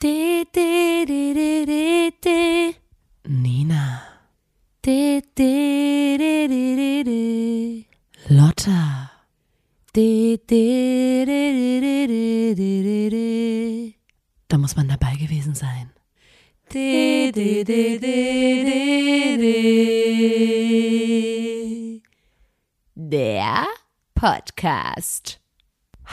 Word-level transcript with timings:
De, 0.00 0.46
de, 0.52 1.04
de, 1.06 1.32
de, 1.34 1.64
de, 1.66 2.12
de. 2.20 2.74
Nina. 3.22 4.02
De, 4.80 5.22
de, 5.34 6.16
de, 6.16 6.46
de, 6.48 6.76
de, 6.76 7.02
de. 7.02 7.86
Lotta. 8.28 9.10
De, 9.92 10.38
de, 10.46 11.24
de, 11.26 11.52
de, 11.52 12.06
de, 12.06 12.54
de, 12.54 13.08
de, 13.10 13.94
Da 14.46 14.56
muss 14.56 14.74
man 14.76 14.86
dabei 14.86 15.16
gewesen 15.16 15.56
sein. 15.56 15.92
De, 16.68 17.30
de, 17.34 17.64
de, 17.64 17.98
de, 17.98 18.64
de, 18.64 19.36
de. 19.36 19.52
Der 22.94 23.66
Podcast. 24.12 25.37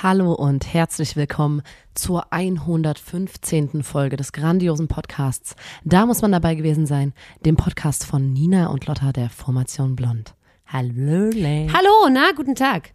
Hallo 0.04 0.34
und 0.34 0.74
herzlich 0.74 1.16
willkommen 1.16 1.62
zur 1.94 2.34
115. 2.34 3.82
Folge 3.82 4.18
des 4.18 4.34
grandiosen 4.34 4.90
Podcasts. 4.90 5.56
Da 5.86 6.06
muss 6.06 6.22
man 6.22 6.34
dabei 6.34 6.56
gewesen 6.56 6.86
sein, 6.86 7.14
dem 7.46 7.56
Podcast 7.56 8.04
von 8.04 8.34
Nina 8.34 8.68
und 8.68 8.88
Lotta 8.88 9.14
der 9.14 9.30
Formation 9.30 9.96
Blond. 9.96 10.36
Hallo, 10.68 11.30
Lane. 11.30 11.72
Hallo, 11.72 12.10
na, 12.12 12.34
guten 12.36 12.56
Tag. 12.56 12.92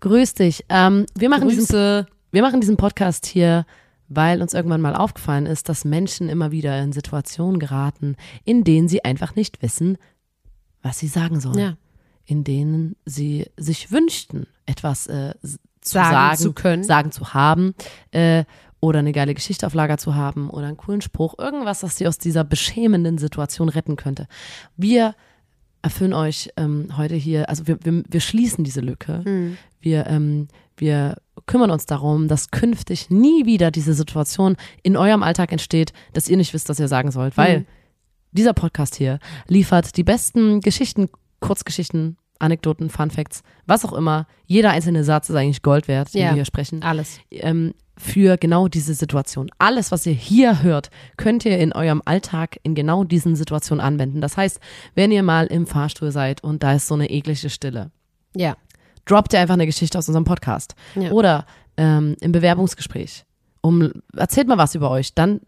Grüß 0.00 0.34
dich. 0.34 0.66
Ähm, 0.68 1.06
wir, 1.14 1.30
machen 1.30 1.48
diesen, 1.48 1.64
Grüße. 1.64 2.06
wir 2.30 2.42
machen 2.42 2.60
diesen 2.60 2.76
Podcast 2.76 3.24
hier, 3.24 3.64
weil 4.08 4.42
uns 4.42 4.52
irgendwann 4.52 4.82
mal 4.82 4.94
aufgefallen 4.94 5.46
ist, 5.46 5.70
dass 5.70 5.86
Menschen 5.86 6.28
immer 6.28 6.52
wieder 6.52 6.78
in 6.82 6.92
Situationen 6.92 7.58
geraten, 7.58 8.16
in 8.44 8.64
denen 8.64 8.86
sie 8.86 9.02
einfach 9.02 9.34
nicht 9.34 9.62
wissen, 9.62 9.96
was 10.82 10.98
sie 10.98 11.08
sagen 11.08 11.40
sollen. 11.40 11.58
Ja. 11.58 11.76
In 12.26 12.44
denen 12.44 12.96
sie 13.06 13.46
sich 13.56 13.90
wünschten, 13.90 14.46
etwas 14.66 15.06
äh, 15.06 15.34
zu 15.84 15.92
Sagen 15.92 16.12
sagen, 16.12 16.36
zu 16.38 16.52
können. 16.52 16.82
sagen 16.82 17.12
zu 17.12 17.34
haben 17.34 17.74
äh, 18.10 18.44
oder 18.80 18.98
eine 18.98 19.12
geile 19.12 19.34
Geschichte 19.34 19.66
auf 19.66 19.74
Lager 19.74 19.98
zu 19.98 20.14
haben 20.14 20.50
oder 20.50 20.66
einen 20.66 20.76
coolen 20.76 21.00
Spruch, 21.00 21.34
irgendwas, 21.38 21.80
das 21.80 21.96
sie 21.96 22.08
aus 22.08 22.18
dieser 22.18 22.44
beschämenden 22.44 23.18
Situation 23.18 23.68
retten 23.68 23.96
könnte. 23.96 24.26
Wir 24.76 25.14
erfüllen 25.82 26.14
euch 26.14 26.50
ähm, 26.56 26.88
heute 26.96 27.14
hier, 27.14 27.48
also 27.48 27.66
wir, 27.66 27.78
wir, 27.82 28.02
wir 28.08 28.20
schließen 28.20 28.64
diese 28.64 28.80
Lücke. 28.80 29.22
Hm. 29.24 29.58
Wir, 29.80 30.06
ähm, 30.06 30.48
wir 30.76 31.16
kümmern 31.46 31.70
uns 31.70 31.84
darum, 31.86 32.26
dass 32.26 32.50
künftig 32.50 33.10
nie 33.10 33.44
wieder 33.44 33.70
diese 33.70 33.92
Situation 33.92 34.56
in 34.82 34.96
eurem 34.96 35.22
Alltag 35.22 35.52
entsteht, 35.52 35.92
dass 36.14 36.28
ihr 36.28 36.38
nicht 36.38 36.54
wisst, 36.54 36.68
was 36.70 36.80
ihr 36.80 36.88
sagen 36.88 37.10
sollt, 37.10 37.36
weil 37.36 37.56
Hm. 37.58 37.66
dieser 38.32 38.54
Podcast 38.54 38.96
hier 38.96 39.18
liefert 39.46 39.96
die 39.98 40.04
besten 40.04 40.60
Geschichten, 40.60 41.08
Kurzgeschichten, 41.40 42.16
Anekdoten, 42.44 42.90
Fun 42.90 43.10
Facts, 43.10 43.42
was 43.66 43.84
auch 43.84 43.92
immer. 43.92 44.26
Jeder 44.46 44.70
einzelne 44.70 45.02
Satz 45.04 45.28
ist 45.30 45.36
eigentlich 45.36 45.62
Gold 45.62 45.88
wert, 45.88 46.14
den 46.14 46.20
Ja. 46.22 46.28
wir 46.28 46.34
hier 46.34 46.44
sprechen 46.44 46.82
Alles. 46.82 47.18
ähm, 47.30 47.74
für 47.96 48.36
genau 48.36 48.68
diese 48.68 48.94
Situation. 48.94 49.50
Alles, 49.58 49.92
was 49.92 50.04
ihr 50.06 50.12
hier 50.12 50.62
hört, 50.62 50.90
könnt 51.16 51.44
ihr 51.44 51.58
in 51.58 51.72
eurem 51.72 52.02
Alltag 52.04 52.58
in 52.62 52.74
genau 52.74 53.04
diesen 53.04 53.36
Situationen 53.36 53.84
anwenden. 53.84 54.20
Das 54.20 54.36
heißt, 54.36 54.58
wenn 54.94 55.12
ihr 55.12 55.22
mal 55.22 55.46
im 55.46 55.66
Fahrstuhl 55.66 56.10
seid 56.10 56.42
und 56.42 56.62
da 56.62 56.72
ist 56.74 56.86
so 56.88 56.94
eine 56.94 57.08
eklige 57.10 57.48
Stille, 57.50 57.90
Ja. 58.36 58.56
droppt 59.04 59.32
ihr 59.32 59.40
einfach 59.40 59.54
eine 59.54 59.66
Geschichte 59.66 59.96
aus 59.98 60.08
unserem 60.08 60.24
Podcast. 60.24 60.74
Ja. 60.96 61.10
Oder 61.12 61.46
ähm, 61.76 62.16
im 62.20 62.32
Bewerbungsgespräch. 62.32 63.24
Um, 63.60 63.92
erzählt 64.16 64.46
mal 64.48 64.58
was 64.58 64.74
über 64.74 64.90
euch. 64.90 65.14
Dann 65.14 65.40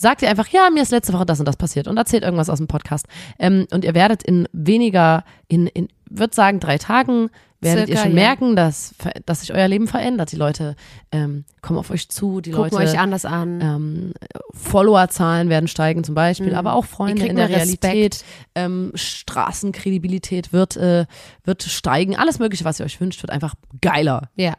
sagt 0.00 0.22
ihr 0.22 0.30
einfach, 0.30 0.48
ja, 0.48 0.70
mir 0.70 0.82
ist 0.82 0.90
letzte 0.90 1.12
Woche 1.12 1.26
das 1.26 1.40
und 1.40 1.46
das 1.46 1.58
passiert 1.58 1.86
und 1.86 1.98
erzählt 1.98 2.22
irgendwas 2.22 2.48
aus 2.48 2.56
dem 2.58 2.68
Podcast. 2.68 3.06
Ähm, 3.38 3.66
und 3.70 3.84
ihr 3.84 3.94
werdet 3.94 4.22
in 4.22 4.48
weniger, 4.52 5.24
in, 5.46 5.66
in 5.66 5.88
würde 6.08 6.34
sagen, 6.34 6.58
drei 6.58 6.78
Tagen, 6.78 7.28
werdet 7.60 7.88
Circa, 7.88 8.00
ihr 8.00 8.02
schon 8.04 8.16
ja. 8.16 8.22
merken, 8.24 8.56
dass, 8.56 8.94
dass 9.26 9.40
sich 9.40 9.52
euer 9.52 9.68
Leben 9.68 9.86
verändert. 9.86 10.32
Die 10.32 10.36
Leute 10.36 10.74
ähm, 11.12 11.44
kommen 11.60 11.78
auf 11.78 11.90
euch 11.90 12.08
zu, 12.08 12.40
die 12.40 12.52
Gucken 12.52 12.78
Leute 12.78 12.90
euch 12.92 12.98
anders 12.98 13.26
an. 13.26 13.60
ähm, 13.60 14.12
Followerzahlen 14.54 15.50
werden 15.50 15.68
steigen 15.68 16.02
zum 16.02 16.14
Beispiel, 16.14 16.52
Mhm. 16.52 16.54
aber 16.54 16.72
auch 16.72 16.86
Freunde 16.86 17.26
in 17.26 17.36
der. 17.36 17.50
Realität, 17.50 18.24
ähm, 18.54 18.92
Straßenkredibilität 18.94 20.54
wird, 20.54 20.78
äh, 20.78 21.04
wird 21.44 21.62
steigen. 21.62 22.16
Alles 22.16 22.38
Mögliche, 22.38 22.64
was 22.64 22.80
ihr 22.80 22.86
euch 22.86 22.98
wünscht, 23.00 23.22
wird 23.22 23.30
einfach 23.30 23.54
geiler. 23.82 24.30
Ja. 24.36 24.54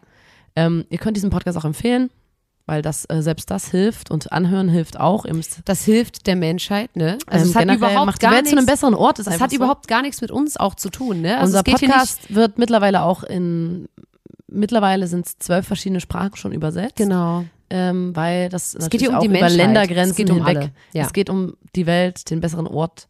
Ähm, 0.56 0.86
ihr 0.90 1.00
könnt 1.00 1.18
diesen 1.18 1.32
Podcast 1.32 1.58
auch 1.58 1.66
empfehlen, 1.66 2.12
weil 2.66 2.82
das 2.82 3.06
äh, 3.10 3.22
selbst 3.22 3.50
das 3.52 3.70
hilft 3.72 4.12
und 4.12 4.32
anhören 4.32 4.70
hilft 4.70 5.00
auch. 5.00 5.26
Das 5.66 5.84
hilft 5.84 6.28
der 6.28 6.36
Menschheit, 6.36 6.96
ne? 6.96 7.18
Also 7.28 7.46
ähm, 7.46 7.50
es 7.52 7.56
hat 7.56 7.76
überhaupt 7.78 8.06
macht 8.06 8.20
gar 8.20 8.32
Welt 8.34 8.46
zu 8.48 8.52
einem 8.52 8.66
nichts, 8.66 8.72
besseren 8.74 8.94
Ort. 8.94 9.20
Ist 9.20 9.28
einfach 9.28 9.42
hat 9.42 9.50
so. 9.52 9.56
überhaupt 9.58 9.88
gar 9.88 10.02
nichts 10.02 10.22
mit 10.22 10.32
uns 10.32 10.58
auch 10.58 10.76
zu 10.76 10.90
tun, 10.90 11.22
ne? 11.22 11.38
Also 11.40 11.58
Unser 11.58 11.64
es 11.74 11.80
Podcast 11.80 12.34
wird 12.34 12.58
mittlerweile 12.58 13.04
auch 13.04 13.24
in 13.24 13.88
mittlerweile 14.48 15.08
sind 15.08 15.26
es 15.28 15.38
zwölf 15.40 15.66
verschiedene 15.66 16.02
Sprachen 16.02 16.36
schon 16.36 16.52
übersetzt. 16.52 16.96
genau. 16.98 17.46
Ähm, 17.74 18.14
weil 18.18 18.50
das 18.50 18.76
Es 18.76 18.90
geht 18.90 19.00
hier 19.00 19.12
um 19.12 19.16
natürlich 19.16 19.22
die 19.22 19.38
auch 19.38 19.40
über 19.40 19.40
Menschheit. 19.50 19.58
Ländergrenzen 19.58 20.12
Es 20.12 20.18
geht 20.18 20.30
um 20.30 20.36
hinweg. 20.46 20.58
alle. 20.58 20.72
Ja. 20.94 21.06
Es 21.06 21.14
geht 21.14 21.30
um 21.30 21.54
die 21.74 21.86
Welt, 21.86 22.30
den 22.30 22.42
besseren 22.42 22.68
Ort, 22.68 23.08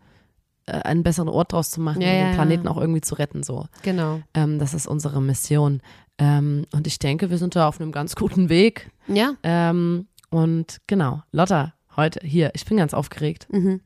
äh, 0.67 0.73
einen 0.73 1.01
besseren 1.01 1.29
Ort 1.29 1.51
draus 1.53 1.72
zu 1.72 1.81
machen 1.81 2.00
Ja, 2.01 2.09
und 2.09 2.13
ja, 2.13 2.22
den 2.22 2.28
ja. 2.29 2.34
Planeten 2.35 2.67
auch 2.67 2.78
irgendwie 2.78 3.01
zu 3.01 3.16
retten. 3.16 3.41
So, 3.41 3.66
Genau. 3.81 4.19
ähm, 4.35 4.59
das 4.59 4.75
ist 4.75 4.85
unsere 4.85 5.19
Mission. 5.19 5.81
Ähm, 6.21 6.65
und 6.71 6.85
ich 6.85 6.99
denke, 6.99 7.29
wir 7.31 7.37
sind 7.39 7.55
da 7.55 7.67
auf 7.67 7.81
einem 7.81 7.91
ganz 7.91 8.15
guten 8.15 8.47
Weg. 8.49 8.91
Ja. 9.07 9.33
Ähm, 9.41 10.07
und 10.29 10.77
genau, 10.85 11.23
Lotta, 11.31 11.73
heute 11.95 12.19
hier, 12.25 12.51
ich 12.53 12.63
bin 12.65 12.77
ganz 12.77 12.93
aufgeregt, 12.93 13.47
Mhm. 13.51 13.81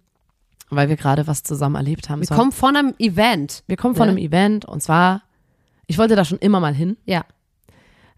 weil 0.70 0.90
wir 0.90 0.98
gerade 0.98 1.28
was 1.28 1.44
zusammen 1.44 1.76
erlebt 1.76 2.10
haben. 2.10 2.20
Wir 2.22 2.30
war- 2.30 2.38
kommen 2.38 2.52
von 2.52 2.76
einem 2.76 2.94
Event. 3.00 3.64
wir 3.68 3.78
kommen 3.78 3.96
von 3.96 4.08
ne? 4.08 4.12
einem 4.12 4.18
Event 4.18 4.66
und 4.66 4.82
zwar, 4.84 5.22
ich 5.88 5.98
wollte 5.98 6.16
da 6.18 6.26
schon 6.26 6.40
immer 6.40 6.60
mal 6.60 6.74
hin, 6.76 6.98
Ja. 7.06 7.24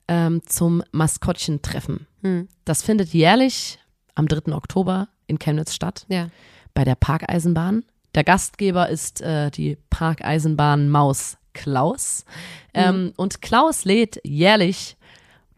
ähm, 0.08 0.42
zum 0.46 0.82
Maskottchentreffen. 0.92 2.08
Hm. 2.24 2.48
Das 2.66 2.82
findet 2.82 3.10
jährlich 3.14 3.78
am 4.16 4.28
3. 4.28 4.54
Oktober 4.56 5.10
in 5.28 5.38
Chemnitz 5.40 5.74
statt. 5.74 6.06
Ja. 6.10 6.30
bei 6.74 6.84
der 6.84 6.94
Parkeisenbahn. 6.96 7.84
Der 8.14 8.24
Gastgeber 8.24 8.88
ist 8.90 9.20
äh, 9.22 9.50
die 9.50 9.78
Parkeisenbahn 9.90 10.90
Maus 10.92 11.38
Klaus. 11.58 12.26
Ähm, 12.74 13.14
und 13.18 13.42
Klaus 13.42 13.84
lädt 13.86 14.20
jährlich 14.24 14.96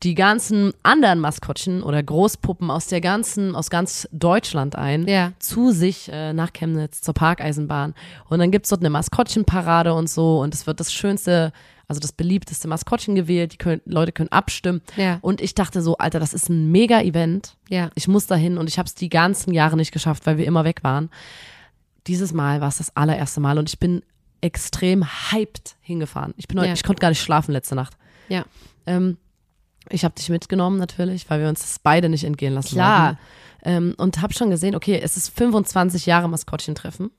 die 0.04 0.16
ganzen 0.16 0.72
anderen 0.82 1.20
Maskottchen 1.20 1.84
oder 1.84 2.02
Großpuppen 2.02 2.72
aus 2.72 2.88
der 2.88 3.02
ganzen, 3.02 3.54
aus 3.54 3.70
ganz 3.70 4.08
Deutschland 4.14 4.78
ein, 4.78 5.06
Ja. 5.08 5.34
zu 5.40 5.72
sich 5.72 6.10
äh, 6.10 6.32
nach 6.32 6.54
Chemnitz 6.54 7.02
zur 7.02 7.14
Parkeisenbahn. 7.14 7.94
Und 8.30 8.40
dann 8.40 8.50
gibt's 8.50 8.70
dort 8.70 8.82
eine 8.82 8.90
Maskottchenparade 8.90 9.94
und 9.94 10.10
so 10.10 10.40
und 10.40 10.54
es 10.54 10.66
wird 10.68 10.80
das 10.80 10.94
schönste, 10.94 11.52
also 11.90 12.00
das 12.00 12.14
beliebteste 12.14 12.70
Maskottchen 12.70 13.14
gewählt. 13.16 13.52
Die 13.52 13.58
können, 13.58 13.81
Leute 13.84 14.14
können 14.14 14.31
abstimmen. 14.31 14.81
Ja. 14.96 15.18
Und 15.22 15.42
ich 15.42 15.54
dachte 15.54 15.81
so, 15.81 15.98
Alter, 15.98 16.22
das 16.22 16.34
ist 16.34 16.48
ein 16.48 16.72
Mega-Event. 16.72 17.58
Ja. 17.68 17.90
Ich 17.96 18.08
muss 18.08 18.26
dahin 18.26 18.58
und 18.58 18.70
ich 18.70 18.78
habe 18.80 18.88
es 18.88 18.96
die 18.96 19.10
ganzen 19.10 19.54
Jahre 19.54 19.76
nicht 19.76 19.92
geschafft, 19.92 20.26
weil 20.26 20.38
wir 20.38 20.46
immer 20.46 20.64
weg 20.64 20.80
waren. 20.84 21.10
Dieses 22.08 22.31
Mal 22.31 22.62
war 22.62 22.70
es 22.70 22.78
das 22.78 22.96
allererste 22.96 23.42
Mal 23.42 23.58
und 23.60 23.68
ich 23.68 23.80
bin 23.80 24.02
extrem 24.42 25.06
hyped 25.32 25.76
hingefahren. 25.82 26.34
Ich 26.38 26.48
bin 26.48 26.58
heute, 26.60 26.70
Ja. 26.70 26.74
ich 26.74 26.84
konnte 26.84 27.00
gar 27.00 27.10
nicht 27.10 27.22
schlafen 27.22 27.52
letzte 27.52 27.76
Nacht. 27.76 27.94
Ja. 28.28 28.46
Ähm, 28.86 29.18
ich 29.90 30.04
habe 30.04 30.16
dich 30.16 30.30
mitgenommen 30.30 30.78
natürlich, 30.78 31.30
weil 31.30 31.42
wir 31.42 31.50
uns 31.50 31.62
das 31.62 31.80
beide 31.80 32.10
nicht 32.10 32.24
entgehen 32.24 32.54
lassen 32.54 32.76
Klar. 32.76 33.18
Ähm, 33.64 33.94
und 33.98 34.22
habe 34.22 34.34
schon 34.34 34.50
gesehen, 34.50 34.76
okay, 34.76 35.00
es 35.02 35.18
ist 35.18 35.30
25 35.38 36.06
Jahre 36.06 36.30
Maskottchentreffen. 36.30 37.12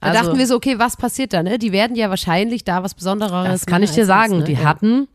Da 0.00 0.12
dachten 0.12 0.36
wir 0.36 0.46
so, 0.48 0.56
okay, 0.56 0.80
was 0.80 0.96
passiert 0.96 1.32
da, 1.32 1.44
ne? 1.44 1.58
Die 1.58 1.70
werden 1.70 1.94
ja 1.94 2.10
wahrscheinlich 2.10 2.64
da 2.64 2.82
was 2.82 2.94
Besonderes. 2.94 3.46
Das 3.46 3.66
kann 3.66 3.84
ich 3.84 3.92
dir 3.92 4.04
sagen. 4.04 4.38
ne? 4.38 4.44
Die 4.44 4.54
ja. 4.54 4.64
hatten, 4.64 5.06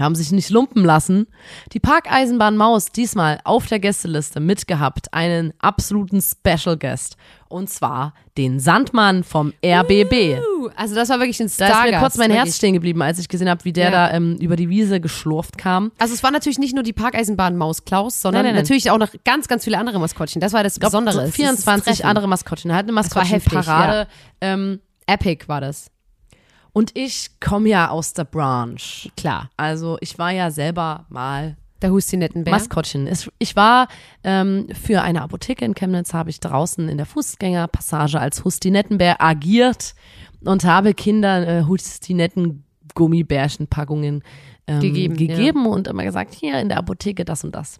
haben 0.00 0.14
sich 0.14 0.32
nicht 0.32 0.50
lumpen 0.50 0.84
lassen. 0.84 1.26
Die 1.72 1.80
Parkeisenbahn 1.80 2.56
Maus 2.56 2.86
diesmal 2.92 3.38
auf 3.44 3.66
der 3.66 3.78
Gästeliste 3.80 4.40
mitgehabt, 4.40 5.12
einen 5.12 5.52
absoluten 5.60 6.20
Special 6.22 6.76
Guest. 6.76 7.16
Und 7.48 7.68
zwar 7.68 8.14
den 8.38 8.60
Sandmann 8.60 9.24
vom 9.24 9.52
RBB. 9.64 10.38
Uh, 10.38 10.68
Also 10.76 10.94
das 10.94 11.08
war 11.08 11.18
wirklich 11.18 11.40
ein 11.40 11.46
Da 11.46 11.50
ist 11.52 11.58
mir 11.58 11.66
Stargast. 11.66 12.00
kurz 12.00 12.16
mein 12.16 12.30
Herz 12.30 12.56
stehen 12.56 12.74
geblieben, 12.74 13.02
als 13.02 13.18
ich 13.18 13.28
gesehen 13.28 13.48
habe, 13.50 13.64
wie 13.64 13.72
der 13.72 13.86
Ja. 13.86 13.90
da 14.08 14.10
ähm, 14.14 14.36
über 14.40 14.54
die 14.54 14.68
Wiese 14.68 15.00
geschlurft 15.00 15.58
kam. 15.58 15.90
Also 15.98 16.14
es 16.14 16.22
war 16.22 16.30
natürlich 16.30 16.58
nicht 16.60 16.74
nur 16.74 16.84
die 16.84 16.92
Parkeisenbahn 16.92 17.56
Maus 17.56 17.84
Klaus, 17.84 18.22
sondern 18.22 18.42
Nein, 18.44 18.50
nein, 18.50 18.54
nein. 18.54 18.62
natürlich 18.64 18.90
auch 18.90 18.98
noch 18.98 19.10
ganz, 19.24 19.48
ganz 19.48 19.64
viele 19.64 19.78
andere 19.78 19.98
Maskottchen. 19.98 20.40
Das 20.40 20.52
war 20.52 20.62
das 20.62 20.78
Besondere. 20.78 21.14
so 21.14 21.20
Es 21.22 21.28
ist 21.30 21.38
das 21.38 21.46
24 21.46 21.84
Treffen. 21.96 22.06
andere 22.08 22.28
Maskottchen. 22.28 22.70
Er 22.70 22.76
hat 22.76 22.84
eine 22.88 22.94
war 22.94 23.02
heftig, 23.04 23.52
Maskottchenparade. 23.52 24.08
Ähm, 24.40 24.80
Epic 25.06 25.48
war 25.48 25.60
das. 25.60 25.90
Und 26.80 26.90
ich 26.94 27.38
komme 27.40 27.68
ja 27.68 27.90
aus 27.90 28.14
der 28.14 28.24
Branche. 28.24 29.10
Klar. 29.14 29.50
Also 29.58 29.98
ich 30.00 30.18
war 30.18 30.30
ja 30.30 30.50
selber 30.50 31.04
mal 31.10 31.58
Der 31.82 31.90
Hustinettenbär. 31.90 32.54
Maskottchen. 32.54 33.06
Ich 33.38 33.54
war 33.54 33.86
ähm, 34.24 34.66
für 34.72 35.02
eine 35.02 35.20
Apotheke 35.20 35.66
in 35.66 35.74
Chemnitz, 35.74 36.14
habe 36.14 36.30
ich 36.30 36.40
draußen 36.40 36.88
in 36.88 36.96
der 36.96 37.04
Fußgängerpassage 37.04 38.18
als 38.18 38.46
Hustinettenbär 38.46 39.20
agiert 39.20 39.94
und 40.42 40.64
habe 40.64 40.94
Kindern 40.94 41.42
äh, 41.42 41.64
Hustinetten-Gummibärchenpackungen 41.68 44.22
ähm, 44.66 44.80
Gegeben, 44.80 45.18
gegeben 45.18 45.66
und 45.66 45.86
immer 45.86 46.04
gesagt, 46.04 46.34
hier 46.34 46.58
in 46.60 46.70
der 46.70 46.78
Apotheke 46.78 47.26
das 47.26 47.44
und 47.44 47.54
das. 47.54 47.78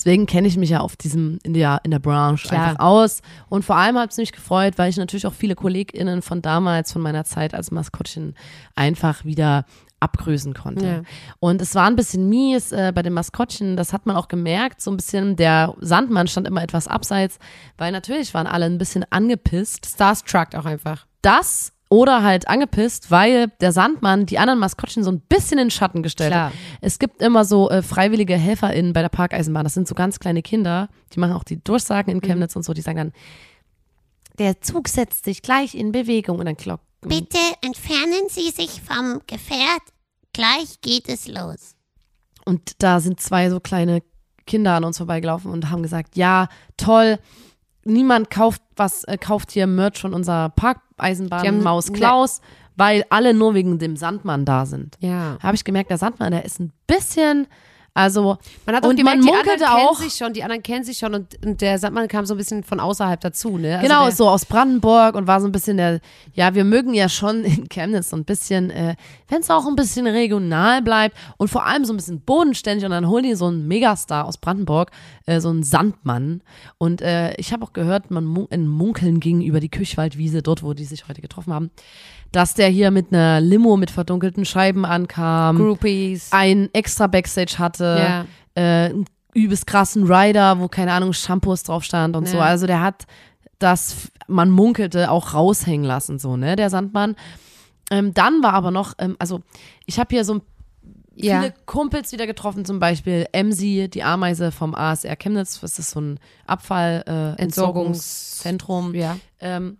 Deswegen 0.00 0.24
kenne 0.24 0.48
ich 0.48 0.56
mich 0.56 0.70
ja 0.70 0.80
auf 0.80 0.96
diesem, 0.96 1.38
in 1.42 1.52
der, 1.52 1.82
in 1.82 1.90
der 1.90 1.98
Branche 1.98 2.48
Klar. 2.48 2.68
einfach 2.68 2.82
aus. 2.82 3.20
Und 3.50 3.66
vor 3.66 3.76
allem 3.76 3.98
hat 3.98 4.12
es 4.12 4.16
mich 4.16 4.32
gefreut, 4.32 4.78
weil 4.78 4.88
ich 4.88 4.96
natürlich 4.96 5.26
auch 5.26 5.34
viele 5.34 5.54
KollegInnen 5.54 6.22
von 6.22 6.40
damals, 6.40 6.90
von 6.90 7.02
meiner 7.02 7.24
Zeit 7.24 7.52
als 7.52 7.70
Maskottchen, 7.70 8.34
einfach 8.74 9.26
wieder 9.26 9.66
abgrüßen 10.00 10.54
konnte. 10.54 10.86
Ja. 10.86 11.02
Und 11.38 11.60
es 11.60 11.74
war 11.74 11.86
ein 11.86 11.96
bisschen 11.96 12.30
mies 12.30 12.72
äh, 12.72 12.92
bei 12.94 13.02
den 13.02 13.12
Maskottchen, 13.12 13.76
das 13.76 13.92
hat 13.92 14.06
man 14.06 14.16
auch 14.16 14.28
gemerkt, 14.28 14.80
so 14.80 14.90
ein 14.90 14.96
bisschen, 14.96 15.36
der 15.36 15.74
Sandmann 15.80 16.28
stand 16.28 16.48
immer 16.48 16.62
etwas 16.62 16.88
abseits, 16.88 17.38
weil 17.76 17.92
natürlich 17.92 18.32
waren 18.32 18.46
alle 18.46 18.64
ein 18.64 18.78
bisschen 18.78 19.04
angepisst. 19.10 19.84
Starstruck 19.84 20.54
auch 20.54 20.64
einfach. 20.64 21.04
Das 21.20 21.74
oder 21.90 22.22
halt 22.22 22.48
angepisst, 22.48 23.10
weil 23.10 23.48
der 23.60 23.72
Sandmann 23.72 24.24
die 24.24 24.38
anderen 24.38 24.60
Maskottchen 24.60 25.02
so 25.02 25.10
ein 25.10 25.20
bisschen 25.20 25.58
in 25.58 25.66
den 25.66 25.70
Schatten 25.70 26.02
gestellt 26.02 26.30
Klar. 26.30 26.46
hat. 26.50 26.54
Es 26.80 26.98
gibt 26.98 27.20
immer 27.20 27.44
so 27.44 27.68
äh, 27.68 27.82
freiwillige 27.82 28.36
HelferInnen 28.36 28.92
bei 28.92 29.02
der 29.02 29.08
Parkeisenbahn. 29.08 29.64
Das 29.64 29.74
sind 29.74 29.88
so 29.88 29.94
ganz 29.94 30.20
kleine 30.20 30.40
Kinder, 30.40 30.88
die 31.12 31.20
machen 31.20 31.32
auch 31.32 31.44
die 31.44 31.62
Durchsagen 31.62 32.12
in 32.12 32.20
Chemnitz 32.20 32.54
und 32.56 32.62
so, 32.62 32.72
die 32.72 32.80
sagen 32.80 32.96
dann, 32.96 33.12
der 34.38 34.60
Zug 34.62 34.88
setzt 34.88 35.24
sich 35.24 35.42
gleich 35.42 35.74
in 35.74 35.92
Bewegung 35.92 36.38
und 36.38 36.46
dann 36.46 36.56
klockt. 36.56 36.84
Bitte 37.02 37.38
entfernen 37.62 38.28
Sie 38.28 38.50
sich 38.50 38.80
vom 38.82 39.20
Gefährt. 39.26 39.82
Gleich 40.32 40.80
geht 40.82 41.08
es 41.08 41.26
los. 41.26 41.74
Und 42.44 42.82
da 42.82 43.00
sind 43.00 43.20
zwei 43.20 43.50
so 43.50 43.58
kleine 43.58 44.02
Kinder 44.46 44.74
an 44.74 44.84
uns 44.84 44.98
vorbeigelaufen 44.98 45.50
und 45.50 45.70
haben 45.70 45.82
gesagt, 45.82 46.16
ja, 46.16 46.48
toll, 46.76 47.18
niemand 47.84 48.30
kauft 48.30 48.62
was, 48.76 49.04
äh, 49.04 49.16
kauft 49.18 49.50
hier 49.52 49.66
Merch 49.66 49.98
von 50.00 50.14
unserer 50.14 50.48
Die 50.50 50.60
Parkeisenbahn 50.60 51.46
haben- 51.46 51.62
Maus 51.62 51.90
ne- 51.90 51.98
Klaus, 51.98 52.40
weil 52.76 53.04
alle 53.10 53.34
nur 53.34 53.54
wegen 53.54 53.78
dem 53.78 53.96
Sandmann 53.96 54.44
da 54.44 54.66
sind. 54.66 54.96
Ja. 55.00 55.36
Habe 55.42 55.54
ich 55.54 55.64
gemerkt, 55.64 55.90
der 55.90 55.98
Sandmann, 55.98 56.30
der 56.32 56.44
ist 56.44 56.60
ein 56.60 56.72
bisschen, 56.86 57.46
also 57.94 58.38
Man 58.66 58.76
hat 58.76 58.84
auch 58.84 58.88
und 58.88 58.96
gemerkt, 58.96 59.18
man 59.18 59.26
die 59.26 59.32
munkelte 59.32 59.66
anderen 59.66 59.86
auch, 59.88 59.98
kennen 59.98 60.10
sich 60.10 60.18
schon, 60.18 60.32
die 60.32 60.42
anderen 60.44 60.62
kennen 60.62 60.84
sich 60.84 60.98
schon 60.98 61.14
und, 61.14 61.44
und 61.44 61.60
der 61.60 61.78
Sandmann 61.78 62.06
kam 62.08 62.24
so 62.24 62.34
ein 62.34 62.36
bisschen 62.36 62.62
von 62.62 62.78
außerhalb 62.78 63.20
dazu, 63.20 63.58
ne? 63.58 63.78
Also 63.78 63.88
genau, 63.88 64.04
der, 64.04 64.12
so 64.12 64.28
aus 64.28 64.44
Brandenburg 64.44 65.16
und 65.16 65.26
war 65.26 65.40
so 65.40 65.46
ein 65.46 65.52
bisschen 65.52 65.76
der, 65.76 66.00
ja, 66.34 66.54
wir 66.54 66.64
mögen 66.64 66.94
ja 66.94 67.08
schon 67.08 67.44
in 67.44 67.68
Chemnitz 67.68 68.10
so 68.10 68.16
ein 68.16 68.24
bisschen, 68.24 68.70
äh, 68.70 68.94
wenn 69.28 69.40
es 69.40 69.50
auch 69.50 69.66
ein 69.66 69.76
bisschen 69.76 70.06
regional 70.06 70.82
bleibt 70.82 71.16
und 71.36 71.48
vor 71.48 71.66
allem 71.66 71.84
so 71.84 71.92
ein 71.92 71.96
bisschen 71.96 72.20
bodenständig 72.20 72.84
und 72.84 72.92
dann 72.92 73.08
holen 73.08 73.24
die 73.24 73.34
so 73.34 73.46
einen 73.46 73.66
Megastar 73.66 74.26
aus 74.26 74.38
Brandenburg, 74.38 74.90
äh, 75.26 75.40
so 75.40 75.48
einen 75.48 75.64
Sandmann. 75.64 76.42
Und 76.78 77.02
äh, 77.02 77.34
ich 77.34 77.52
habe 77.52 77.64
auch 77.64 77.72
gehört, 77.72 78.10
man 78.10 78.24
mun 78.24 78.46
in 78.50 78.68
Munkeln 78.68 79.20
ging 79.20 79.42
über 79.42 79.60
die 79.60 79.68
Küchwaldwiese, 79.68 80.42
dort, 80.42 80.62
wo 80.62 80.74
die 80.74 80.84
sich 80.84 81.08
heute 81.08 81.20
getroffen 81.20 81.52
haben, 81.52 81.70
dass 82.32 82.54
der 82.54 82.68
hier 82.68 82.90
mit 82.90 83.12
einer 83.12 83.40
Limo 83.40 83.76
mit 83.76 83.90
verdunkelten 83.90 84.44
Scheiben 84.44 84.84
ankam, 84.84 85.56
Groupies. 85.56 86.28
ein 86.30 86.68
extra 86.72 87.06
Backstage 87.06 87.58
hatte, 87.58 88.24
Ja. 88.54 88.62
äh, 88.62 88.90
einen 88.90 89.04
übelst 89.34 89.66
krassen 89.66 90.04
Rider, 90.10 90.58
wo 90.60 90.68
keine 90.68 90.92
Ahnung 90.92 91.12
Shampoos 91.12 91.62
drauf 91.64 91.84
stand 91.84 92.16
und 92.16 92.28
so. 92.28 92.36
Ja. 92.38 92.44
Also 92.44 92.66
der 92.66 92.80
hat 92.80 93.06
das, 93.58 94.08
man 94.26 94.50
munkelte, 94.50 95.10
auch 95.10 95.34
raushängen 95.34 95.84
lassen, 95.86 96.18
so, 96.18 96.36
ne, 96.36 96.56
der 96.56 96.70
Sandmann. 96.70 97.14
Ähm, 97.90 98.14
dann 98.14 98.42
war 98.42 98.54
aber 98.54 98.70
noch, 98.70 98.94
ähm, 98.98 99.16
also 99.18 99.40
ich 99.86 99.98
habe 99.98 100.08
hier 100.14 100.24
so 100.24 100.40
Ja. 101.14 101.40
viele 101.40 101.54
Kumpels 101.66 102.12
wieder 102.12 102.26
getroffen, 102.26 102.64
zum 102.64 102.78
Beispiel 102.78 103.26
Emsi, 103.32 103.88
die 103.92 104.02
Ameise 104.02 104.52
vom 104.52 104.74
ASR 104.74 105.16
Chemnitz, 105.16 105.60
das 105.60 105.78
ist 105.78 105.90
so 105.90 106.00
ein 106.00 106.20
Abfall, 106.46 107.04
äh, 107.06 107.42
Entsorgungszentrum. 107.42 108.94
Ja. 108.94 109.16
Ähm, 109.40 109.78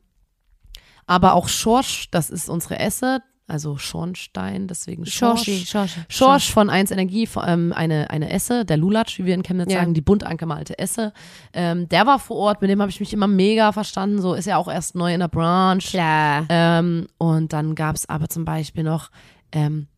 aber 1.10 1.34
auch 1.34 1.48
Schorsch, 1.48 2.08
das 2.12 2.30
ist 2.30 2.48
unsere 2.48 2.78
Esse, 2.78 3.20
also 3.48 3.76
Schornstein, 3.78 4.68
deswegen 4.68 5.04
Schorsch. 5.04 5.40
Schorschi, 5.42 5.66
Schorschi. 5.66 6.00
Schorsch 6.08 6.52
von 6.52 6.70
1 6.70 6.92
Energie, 6.92 7.28
ähm, 7.44 7.72
eine, 7.74 8.08
eine 8.10 8.30
Esse, 8.30 8.64
der 8.64 8.76
Lulatsch, 8.76 9.18
wie 9.18 9.24
wir 9.24 9.34
in 9.34 9.42
Chemnitz 9.42 9.72
Ja. 9.72 9.80
sagen, 9.80 9.92
die 9.92 10.02
bunt 10.02 10.22
angemalte 10.24 10.78
Esse. 10.78 11.12
Ähm, 11.52 11.88
der 11.88 12.06
war 12.06 12.20
vor 12.20 12.36
Ort, 12.36 12.60
mit 12.62 12.70
dem 12.70 12.80
habe 12.80 12.90
ich 12.92 13.00
mich 13.00 13.12
immer 13.12 13.26
mega 13.26 13.72
verstanden. 13.72 14.22
So 14.22 14.34
ist 14.34 14.46
ja 14.46 14.56
auch 14.56 14.68
erst 14.68 14.94
neu 14.94 15.12
in 15.12 15.18
der 15.18 15.26
Branche. 15.26 15.88
Klar. 15.90 16.46
Ähm, 16.48 17.08
und 17.18 17.52
dann 17.52 17.74
gab 17.74 17.96
es 17.96 18.08
aber 18.08 18.28
zum 18.28 18.44
Beispiel 18.44 18.84
noch 18.84 19.10
ähm, 19.50 19.88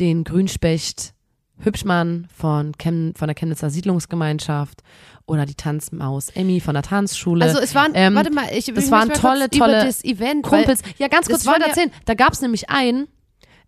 den 0.00 0.24
Grünspecht 0.24 1.14
Hübschmann 1.58 2.28
von, 2.34 2.72
Chem 2.78 3.14
von 3.16 3.28
der 3.28 3.34
Chemnitzer 3.34 3.70
Siedlungsgemeinschaft 3.70 4.82
oder 5.26 5.46
die 5.46 5.54
Tanzmaus 5.54 6.28
Emmy 6.30 6.60
von 6.60 6.74
der 6.74 6.82
Tanzschule. 6.82 7.44
Also 7.44 7.58
es 7.58 7.74
waren, 7.74 7.92
Ähm, 7.94 8.14
warte 8.14 8.30
mal, 8.30 8.46
ich 8.52 8.66
das 8.66 8.90
waren 8.90 9.08
tolle, 9.10 9.50
tolle 9.50 9.78
über 9.78 9.84
das 9.84 10.04
Event, 10.04 10.44
Kumpels. 10.44 10.82
Ja, 10.98 11.08
ganz 11.08 11.28
kurz, 11.28 11.42
ich 11.42 11.48
wollte 11.48 11.66
erzählen. 11.66 11.90
Da 12.04 12.14
gab 12.14 12.32
es 12.32 12.40
nämlich 12.40 12.70
einen, 12.70 13.08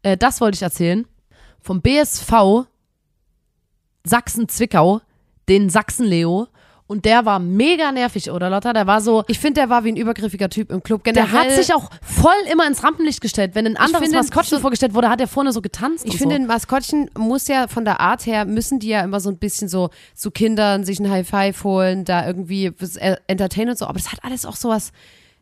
äh, 0.02 0.16
das 0.16 0.40
wollte 0.40 0.56
ich 0.56 0.62
erzählen, 0.62 1.06
vom 1.60 1.80
BSV 1.80 2.66
Sachsen-Zwickau, 4.04 5.00
den 5.48 5.70
Sachsen-Leo. 5.70 6.48
Und 6.88 7.04
der 7.04 7.26
war 7.26 7.38
mega 7.38 7.92
nervig, 7.92 8.30
oder 8.30 8.48
Lotta? 8.48 8.72
Der 8.72 8.86
war 8.86 9.02
so, 9.02 9.22
ich 9.28 9.38
finde, 9.38 9.60
der 9.60 9.68
war 9.68 9.84
wie 9.84 9.92
ein 9.92 9.96
übergriffiger 9.96 10.48
Typ 10.48 10.72
im 10.72 10.82
Club. 10.82 11.04
der 11.04 11.12
Generell, 11.12 11.50
hat 11.50 11.52
sich 11.52 11.74
auch 11.74 11.90
voll 12.02 12.32
immer 12.50 12.66
ins 12.66 12.82
Rampenlicht 12.82 13.20
gestellt. 13.20 13.54
Wenn 13.54 13.66
ein 13.66 13.76
anderes 13.76 14.10
Maskottchen 14.10 14.56
so- 14.56 14.62
vorgestellt 14.62 14.94
wurde, 14.94 15.10
hat 15.10 15.20
er 15.20 15.28
vorne 15.28 15.52
so 15.52 15.60
getanzt. 15.60 16.06
Ich 16.06 16.16
finde, 16.16 16.36
so. 16.36 16.40
ein 16.40 16.46
Maskottchen 16.46 17.10
muss 17.16 17.46
ja 17.46 17.68
von 17.68 17.84
der 17.84 18.00
Art 18.00 18.24
her, 18.24 18.46
müssen 18.46 18.78
die 18.78 18.88
ja 18.88 19.02
immer 19.02 19.20
so 19.20 19.28
ein 19.28 19.36
bisschen 19.36 19.68
so 19.68 19.90
zu 20.14 20.30
Kindern 20.30 20.84
sich 20.84 20.98
ein 20.98 21.10
High 21.10 21.28
Five 21.28 21.62
holen, 21.62 22.06
da 22.06 22.26
irgendwie 22.26 22.72
äh, 23.00 23.16
entertainen 23.26 23.70
und 23.70 23.78
so. 23.78 23.84
Aber 23.86 23.98
das 23.98 24.10
hat 24.10 24.24
alles 24.24 24.46
auch 24.46 24.56
sowas 24.56 24.92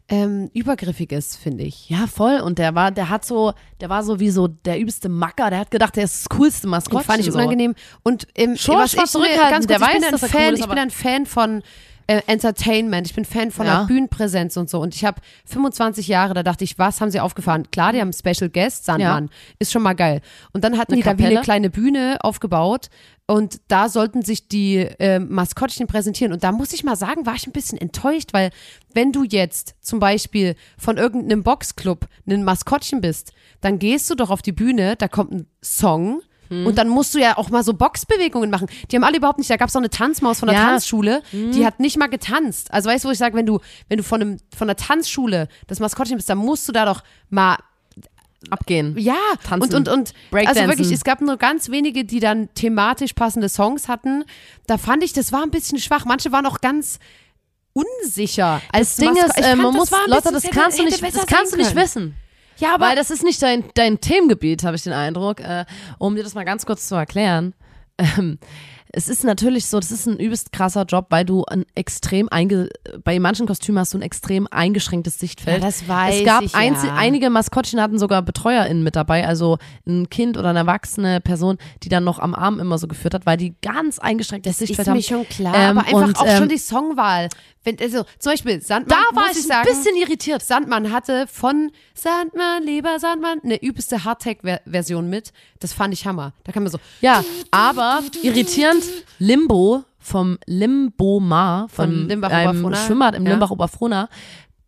ähm, 0.08 0.50
Übergriffiges, 0.52 1.36
finde 1.36 1.64
ich. 1.64 1.90
Ja, 1.90 2.06
voll. 2.06 2.40
Und 2.40 2.58
der 2.58 2.74
war, 2.74 2.90
der 2.92 3.08
hat 3.08 3.24
so, 3.24 3.54
der 3.80 3.88
war 3.88 4.04
so 4.04 4.20
wie 4.20 4.30
so 4.30 4.46
der 4.46 4.78
übelste 4.78 5.08
Macker. 5.08 5.50
Der 5.50 5.58
hat 5.60 5.70
gedacht, 5.70 5.96
der 5.96 6.04
ist 6.04 6.24
das 6.24 6.36
coolste 6.36 6.68
Maskottchen. 6.68 6.98
Und 6.98 7.06
fand 7.06 7.20
ich 7.20 7.26
so. 7.26 7.38
unangenehm. 7.38 7.74
Und 8.04 8.28
ähm, 8.36 8.56
Schorsch 8.56 8.96
was 8.96 8.96
war 8.96 9.04
ich 9.04 9.10
zurückhaltend, 9.10 9.50
ganz 9.50 9.66
der 9.66 9.78
kurz, 9.78 9.88
ich 9.90 9.94
weiß, 9.94 10.10
bin 10.10 10.14
ein 10.14 10.18
Fan, 10.18 10.46
cool 10.46 10.54
ist, 10.54 10.60
ich 10.60 10.68
bin 10.68 10.78
ein 10.78 10.90
Fan 10.90 11.26
von 11.26 11.62
äh, 12.08 12.22
Entertainment. 12.26 13.06
Ich 13.06 13.14
bin 13.14 13.24
Fan 13.24 13.50
von 13.50 13.66
Ja. 13.66 13.80
der 13.80 13.86
Bühnenpräsenz 13.86 14.56
und 14.56 14.70
so. 14.70 14.80
Und 14.80 14.94
ich 14.94 15.04
habe 15.04 15.20
25 15.46 16.06
Jahre, 16.08 16.34
da 16.34 16.42
dachte 16.42 16.64
ich, 16.64 16.78
was 16.78 17.00
haben 17.00 17.10
sie 17.10 17.20
aufgefahren? 17.20 17.70
Klar, 17.70 17.92
die 17.92 18.00
haben 18.00 18.12
Special 18.12 18.48
Guest, 18.48 18.84
Sandmann. 18.84 19.30
Ist 19.58 19.72
schon 19.72 19.82
mal 19.82 19.94
geil. 19.94 20.20
Und 20.52 20.64
dann 20.64 20.78
hatten 20.78 20.92
Eine 20.92 21.02
die 21.02 21.04
da 21.04 21.18
wie 21.18 21.22
eine 21.24 21.34
Kapelle? 21.34 21.44
kleine 21.44 21.70
Bühne 21.70 22.18
aufgebaut. 22.20 22.88
Und 23.28 23.60
da 23.66 23.88
sollten 23.88 24.22
sich 24.22 24.46
die 24.46 24.76
äh, 24.76 25.18
Maskottchen 25.18 25.88
präsentieren. 25.88 26.32
Und 26.32 26.44
da 26.44 26.52
muss 26.52 26.72
ich 26.72 26.84
mal 26.84 26.94
sagen, 26.94 27.26
war 27.26 27.34
ich 27.34 27.46
ein 27.48 27.52
bisschen 27.52 27.76
enttäuscht, 27.76 28.28
weil 28.32 28.50
wenn 28.94 29.10
du 29.10 29.24
jetzt 29.24 29.74
zum 29.80 29.98
Beispiel 29.98 30.54
von 30.78 30.96
irgendeinem 30.96 31.42
Boxclub 31.42 32.06
ein 32.28 32.44
Maskottchen 32.44 33.00
bist, 33.00 33.32
dann 33.60 33.80
gehst 33.80 34.08
du 34.10 34.14
doch 34.14 34.30
auf 34.30 34.42
die 34.42 34.52
Bühne, 34.52 34.94
da 34.94 35.08
kommt 35.08 35.32
ein 35.32 35.46
Song. 35.60 36.20
Hm. 36.48 36.66
Und 36.66 36.76
dann 36.78 36.88
musst 36.88 37.14
du 37.14 37.18
ja 37.18 37.36
auch 37.38 37.50
mal 37.50 37.62
so 37.64 37.74
Boxbewegungen 37.74 38.50
machen. 38.50 38.66
Die 38.90 38.96
haben 38.96 39.04
alle 39.04 39.16
überhaupt 39.18 39.38
nicht, 39.38 39.50
da 39.50 39.56
gab 39.56 39.68
es 39.68 39.76
auch 39.76 39.80
eine 39.80 39.90
Tanzmaus 39.90 40.38
von 40.40 40.48
der 40.48 40.56
Ja. 40.56 40.62
Hm. 40.64 40.68
Tanzschule, 40.70 41.22
die 41.32 41.64
hat 41.66 41.80
nicht 41.80 41.96
mal 41.98 42.06
getanzt. 42.08 42.72
Also 42.72 42.88
weißt 42.90 43.04
du, 43.04 43.08
wo 43.08 43.12
ich 43.12 43.18
sage, 43.18 43.34
wenn 43.36 43.46
du, 43.46 43.60
wenn 43.88 43.98
du 43.98 44.02
von, 44.04 44.20
einem, 44.20 44.36
von 44.56 44.66
der 44.68 44.76
Tanzschule 44.76 45.48
das 45.66 45.80
Maskottchen 45.80 46.16
bist, 46.16 46.28
dann 46.28 46.38
musst 46.38 46.68
du 46.68 46.72
da 46.72 46.84
doch 46.84 47.02
mal 47.30 47.56
abgehen. 48.50 48.94
ja, 48.98 49.14
Tanzen, 49.42 49.74
und, 49.74 49.88
und, 49.88 49.88
und 49.88 50.12
Breakdancen. 50.30 50.62
also 50.62 50.72
wirklich, 50.78 50.92
es 50.92 51.02
gab 51.04 51.20
nur 51.20 51.36
ganz 51.36 51.68
wenige, 51.70 52.04
die 52.04 52.20
dann 52.20 52.48
thematisch 52.54 53.12
passende 53.14 53.48
Songs 53.48 53.88
hatten. 53.88 54.24
Da 54.66 54.78
fand 54.78 55.02
ich, 55.02 55.12
das 55.12 55.32
war 55.32 55.42
ein 55.42 55.50
bisschen 55.50 55.78
schwach. 55.78 56.04
Manche 56.04 56.30
waren 56.32 56.46
auch 56.46 56.60
ganz 56.60 56.98
unsicher. 57.72 58.60
Als 58.72 58.96
Das 58.96 59.04
Ding 59.04 59.14
Masko- 59.14 59.38
ist, 59.38 59.44
äh, 59.46 59.56
man 59.56 59.72
muss, 59.74 59.90
Lotta, 59.90 60.04
bisschen- 60.06 60.32
das 60.34 60.44
hätte- 60.44 60.54
kannst 60.58 60.78
du 60.78 60.82
hätte 60.82 60.92
nicht, 60.92 61.02
besser 61.02 61.18
das 61.18 61.26
kannst 61.26 61.52
du 61.52 61.56
nicht 61.56 61.74
wissen. 61.74 62.14
Ja, 62.58 62.74
aber 62.74 62.86
Weil 62.86 62.96
das 62.96 63.10
ist 63.10 63.22
nicht 63.22 63.42
dein, 63.42 63.64
dein 63.74 64.00
Themengebiet, 64.00 64.64
habe 64.64 64.76
ich 64.76 64.82
den 64.82 64.92
Eindruck. 64.92 65.40
Äh, 65.40 65.64
um 65.98 66.16
dir 66.16 66.22
das 66.22 66.34
mal 66.34 66.44
ganz 66.44 66.66
kurz 66.66 66.88
zu 66.88 66.94
erklären. 66.94 67.54
Ähm, 67.98 68.38
es 68.92 69.10
ist 69.10 69.24
natürlich 69.24 69.66
so, 69.66 69.78
das 69.78 69.90
ist 69.90 70.06
ein 70.06 70.16
übelst 70.18 70.52
krasser 70.52 70.84
Job, 70.84 71.08
weil 71.10 71.24
du 71.24 71.44
ein 71.44 71.66
extrem 71.74 72.28
einge 72.30 72.70
bei 73.04 73.18
manchen 73.18 73.46
Kostümen 73.46 73.78
hast 73.78 73.92
du 73.92 73.98
ein 73.98 74.02
extrem 74.02 74.46
eingeschränktes 74.50 75.18
Sichtfeld. 75.18 75.60
Ja, 75.60 75.66
das 75.66 75.86
weiß 75.86 76.16
es 76.18 76.24
gab 76.24 76.42
ich, 76.42 76.52
ja. 76.52 76.94
einige 76.94 77.28
Maskottchen 77.28 77.80
hatten 77.80 77.98
sogar 77.98 78.22
BetreuerInnen 78.22 78.82
mit 78.82 78.96
dabei, 78.96 79.26
also 79.26 79.58
ein 79.86 80.08
Kind 80.08 80.38
oder 80.38 80.50
eine 80.50 80.60
erwachsene 80.60 81.20
Person, 81.20 81.58
die 81.82 81.90
dann 81.90 82.04
noch 82.04 82.18
am 82.18 82.34
Arm 82.34 82.58
immer 82.58 82.78
so 82.78 82.88
geführt 82.88 83.12
hat, 83.12 83.26
weil 83.26 83.36
die 83.36 83.54
ganz 83.60 83.98
eingeschränktes 83.98 84.52
das 84.52 84.58
Sichtfeld 84.60 84.86
ist 84.86 84.88
haben. 84.88 84.96
mir 84.96 85.02
schon 85.02 85.28
klar. 85.28 85.54
Ähm, 85.54 85.78
aber 85.78 85.88
einfach 85.88 86.08
und, 86.08 86.18
auch 86.18 86.26
ähm, 86.26 86.38
schon 86.38 86.48
die 86.48 86.58
Songwahl. 86.58 87.28
Wenn, 87.66 87.80
also, 87.80 88.04
zum 88.20 88.30
Beispiel, 88.32 88.62
Sandmann, 88.62 88.96
Da 89.10 89.16
war 89.16 89.26
muss 89.26 89.32
ich 89.36 89.42
ich 89.42 89.46
sagen, 89.48 89.68
ein 89.68 89.76
bisschen 89.76 89.96
irritiert. 89.96 90.40
Sandmann 90.40 90.92
hatte 90.92 91.26
von 91.26 91.72
Sandmann, 91.94 92.62
lieber 92.62 93.00
Sandmann, 93.00 93.40
eine 93.42 93.60
übelste 93.60 94.04
Hardtech-Version 94.04 95.10
mit. 95.10 95.32
Das 95.58 95.72
fand 95.72 95.92
ich 95.92 96.06
Hammer. 96.06 96.32
Da 96.44 96.52
kann 96.52 96.62
man 96.62 96.70
so, 96.70 96.78
Ja, 97.00 97.24
aber 97.50 98.02
irritierend, 98.22 98.84
Limbo 99.18 99.82
vom 99.98 100.38
Limbo-Mar, 100.46 101.68
von 101.68 101.90
Von 101.90 102.08
Limbach 102.08 102.30
einem. 102.30 102.72
Schwimmbad 102.76 103.16
im 103.16 103.24
Ja. 103.24 103.30
Limbach-Oberfrohna, 103.32 104.08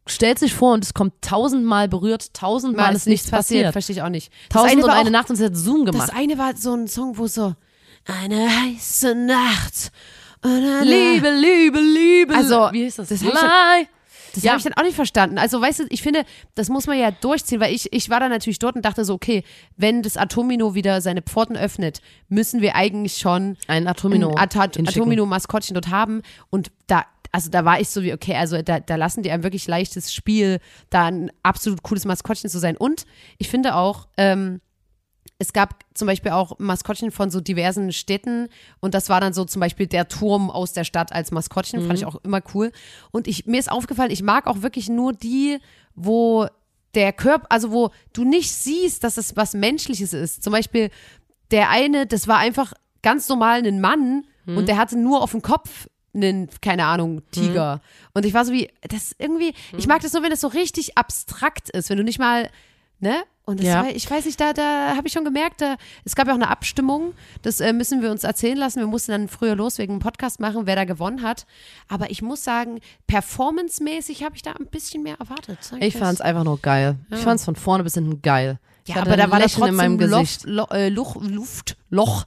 stellt 0.08 0.40
sich 0.40 0.52
vor 0.52 0.72
und 0.74 0.82
es 0.84 0.92
kommt 0.92 1.12
tausendmal 1.22 1.86
berührt, 1.86 2.34
tausendmal 2.34 2.88
mal 2.88 2.96
ist 2.96 3.06
nichts 3.06 3.30
passiert. 3.30 3.70
Verstehe 3.72 3.94
ich 3.94 4.02
auch 4.02 4.08
nicht. 4.08 4.32
Das 4.48 4.62
Tausend 4.62 4.82
und 4.82 4.90
eine 4.90 5.12
Nacht 5.12 5.30
und 5.30 5.36
sie 5.36 5.44
hat 5.44 5.54
Zoom 5.56 5.84
Das 5.86 5.92
gemacht. 5.92 6.12
eine 6.16 6.36
war 6.36 6.56
so 6.56 6.74
ein 6.74 6.88
Song, 6.88 7.16
wo 7.16 7.28
so 7.28 7.54
eine 8.06 8.48
heiße 8.48 9.14
Nacht. 9.14 9.92
Eine- 10.42 10.82
Liebe, 10.84 11.30
Liebe, 11.30 11.80
Liebe. 11.80 12.34
Also, 12.34 12.68
wie 12.72 12.84
hieß 12.84 12.96
das? 12.96 13.08
das 13.08 13.20
Lie. 13.22 13.32
Das 14.34 14.44
Ja. 14.44 14.50
habe 14.52 14.58
ich 14.58 14.64
dann 14.64 14.74
auch 14.74 14.82
nicht 14.82 14.94
verstanden. 14.94 15.38
Also, 15.38 15.60
weißt 15.60 15.80
du, 15.80 15.84
ich 15.88 16.02
finde, 16.02 16.24
das 16.54 16.68
muss 16.68 16.86
man 16.86 16.98
ja 16.98 17.10
durchziehen, 17.10 17.60
weil 17.60 17.74
ich, 17.74 17.92
ich 17.92 18.10
war 18.10 18.20
dann 18.20 18.30
natürlich 18.30 18.58
dort 18.58 18.76
und 18.76 18.84
dachte 18.84 19.04
so, 19.04 19.14
okay, 19.14 19.42
wenn 19.76 20.02
das 20.02 20.16
Atomino 20.16 20.74
wieder 20.74 21.00
seine 21.00 21.22
Pforten 21.22 21.56
öffnet, 21.56 22.00
müssen 22.28 22.60
wir 22.60 22.76
eigentlich 22.76 23.16
schon 23.16 23.56
Ein 23.66 23.86
Atomino. 23.88 24.34
ein. 24.34 24.36
Atomino-Maskottchen 24.86 25.74
dort 25.74 25.88
haben. 25.88 26.22
Und 26.50 26.70
da, 26.86 27.04
also 27.32 27.50
da 27.50 27.64
war 27.64 27.80
ich 27.80 27.88
so 27.88 28.02
wie, 28.02 28.12
okay, 28.12 28.34
also 28.36 28.60
da, 28.62 28.80
da 28.80 28.96
lassen 28.96 29.22
die 29.22 29.30
ein 29.30 29.42
wirklich 29.42 29.66
leichtes 29.66 30.12
Spiel, 30.12 30.60
da 30.90 31.06
ein 31.06 31.30
absolut 31.42 31.82
cooles 31.82 32.04
Maskottchen 32.04 32.50
zu 32.50 32.58
sein. 32.58 32.76
Und 32.76 33.06
ich 33.38 33.48
finde 33.48 33.74
auch, 33.76 34.08
ähm, 34.18 34.60
es 35.38 35.52
gab 35.52 35.84
zum 35.94 36.06
Beispiel 36.06 36.32
auch 36.32 36.58
Maskottchen 36.58 37.12
von 37.12 37.30
so 37.30 37.40
diversen 37.40 37.92
Städten 37.92 38.48
und 38.80 38.94
das 38.94 39.08
war 39.08 39.20
dann 39.20 39.32
so 39.32 39.44
zum 39.44 39.60
Beispiel 39.60 39.86
der 39.86 40.08
Turm 40.08 40.50
aus 40.50 40.72
der 40.72 40.84
Stadt 40.84 41.12
als 41.12 41.30
Maskottchen, 41.30 41.80
fand 41.86 41.98
ich 41.98 42.06
auch 42.06 42.16
immer 42.24 42.40
cool. 42.54 42.72
Und 43.12 43.28
ich, 43.28 43.46
mir 43.46 43.60
ist 43.60 43.70
aufgefallen, 43.70 44.10
ich 44.10 44.22
mag 44.22 44.46
auch 44.48 44.62
wirklich 44.62 44.88
nur 44.88 45.12
die, 45.12 45.58
wo 45.94 46.46
der 46.94 47.12
Körper, 47.12 47.46
also 47.50 47.70
wo 47.70 47.90
du 48.12 48.24
nicht 48.24 48.50
siehst, 48.52 49.04
dass 49.04 49.16
es 49.16 49.36
was 49.36 49.54
Menschliches 49.54 50.12
ist. 50.12 50.42
Zum 50.42 50.52
Beispiel 50.52 50.90
der 51.52 51.70
eine, 51.70 52.06
das 52.06 52.26
war 52.26 52.38
einfach 52.38 52.72
ganz 53.02 53.28
normal 53.28 53.64
ein 53.64 53.80
Mann 53.80 54.24
und 54.56 54.66
der 54.68 54.76
hatte 54.76 54.98
nur 54.98 55.22
auf 55.22 55.30
dem 55.32 55.42
Kopf 55.42 55.88
einen, 56.14 56.48
keine 56.62 56.86
Ahnung, 56.86 57.22
Tiger. 57.30 57.80
Und 58.14 58.26
ich 58.26 58.34
war 58.34 58.44
so 58.44 58.52
wie, 58.52 58.70
das 58.80 59.14
irgendwie, 59.18 59.54
ich 59.76 59.86
mag 59.86 60.00
das 60.02 60.10
so, 60.10 60.22
wenn 60.22 60.30
das 60.30 60.40
so 60.40 60.48
richtig 60.48 60.98
abstrakt 60.98 61.70
ist, 61.70 61.90
wenn 61.90 61.98
du 61.98 62.02
nicht 62.02 62.18
mal, 62.18 62.50
ne? 63.00 63.22
Und 63.44 63.60
das 63.60 63.66
Ja. 63.66 63.82
war, 63.82 63.88
ich 63.90 64.10
weiß 64.10 64.26
nicht, 64.26 64.38
da, 64.38 64.52
da 64.52 64.94
habe 64.94 65.06
ich 65.06 65.12
schon 65.14 65.24
gemerkt, 65.24 65.62
da, 65.62 65.76
es 66.04 66.14
gab 66.14 66.26
ja 66.26 66.34
auch 66.34 66.36
eine 66.36 66.50
Abstimmung, 66.50 67.14
das 67.40 67.60
äh, 67.60 67.72
müssen 67.72 68.02
wir 68.02 68.10
uns 68.10 68.22
erzählen 68.22 68.58
lassen. 68.58 68.80
Wir 68.80 68.86
mussten 68.86 69.12
dann 69.12 69.26
früher 69.28 69.56
los 69.56 69.78
wegen 69.78 69.94
einem 69.94 70.00
Podcast 70.00 70.38
machen, 70.38 70.66
wer 70.66 70.76
da 70.76 70.84
gewonnen 70.84 71.22
hat. 71.22 71.46
Aber 71.88 72.10
ich 72.10 72.20
muss 72.20 72.44
sagen, 72.44 72.78
performancemäßig 73.06 74.22
habe 74.24 74.36
ich 74.36 74.42
da 74.42 74.52
ein 74.52 74.66
bisschen 74.66 75.02
mehr 75.02 75.16
erwartet. 75.18 75.58
Ich 75.80 75.94
das. 75.94 76.02
fand's 76.02 76.20
einfach 76.20 76.44
nur 76.44 76.58
geil. 76.60 76.96
Ich 77.10 77.20
fand's 77.20 77.44
von 77.44 77.56
vorne 77.56 77.84
bis 77.84 77.94
hinten 77.94 78.20
geil. 78.20 78.58
Ja, 78.86 78.96
aber 78.96 79.16
da 79.16 79.30
war 79.30 79.38
da 79.38 79.44
Lächeln 79.44 79.68
in 79.68 79.74
meinem 79.74 79.98
Gesicht. 79.98 80.44
Luft, 80.44 80.72
äh, 80.72 80.88
Luch, 80.88 81.16
Luft, 81.20 81.76
Loch, 81.90 82.26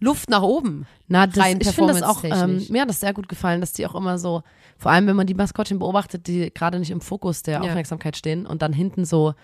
Luft 0.00 0.30
nach 0.30 0.42
oben. 0.42 0.86
Na, 1.08 1.26
das, 1.26 1.38
rein 1.44 1.58
ich 1.60 1.68
finde 1.70 1.92
das 1.94 2.02
auch, 2.02 2.24
ähm, 2.24 2.64
mir 2.70 2.82
hat 2.82 2.88
das 2.88 3.00
sehr 3.00 3.12
gut 3.14 3.28
gefallen, 3.28 3.60
dass 3.60 3.72
die 3.72 3.86
auch 3.86 3.94
immer 3.94 4.18
so, 4.18 4.42
vor 4.78 4.90
allem 4.90 5.06
wenn 5.06 5.16
man 5.16 5.26
die 5.26 5.34
Maskottchen 5.34 5.78
beobachtet, 5.78 6.26
die 6.26 6.52
gerade 6.52 6.78
nicht 6.78 6.90
im 6.90 7.00
Fokus 7.00 7.42
der 7.42 7.54
Ja. 7.54 7.60
Aufmerksamkeit 7.60 8.16
stehen 8.16 8.46
und 8.46 8.62
dann 8.62 8.72
hinten 8.72 9.04
so 9.04 9.34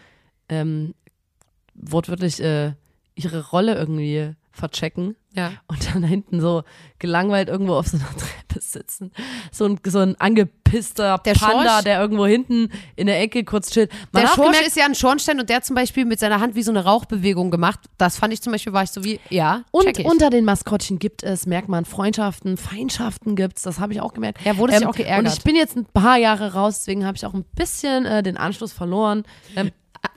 ähm, 0.49 0.95
wortwörtlich 1.75 2.41
äh, 2.43 2.73
ihre 3.15 3.49
Rolle 3.51 3.75
irgendwie 3.77 4.33
verchecken 4.53 5.15
Ja. 5.35 5.53
und 5.69 5.95
dann 5.95 6.03
hinten 6.03 6.41
so 6.41 6.65
gelangweilt 6.99 7.49
irgendwo 7.49 7.75
auf 7.75 7.87
so 7.87 7.97
einer 7.97 8.07
Treppe 8.17 8.61
sitzen. 8.61 9.13
So 9.53 9.67
ein, 9.67 9.79
so 9.87 10.01
ein 10.01 10.17
angepisster 10.21 11.19
Der 11.25 11.35
Panda, 11.35 11.77
Schorsch- 11.79 11.85
der 11.85 12.01
irgendwo 12.01 12.27
hinten 12.27 12.71
in 12.97 13.07
der 13.07 13.21
Ecke 13.21 13.45
kurz 13.45 13.71
chillt. 13.71 13.93
Man 14.11 14.23
Der 14.25 14.29
Schorsch 14.31 14.47
gemerkt, 14.49 14.67
ist 14.67 14.77
ja 14.77 14.85
ein 14.85 14.97
Schornstein 14.97 15.39
und 15.39 15.49
der 15.49 15.63
zum 15.63 15.77
Beispiel 15.77 16.05
mit 16.07 16.19
seiner 16.19 16.41
Hand 16.41 16.57
wie 16.57 16.65
so 16.65 16.73
eine 16.73 16.83
Rauchbewegung 16.85 17.53
gemacht. 17.53 17.79
Das 17.99 18.17
fand 18.19 18.33
ich 18.33 18.43
zum 18.43 18.53
Beispiel, 18.53 18.73
war 18.73 18.83
ich 18.83 18.91
so 18.91 19.05
wie, 19.05 19.21
ja, 19.31 19.63
Und 19.71 19.97
unter 20.05 20.29
den 20.31 20.45
Maskottchen 20.45 20.99
gibt 20.99 21.23
es, 21.23 21.47
merkt 21.47 21.69
man, 21.69 21.85
Freundschaften, 21.85 22.57
Feindschaften 22.57 23.37
gibt's, 23.37 23.63
das 23.63 23.79
habe 23.79 23.93
ich 23.93 24.01
auch 24.01 24.15
gemerkt. 24.15 24.45
Ja, 24.45 24.57
wurdest 24.57 24.83
du 24.83 24.89
auch 24.89 24.97
geärgert? 24.97 25.27
Und 25.33 25.39
ich 25.39 25.45
bin 25.45 25.55
jetzt 25.55 25.77
ein 25.77 25.85
paar 25.87 26.17
Jahre 26.17 26.55
raus, 26.55 26.79
deswegen 26.81 27.07
habe 27.07 27.17
ich 27.17 27.25
auch 27.25 27.35
ein 27.35 27.45
bisschen 27.55 28.07
äh, 28.07 28.25
den 28.25 28.37
Anschluss 28.37 28.73
verloren. 28.73 29.23
Ähm, 29.55 29.71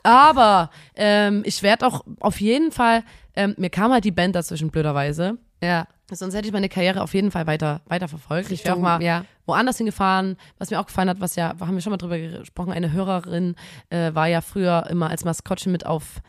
aber 0.03 0.69
ähm, 0.95 1.43
ich 1.45 1.63
werde 1.63 1.85
auch 1.87 2.03
auf 2.19 2.41
jeden 2.41 2.71
Fall, 2.71 3.03
ähm, 3.35 3.55
mir 3.57 3.69
kam 3.69 3.91
halt 3.91 4.03
die 4.03 4.11
Band 4.11 4.35
dazwischen 4.35 4.69
blöderweise. 4.71 5.37
ja. 5.63 5.87
Sonst 6.13 6.35
hätte 6.35 6.45
ich 6.45 6.51
meine 6.51 6.67
Karriere 6.67 7.01
auf 7.03 7.13
jeden 7.13 7.31
Fall 7.31 7.47
weiter, 7.47 7.79
weiter 7.85 8.09
verfolgt. 8.09 8.51
Ich 8.51 8.65
wäre 8.65 8.75
auch 8.75 8.79
mal 8.81 9.01
ja. 9.01 9.23
woanders 9.45 9.77
hingefahren. 9.77 10.35
Was 10.57 10.69
mir 10.69 10.77
auch 10.81 10.85
gefallen 10.87 11.07
hat, 11.07 11.21
was 11.21 11.37
ja, 11.37 11.55
haben 11.57 11.73
wir 11.73 11.79
schon 11.79 11.91
mal 11.91 11.95
drüber 11.95 12.19
gesprochen, 12.19 12.73
eine 12.73 12.91
Hörerin 12.91 13.55
äh, 13.91 14.13
war 14.13 14.27
ja 14.27 14.41
früher 14.41 14.87
immer 14.89 15.09
als 15.09 15.23
Maskottchen 15.23 15.71
mit 15.71 15.85
auf 15.85 16.19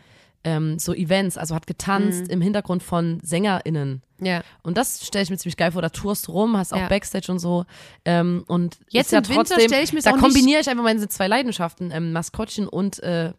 ähm, 0.44 0.78
so 0.78 0.94
Events, 0.94 1.36
also 1.36 1.56
hat 1.56 1.66
getanzt 1.66 2.26
Mhm. 2.26 2.30
im 2.30 2.40
Hintergrund 2.42 2.84
von 2.84 3.18
SängerInnen. 3.24 4.02
Ja. 4.20 4.42
Und 4.62 4.76
das 4.78 5.04
stelle 5.04 5.24
ich 5.24 5.30
mir 5.30 5.36
ziemlich 5.38 5.56
geil 5.56 5.72
vor. 5.72 5.82
Da 5.82 5.88
tourst 5.88 6.28
rum, 6.28 6.56
hast 6.56 6.72
auch 6.72 6.78
Ja. 6.78 6.86
Backstage 6.88 7.32
und 7.32 7.40
so. 7.40 7.64
Ähm, 8.04 8.44
und 8.46 8.78
Jetzt 8.88 9.06
ist 9.06 9.12
ja 9.12 9.18
im 9.18 9.28
Winter 9.30 9.44
trotzdem, 9.54 9.68
stell 9.68 9.82
ich 9.82 9.92
mir's 9.92 10.04
da 10.04 10.12
kombiniere 10.12 10.60
ich 10.60 10.70
einfach 10.70 10.84
meine 10.84 11.08
zwei 11.08 11.26
Leidenschaften, 11.26 11.90
ähm, 11.90 12.12
Maskottchen 12.12 12.68
und 12.68 13.02
äh, 13.02 13.32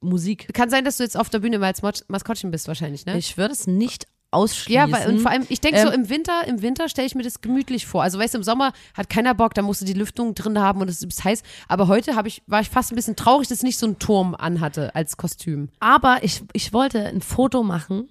Musik. 0.00 0.52
Kann 0.54 0.70
sein, 0.70 0.84
dass 0.84 0.96
du 0.96 1.02
jetzt 1.02 1.16
auf 1.16 1.28
der 1.30 1.40
Bühne 1.40 1.58
mal 1.58 1.66
als 1.66 1.82
Maskottchen 2.08 2.50
bist 2.50 2.68
wahrscheinlich, 2.68 3.06
ne? 3.06 3.18
Ich 3.18 3.36
würde 3.36 3.52
es 3.52 3.66
nicht 3.66 4.06
ausschließen. 4.30 4.72
ja, 4.72 4.90
weil, 4.90 5.08
und 5.08 5.20
vor 5.20 5.30
allem, 5.30 5.44
ich 5.48 5.60
denke 5.60 5.80
so, 5.80 5.88
Ähm, 5.88 6.02
im 6.02 6.08
Winter, 6.08 6.46
im 6.46 6.62
Winter 6.62 6.88
stelle 6.88 7.06
ich 7.06 7.14
mir 7.14 7.22
das 7.22 7.40
gemütlich 7.40 7.86
vor. 7.86 8.02
Also, 8.02 8.18
weißt 8.18 8.34
du, 8.34 8.38
im 8.38 8.44
Sommer 8.44 8.72
hat 8.94 9.10
keiner 9.10 9.34
Bock, 9.34 9.54
da 9.54 9.62
musst 9.62 9.80
du 9.80 9.84
die 9.84 9.92
Lüftung 9.92 10.34
drin 10.34 10.58
haben 10.58 10.80
und 10.80 10.88
es 10.88 11.02
ist 11.02 11.24
heiß. 11.24 11.42
Aber 11.68 11.88
heute 11.88 12.12
ich, 12.24 12.42
war 12.46 12.60
ich 12.60 12.70
fast 12.70 12.92
ein 12.92 12.96
bisschen 12.96 13.16
traurig, 13.16 13.48
dass 13.48 13.58
ich 13.58 13.64
nicht 13.64 13.78
so 13.78 13.86
einen 13.86 13.98
Turm 13.98 14.34
anhatte 14.34 14.94
als 14.94 15.16
Kostüm. 15.16 15.68
Aber 15.80 16.22
ich, 16.22 16.42
ich 16.52 16.72
wollte 16.72 17.04
ein 17.06 17.20
Foto 17.20 17.62
machen 17.62 18.08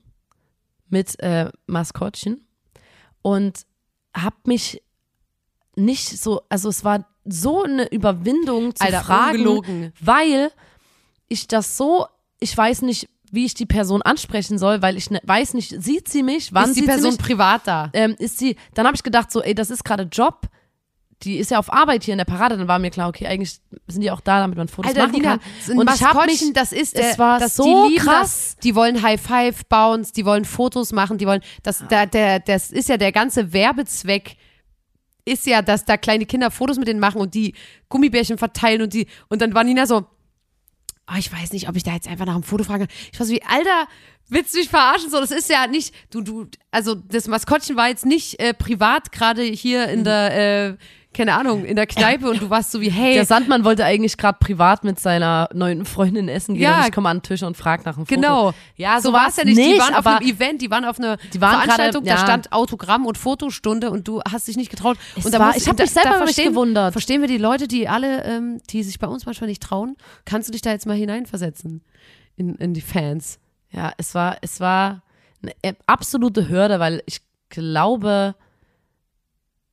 mit 0.90 1.20
äh, 1.20 1.52
Maskottchen 1.68 2.46
und 3.22 3.66
habe 4.16 4.36
mich 4.46 4.82
nicht 5.76 6.22
so, 6.22 6.42
also 6.50 6.68
es 6.70 6.84
war 6.84 7.06
so 7.26 7.64
eine 7.64 7.90
Überwindung 7.92 8.76
zu 8.76 8.84
Alter, 8.84 9.02
fragen, 9.02 9.38
ungelogen. 9.48 9.94
weil 10.00 10.52
ich 11.30 11.48
das 11.48 11.78
so, 11.78 12.08
ich 12.40 12.56
weiß 12.56 12.82
nicht, 12.82 13.08
wie 13.32 13.46
ich 13.46 13.54
die 13.54 13.66
Person 13.66 14.02
ansprechen 14.02 14.58
soll, 14.58 14.82
weil 14.82 14.98
ich 14.98 15.12
ne, 15.12 15.22
weiß 15.24 15.54
nicht, 15.54 15.82
sieht 15.82 16.10
sie 16.10 16.24
mich, 16.24 16.54
wann 16.54 16.70
ist 16.70 16.76
die 16.78 16.82
Person 16.84 17.18
privat 17.18 17.62
da? 17.66 17.90
ähm, 17.94 18.16
ist 18.18 18.40
sie, 18.40 18.56
dann 18.74 18.86
habe 18.86 18.96
ich 18.96 19.04
gedacht 19.04 19.32
so, 19.32 19.42
ey, 19.42 19.54
das 19.54 19.70
ist 19.70 19.86
gerade 19.86 20.04
Job, 20.04 20.48
die 21.24 21.38
ist 21.38 21.52
ja 21.52 21.60
auf 21.60 21.72
Arbeit 21.72 22.04
hier 22.04 22.14
in 22.14 22.18
der 22.18 22.26
Parade, 22.26 22.58
dann 22.58 22.68
war 22.68 22.80
mir 22.80 22.92
klar, 22.92 23.10
okay, 23.10 23.28
eigentlich 23.28 23.60
sind 23.88 24.02
die 24.02 24.10
auch 24.10 24.22
da, 24.22 24.40
damit 24.40 24.58
man 24.58 24.68
Fotos 24.68 24.92
Alter, 24.92 25.08
machen 25.08 25.16
Lina, 25.16 25.38
kann. 25.38 25.78
Und 25.78 25.94
ich 25.94 26.04
habe 26.04 26.26
mich, 26.26 26.54
das 26.54 26.72
ist 26.72 26.96
es 26.96 27.12
der, 27.12 27.18
war 27.20 27.40
das, 27.40 27.56
so 27.56 27.88
die 27.88 27.94
lieben 27.94 28.06
krass. 28.06 28.56
Das, 28.56 28.58
die 28.64 28.74
wollen 28.74 29.02
High 29.02 29.22
Five 29.22 29.66
Bounce, 29.66 30.14
die 30.14 30.26
wollen 30.26 30.46
Fotos 30.46 30.92
machen, 30.94 31.18
die 31.18 31.28
wollen, 31.28 31.42
das, 31.62 31.84
der, 31.90 32.08
der, 32.08 32.40
das 32.40 32.72
ist 32.72 32.88
ja 32.90 32.98
der 32.98 33.12
ganze 33.12 33.52
Werbezweck 33.54 34.38
ist 35.26 35.46
ja, 35.46 35.62
dass 35.62 35.86
da 35.86 35.98
kleine 35.98 36.26
Kinder 36.26 36.50
Fotos 36.50 36.78
mit 36.78 36.88
denen 36.88 37.00
machen 37.00 37.22
und 37.22 37.36
die 37.36 37.54
Gummibärchen 37.90 38.38
verteilen 38.38 38.82
und 38.82 38.94
die, 38.94 39.06
und 39.28 39.42
dann 39.42 39.54
war 39.54 39.64
Nina 39.64 39.86
so, 39.86 40.06
oh, 41.12 41.18
ich 41.18 41.32
weiß 41.32 41.52
nicht, 41.54 41.68
ob 41.70 41.76
ich 41.76 41.84
da 41.84 41.94
jetzt 41.94 42.08
einfach 42.08 42.26
nach 42.26 42.36
einem 42.36 42.44
Foto 42.44 42.64
frage. 42.64 42.88
Ich 43.12 43.20
war 43.20 43.26
so 43.28 43.34
wie, 43.34 43.44
Alter, 43.44 43.88
willst 44.28 44.54
du 44.54 44.60
mich 44.60 44.70
verarschen? 44.70 45.10
So, 45.10 45.20
das 45.20 45.32
ist 45.32 45.50
ja 45.50 45.68
nicht, 45.68 45.94
du, 46.12 46.22
du, 46.22 46.48
also 46.72 46.96
das 46.96 47.28
Maskottchen 47.28 47.76
war 47.76 47.88
jetzt 47.90 48.06
nicht 48.06 48.40
äh, 48.40 48.54
privat 48.54 49.12
gerade 49.12 49.44
hier 49.44 49.88
Mhm. 49.88 49.94
in 49.94 50.04
der, 50.04 50.68
äh, 50.70 50.78
keine 51.20 51.36
Ahnung, 51.38 51.66
in 51.66 51.76
der 51.76 51.86
Kneipe 51.86 52.30
und 52.30 52.42
du 52.42 52.50
warst 52.50 52.72
so 52.72 52.80
wie, 52.80 52.90
hey, 52.90 53.14
Der 53.14 53.26
Sandmann 53.26 53.66
wollte 53.66 53.84
eigentlich 53.84 54.16
gerade 54.18 54.38
privat 54.40 54.86
mit 54.86 55.00
seiner 55.00 55.50
neuen 55.54 55.84
Freundin 55.86 56.30
essen 56.30 56.54
gehen 56.56 56.64
Ja. 56.64 56.80
und 56.80 56.86
ich 56.88 56.92
komme 56.94 57.10
an 57.10 57.18
den 57.18 57.24
Tisch 57.24 57.44
und 57.44 57.58
frage 57.58 57.84
nach 57.84 57.98
einem 57.98 58.06
Foto. 58.06 58.16
Genau. 58.22 58.54
Ja, 58.78 59.02
so 59.02 59.12
war 59.12 59.28
es 59.28 59.36
ja 59.36 59.44
nicht. 59.44 59.58
Die 59.58 59.78
waren 59.78 59.94
auf 59.96 60.08
einem 60.08 60.26
Event, 60.26 60.62
die 60.62 60.72
waren 60.72 60.86
auf 60.86 60.98
einer 60.98 61.18
Die 61.34 61.42
waren 61.42 61.60
Veranstaltung, 61.62 62.06
da 62.06 62.12
ja. 62.12 62.18
stand 62.18 62.54
Autogramm 62.54 63.06
und 63.06 63.18
Fotostunde 63.18 63.92
und 63.92 64.08
du 64.08 64.22
hast 64.22 64.48
dich 64.48 64.56
nicht 64.56 64.70
getraut. 64.72 64.98
Es 65.18 65.26
und 65.26 65.34
da 65.34 65.40
war- 65.40 65.56
ich 65.58 65.68
hab 65.68 65.76
da- 65.76 65.84
mich 65.84 65.92
selber 65.92 66.10
da 66.12 66.18
verstehen- 66.20 66.50
gewundert. 66.54 66.94
Verstehen 66.94 67.20
wir 67.20 67.28
die 67.28 67.38
Leute, 67.38 67.68
die 67.68 67.90
alle, 67.90 68.24
ähm, 68.24 68.62
die 68.70 68.84
sich 68.84 68.98
bei 69.00 69.08
uns 69.08 69.26
manchmal 69.26 69.50
nicht 69.50 69.62
trauen? 69.62 69.98
Kannst 70.24 70.48
du 70.48 70.52
dich 70.54 70.62
da 70.62 70.72
jetzt 70.72 70.86
mal 70.86 70.96
hineinversetzen 70.96 71.84
in, 72.38 72.56
in 72.56 72.74
die 72.74 72.82
Fans? 72.82 73.40
ja, 73.72 73.92
es 73.98 74.16
war, 74.16 74.38
es 74.42 74.60
war 74.62 75.04
eine 75.44 75.52
äh, 75.64 75.74
absolute 75.86 76.48
Hürde, 76.50 76.80
weil 76.80 77.04
ich 77.06 77.20
glaube, 77.50 78.36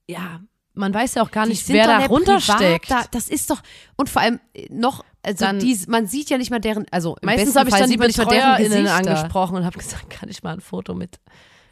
ja, 0.08 0.40
man 0.76 0.94
weiß 0.94 1.14
ja 1.14 1.22
auch 1.22 1.30
gar 1.30 1.46
nicht, 1.46 1.68
wer 1.68 1.86
da 1.86 2.06
runtersteckt. 2.06 2.90
Da, 2.90 3.04
das 3.10 3.28
ist 3.28 3.50
doch, 3.50 3.60
und 3.96 4.08
vor 4.08 4.22
allem 4.22 4.38
äh, 4.54 4.68
noch, 4.70 5.04
also 5.22 5.44
Dann- 5.44 5.58
die, 5.58 5.76
man 5.88 6.06
sieht 6.06 6.30
ja 6.30 6.38
nicht 6.38 6.50
mal 6.50 6.60
deren, 6.60 6.86
also 6.90 7.16
Meistens 7.22 7.56
habe 7.56 7.68
ich 7.68 7.74
dann 7.74 7.84
die 7.84 7.92
sieht 7.92 7.98
man 7.98 8.06
nicht 8.08 8.18
mal 8.18 8.26
deren 8.26 8.56
BetreuerInnen 8.56 8.88
angesprochen 8.88 9.56
und 9.56 9.64
habe 9.64 9.78
gesagt, 9.78 10.08
kann 10.10 10.28
ich 10.28 10.42
mal 10.42 10.52
ein 10.54 10.60
Foto 10.60 10.94
mit 10.94 11.18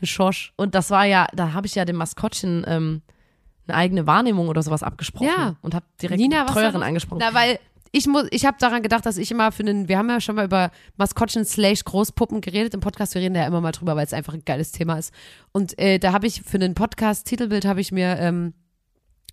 Schorsch. 0.03 0.53
Und 0.57 0.75
das 0.75 0.91
war 0.91 1.05
ja, 1.05 1.27
da 1.35 1.53
habe 1.53 1.67
ich 1.67 1.75
ja 1.75 1.85
dem 1.85 1.97
Maskottchen 1.97 2.65
ähm, 2.67 3.03
eine 3.67 3.77
eigene 3.77 4.07
Wahrnehmung 4.07 4.49
oder 4.49 4.63
sowas 4.63 4.83
abgesprochen 4.83 5.29
Ja. 5.29 5.57
und 5.63 5.75
habe 5.75 5.87
direkt 6.03 6.21
Nina, 6.21 6.45
Betreuerin 6.45 6.83
angesprochen. 6.83 7.23
Na, 7.25 7.33
weil 7.33 7.59
ich 7.93 8.07
muss, 8.09 8.27
ich 8.33 8.45
habe 8.45 8.57
daran 8.59 8.83
gedacht, 8.83 9.07
dass 9.07 9.17
ich 9.19 9.31
immer 9.31 9.53
für 9.53 9.63
einen, 9.63 9.89
wir 9.89 9.97
haben 9.99 10.11
ja 10.11 10.21
schon 10.21 10.35
mal 10.35 10.45
über 10.45 10.73
Maskottchen 10.97 11.45
slash 11.45 11.85
Großpuppen 11.85 12.41
geredet 12.41 12.75
im 12.75 12.81
Podcast, 12.81 13.15
wir 13.15 13.23
reden 13.23 13.35
da 13.35 13.43
ja 13.43 13.47
immer 13.47 13.61
mal 13.61 13.71
drüber, 13.71 13.95
weil 13.95 14.05
es 14.05 14.13
einfach 14.13 14.35
ein 14.35 14.45
geiles 14.45 14.73
Thema 14.73 14.99
ist. 14.99 15.15
Und 15.53 15.79
äh, 15.79 15.99
da 16.01 16.13
habe 16.13 16.27
ich 16.27 16.43
für 16.43 16.57
einen 16.57 16.75
Podcast 16.75 17.27
Titelbild 17.27 17.65
habe 17.65 17.81
ich 17.81 17.93
mir 17.93 18.19
ähm, 18.19 18.53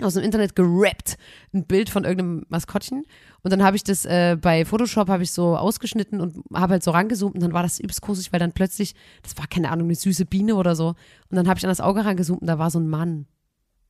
aus 0.04 0.14
dem 0.16 0.24
Internet 0.24 0.56
gerappt 0.56 1.18
ein 1.54 1.66
Bild 1.66 1.90
von 1.90 2.04
irgendeinem 2.04 2.46
Maskottchen 2.50 3.04
und 3.44 3.52
dann 3.52 3.64
habe 3.64 3.76
ich 3.76 3.84
das 3.84 4.06
äh, 4.06 4.38
bei 4.40 4.66
Photoshop 4.66 5.10
habe 5.10 5.24
ich 5.24 5.32
so 5.32 5.56
ausgeschnitten 5.58 6.22
und 6.22 6.44
habe 6.54 6.74
halt 6.74 6.84
so 6.84 6.92
rangezoomt 6.92 7.36
und 7.36 7.42
dann 7.42 7.54
war 7.54 7.64
das 7.64 7.80
übelst 7.80 8.02
gruselig, 8.02 8.32
weil 8.32 8.40
dann 8.40 8.54
plötzlich, 8.54 8.94
das 9.24 9.38
war 9.38 9.48
keine 9.48 9.72
Ahnung, 9.72 9.88
eine 9.88 9.96
süße 9.96 10.26
Biene 10.26 10.56
oder 10.56 10.76
so 10.76 10.90
und 10.90 11.36
dann 11.36 11.48
habe 11.48 11.58
ich 11.58 11.66
an 11.66 11.70
das 11.70 11.82
Auge 11.82 12.06
rangezoomt 12.06 12.42
und 12.42 12.48
da 12.48 12.60
war 12.60 12.70
so 12.70 12.80
ein 12.80 12.88
Mann. 12.88 13.28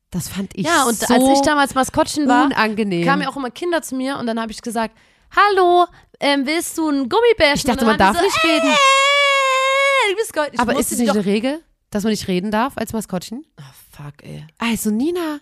Das 0.09 0.27
fand 0.27 0.57
ich 0.57 0.65
ja, 0.65 0.83
und 0.83 0.99
so 0.99 1.13
als 1.13 1.23
ich 1.39 1.41
damals 1.45 1.73
Maskottchen 1.73 2.27
war, 2.27 2.45
unangenehm. 2.45 3.05
kamen 3.05 3.21
ja 3.21 3.29
auch 3.29 3.37
immer 3.37 3.49
Kinder 3.49 3.81
zu 3.81 3.95
mir 3.95 4.17
und 4.17 4.27
dann 4.27 4.39
habe 4.39 4.51
ich 4.51 4.61
gesagt, 4.61 4.93
hallo, 5.31 5.85
ähm, 6.19 6.45
willst 6.45 6.77
du 6.77 6.89
ein 6.89 7.07
Gummibärchen? 7.09 7.55
Ich 7.55 7.63
dachte, 7.63 7.85
man 7.85 7.97
darf 7.97 8.17
die 8.17 8.23
nicht 8.23 8.43
reden. 8.43 8.67
Äh, 8.67 10.11
du 10.11 10.15
bist 10.17 10.33
Gold. 10.33 10.49
Ich 10.53 10.59
Aber 10.59 10.77
ist 10.77 10.91
es 10.91 10.99
nicht 10.99 11.09
eine 11.11 11.25
Regel, 11.25 11.61
dass 11.89 12.03
man 12.03 12.11
nicht 12.11 12.27
reden 12.27 12.51
darf 12.51 12.77
als 12.77 12.93
Maskottchen? 12.93 13.45
Ah, 13.57 13.63
fuck, 13.91 14.23
ey. 14.23 14.45
Also 14.57 14.91
Nina, 14.91 15.39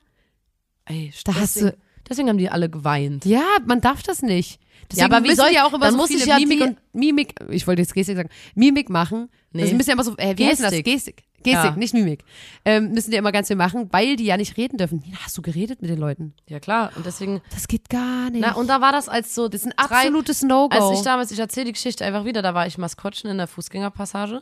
ey 0.90 1.14
Da 1.24 1.36
hast 1.36 1.56
deswegen, 1.56 1.72
du- 1.72 1.78
Deswegen 2.10 2.30
haben 2.30 2.38
die 2.40 2.50
alle 2.50 2.70
geweint. 2.72 3.24
Ja, 3.26 3.44
man 3.68 3.82
darf 3.82 4.02
das 4.02 4.24
nicht. 4.24 4.60
Deswegen 4.90 5.12
Ja, 5.12 5.16
aber 5.18 5.24
wie 5.28 5.36
soll- 5.36 5.52
ja 5.54 5.66
auch 5.66 5.74
immer 5.74 5.86
dann 5.86 5.92
so 5.94 5.98
muss 6.00 6.08
viele 6.08 6.22
ich 6.22 6.26
ja 6.26 6.40
Mimik 6.40 6.62
und 6.62 6.78
Mimik, 6.92 7.36
ich 7.52 7.68
wollte 7.68 7.84
jetzt 7.84 7.94
Gestik 7.94 8.16
sagen, 8.18 8.30
Mimik 8.56 8.90
machen. 8.90 9.30
Nee. 9.52 9.62
Das 9.62 9.74
müssen 9.74 9.90
ja 9.90 9.94
immer 9.94 10.04
so, 10.04 10.18
äh, 10.18 10.36
wie 10.36 10.46
heißt 10.48 10.60
denn 10.60 10.64
das? 10.66 10.72
Gestik. 10.72 10.86
Gestik. 10.86 11.24
Gestik, 11.44 11.72
Ja. 11.72 11.76
nicht 11.76 11.94
Mimik. 11.94 12.24
Ähm, 12.66 12.92
müssen 12.94 13.12
die 13.12 13.18
immer 13.18 13.32
ganz 13.32 13.48
viel 13.48 13.56
machen, 13.56 13.88
weil 13.92 14.16
die 14.16 14.26
ja 14.26 14.38
nicht 14.38 14.58
reden 14.58 14.78
dürfen. 14.78 15.00
Nina, 15.06 15.18
hast 15.24 15.38
du 15.38 15.42
geredet 15.44 15.82
mit 15.84 15.92
den 15.92 16.00
Leuten? 16.00 16.34
Ja, 16.50 16.60
klar. 16.60 16.92
Und 16.96 17.06
deswegen. 17.06 17.42
Das 17.54 17.68
geht 17.68 17.90
gar 17.90 18.32
nicht. 18.32 18.42
Na, 18.42 18.56
und 18.56 18.68
da 18.68 18.82
war 18.82 18.92
das 18.92 19.08
als 19.08 19.36
so. 19.36 19.48
das 19.48 19.62
ist 19.62 19.68
ein 19.68 19.78
absolutes 19.78 20.42
No-Go. 20.42 20.76
Als 20.90 20.98
ich 21.00 21.04
damals, 21.06 21.30
ich 21.32 21.38
erzähle 21.40 21.68
die 21.68 21.74
Geschichte 21.74 22.04
einfach 22.04 22.26
wieder, 22.26 22.42
da 22.42 22.56
war 22.56 22.66
ich 22.66 22.78
Maskottchen 22.80 23.30
in 23.30 23.38
der 23.38 23.48
Fußgängerpassage. 23.48 24.42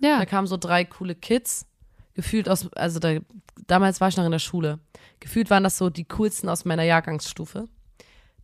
ja. 0.00 0.18
Da 0.18 0.26
kamen 0.26 0.48
so 0.48 0.56
drei 0.56 0.84
coole 0.84 1.14
Kids, 1.14 1.64
gefühlt 2.14 2.48
aus, 2.48 2.68
also 2.74 2.98
da, 2.98 3.18
damals 3.66 4.00
war 4.00 4.08
ich 4.08 4.16
noch 4.16 4.24
in 4.24 4.32
der 4.32 4.38
Schule. 4.40 4.80
Gefühlt 5.24 5.48
waren 5.48 5.64
das 5.64 5.78
so 5.78 5.88
die 5.88 6.04
coolsten 6.04 6.50
aus 6.50 6.66
meiner 6.66 6.82
Jahrgangsstufe, 6.82 7.66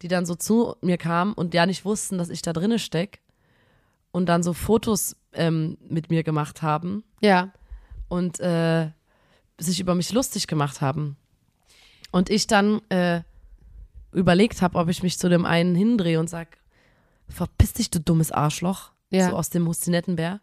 die 0.00 0.08
dann 0.08 0.24
so 0.24 0.34
zu 0.34 0.76
mir 0.80 0.96
kamen 0.96 1.34
und 1.34 1.52
ja 1.52 1.66
nicht 1.66 1.84
wussten, 1.84 2.16
dass 2.16 2.30
ich 2.30 2.40
da 2.40 2.54
drinne 2.54 2.78
steck 2.78 3.20
und 4.12 4.30
dann 4.30 4.42
so 4.42 4.54
Fotos 4.54 5.14
ähm, 5.34 5.76
mit 5.86 6.08
mir 6.08 6.22
gemacht 6.22 6.62
haben 6.62 7.04
ja. 7.20 7.52
und 8.08 8.40
äh, 8.40 8.92
sich 9.58 9.78
über 9.78 9.94
mich 9.94 10.10
lustig 10.10 10.46
gemacht 10.46 10.80
haben. 10.80 11.18
Und 12.12 12.30
ich 12.30 12.46
dann 12.46 12.80
äh, 12.88 13.20
überlegt 14.10 14.62
habe, 14.62 14.78
ob 14.78 14.88
ich 14.88 15.02
mich 15.02 15.18
zu 15.18 15.28
dem 15.28 15.44
einen 15.44 15.74
hindrehe 15.74 16.18
und 16.18 16.30
sag, 16.30 16.56
verpiss 17.28 17.74
dich, 17.74 17.90
du 17.90 18.00
dummes 18.00 18.32
Arschloch. 18.32 18.92
Ja. 19.10 19.28
So 19.28 19.36
aus 19.36 19.50
dem 19.50 19.68
Hustinettenbär. 19.68 20.40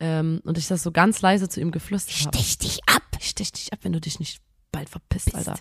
Ähm, 0.00 0.40
und 0.42 0.58
ich 0.58 0.66
das 0.66 0.82
so 0.82 0.90
ganz 0.90 1.22
leise 1.22 1.48
zu 1.48 1.60
ihm 1.60 1.70
geflüstert 1.70 2.26
habe. 2.26 2.36
Stich 2.38 2.58
dich 2.58 2.88
ab. 2.88 3.04
Ich 3.20 3.28
stech 3.28 3.52
dich 3.52 3.72
ab, 3.72 3.78
wenn 3.82 3.92
du 3.92 4.00
dich 4.00 4.18
nicht 4.18 4.42
bald 4.76 4.88
verpisst, 4.88 5.34
Alter. 5.34 5.58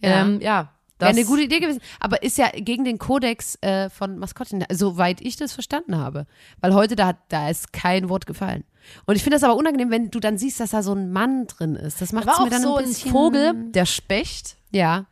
Ja. 0.00 0.22
Ähm, 0.22 0.40
ja 0.40 0.72
Wäre 0.98 1.10
das, 1.10 1.18
eine 1.18 1.26
gute 1.26 1.42
Idee 1.42 1.60
gewesen. 1.60 1.80
Aber 2.00 2.22
ist 2.22 2.38
ja 2.38 2.48
gegen 2.54 2.84
den 2.84 2.98
Kodex 2.98 3.58
äh, 3.62 3.90
von 3.90 4.18
Maskottchen, 4.18 4.64
soweit 4.72 5.20
ich 5.20 5.36
das 5.36 5.52
verstanden 5.52 5.96
habe. 5.96 6.26
Weil 6.60 6.74
heute, 6.74 6.96
da, 6.96 7.18
da 7.28 7.50
ist 7.50 7.72
kein 7.72 8.08
Wort 8.08 8.26
gefallen. 8.26 8.64
Und 9.04 9.16
ich 9.16 9.22
finde 9.22 9.36
das 9.36 9.44
aber 9.44 9.56
unangenehm, 9.56 9.90
wenn 9.90 10.10
du 10.10 10.20
dann 10.20 10.38
siehst, 10.38 10.58
dass 10.58 10.70
da 10.70 10.82
so 10.82 10.94
ein 10.94 11.12
Mann 11.12 11.46
drin 11.48 11.76
ist. 11.76 12.00
Das 12.00 12.12
macht 12.12 12.26
war 12.26 12.40
mir 12.40 12.46
auch 12.46 12.50
dann 12.50 12.62
so 12.62 12.76
ein 12.76 12.84
ein 12.84 12.88
bisschen... 12.88 13.10
Vogel, 13.10 13.54
der 13.72 13.84
Specht, 13.84 14.56
Ja. 14.70 15.06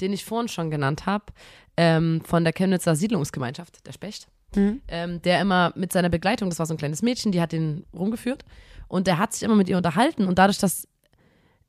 den 0.00 0.12
ich 0.12 0.24
vorhin 0.24 0.48
schon 0.48 0.70
genannt 0.70 1.06
habe, 1.06 1.24
ähm, 1.76 2.22
von 2.24 2.44
der 2.44 2.52
Chemnitzer 2.52 2.94
Siedlungsgemeinschaft, 2.94 3.86
der 3.86 3.92
Specht, 3.92 4.28
Mhm. 4.54 4.80
ähm, 4.86 5.22
der 5.22 5.40
immer 5.40 5.72
mit 5.74 5.92
seiner 5.92 6.08
Begleitung, 6.08 6.50
das 6.50 6.58
war 6.60 6.66
so 6.66 6.74
ein 6.74 6.78
kleines 6.78 7.02
Mädchen, 7.02 7.32
die 7.32 7.40
hat 7.40 7.50
den 7.52 7.84
rumgeführt 7.92 8.44
und 8.86 9.08
der 9.08 9.18
hat 9.18 9.32
sich 9.32 9.42
immer 9.42 9.56
mit 9.56 9.68
ihr 9.68 9.76
unterhalten 9.76 10.26
und 10.26 10.38
dadurch, 10.38 10.58
dass 10.58 10.86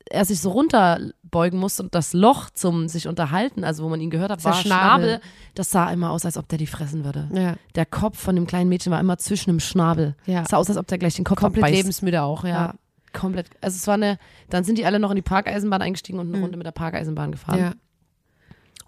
er 0.10 0.26
sich 0.26 0.40
so 0.42 0.52
runterbeugen 0.52 1.60
musste 1.60 1.84
und 1.84 1.96
das 1.96 2.14
Loch 2.14 2.50
zum 2.50 2.88
sich 2.88 3.08
unterhalten, 3.08 3.64
also 3.64 3.84
wo 3.84 3.90
man 3.90 4.02
ihn 4.02 4.10
gehört 4.10 4.32
hat, 4.32 4.44
war 4.44 4.54
Schnabel. 4.54 5.08
Schnabel. 5.18 5.22
Das 5.56 5.72
sah 5.72 5.90
immer 5.92 6.12
aus, 6.12 6.26
als 6.26 6.38
ob 6.38 6.48
der 6.48 6.58
die 6.58 6.68
fressen 6.68 7.06
würde. 7.06 7.30
Ja. 7.34 7.56
Der 7.76 7.86
Kopf 7.86 8.20
von 8.20 8.36
dem 8.36 8.48
kleinen 8.48 8.70
Mädchen 8.70 8.92
war 8.92 9.00
immer 9.00 9.18
zwischen 9.18 9.50
dem 9.50 9.60
Schnabel. 9.60 10.16
Ja. 10.26 10.44
Es 10.44 10.50
sah 10.50 10.58
aus, 10.58 10.70
als 10.70 10.78
ob 10.78 10.88
der 10.88 10.98
gleich 10.98 11.16
den 11.16 11.26
Kopf 11.26 11.40
Komplett 11.40 11.64
abbeißt. 11.64 11.78
lebensmüde 11.78 12.22
auch, 12.22 12.44
ja. 12.44 12.50
Ja, 12.50 12.74
komplett. 13.14 13.50
Also 13.62 13.76
es 13.76 13.88
war 13.88 13.96
eine, 13.96 14.18
dann 14.50 14.64
sind 14.64 14.78
die 14.78 14.86
alle 14.86 15.00
noch 15.00 15.12
in 15.12 15.16
die 15.16 15.22
Parkeisenbahn 15.22 15.82
eingestiegen 15.82 16.20
und 16.20 16.34
eine 16.34 16.42
Runde 16.42 16.58
mit 16.58 16.66
der 16.66 16.72
Parkeisenbahn 16.72 17.32
gefahren. 17.32 17.60
Mhm. 17.60 17.66
Ja. 17.66 17.74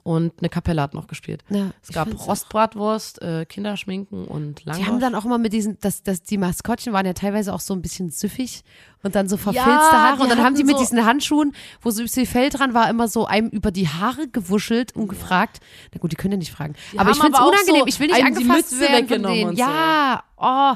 Und 0.10 0.34
eine 0.40 0.50
Kapelle 0.50 0.82
hat 0.82 0.96
noch 0.96 1.06
gespielt. 1.06 1.44
ja. 1.50 1.70
Es 1.84 1.90
gab 1.90 2.08
Rostbratwurst, 2.28 3.22
äh, 3.22 3.46
Kinderschminken 3.46 4.26
und 4.26 4.62
Die 4.62 4.66
Langwurst. 4.66 4.88
haben 4.90 5.00
dann 5.00 5.14
auch 5.14 5.24
immer 5.24 5.38
mit 5.38 5.54
diesen, 5.54 5.78
das, 5.82 6.02
das, 6.02 6.24
die 6.24 6.40
Maskottchen 6.40 6.94
waren 6.94 7.06
ja 7.06 7.14
teilweise 7.14 7.54
auch 7.54 7.60
so 7.60 7.76
ein 7.76 7.84
bisschen 7.84 8.10
süffig 8.10 8.64
und 9.04 9.14
dann 9.14 9.30
so 9.30 9.38
verfilzte 9.38 9.70
Ja, 9.70 9.92
Haare. 9.92 10.16
die 10.18 10.22
Und 10.24 10.30
dann 10.32 10.40
haben 10.44 10.56
die 10.56 10.64
mit 10.64 10.78
so- 10.78 10.82
diesen 10.84 11.06
Handschuhen, 11.06 11.54
wo 11.82 11.92
so 11.92 12.08
viel 12.08 12.26
Fell 12.26 12.50
dran 12.50 12.74
war, 12.74 12.90
immer 12.90 13.08
so 13.08 13.28
einem 13.28 13.50
über 13.50 13.70
die 13.70 13.88
Haare 13.88 14.28
gewuschelt 14.28 14.96
und 14.96 15.10
gefragt. 15.10 15.60
Na 15.94 16.00
gut, 16.00 16.12
die 16.12 16.16
können 16.16 16.32
ja 16.32 16.38
nicht 16.40 16.52
fragen. 16.52 16.74
Die 16.92 16.98
aber 16.98 17.12
ich 17.12 17.18
finde 17.18 17.38
es 17.38 17.46
unangenehm. 17.46 17.82
so 17.82 17.86
ich 17.88 18.00
will 18.00 18.08
nicht 18.08 18.20
die 18.20 18.24
angefasst 18.24 18.72
Mütze 18.72 18.80
werden 18.82 19.08
von 19.08 19.24
denen. 19.24 19.50
und 19.50 19.56
so. 19.58 19.62
Ja, 19.64 20.24
oh, 20.38 20.74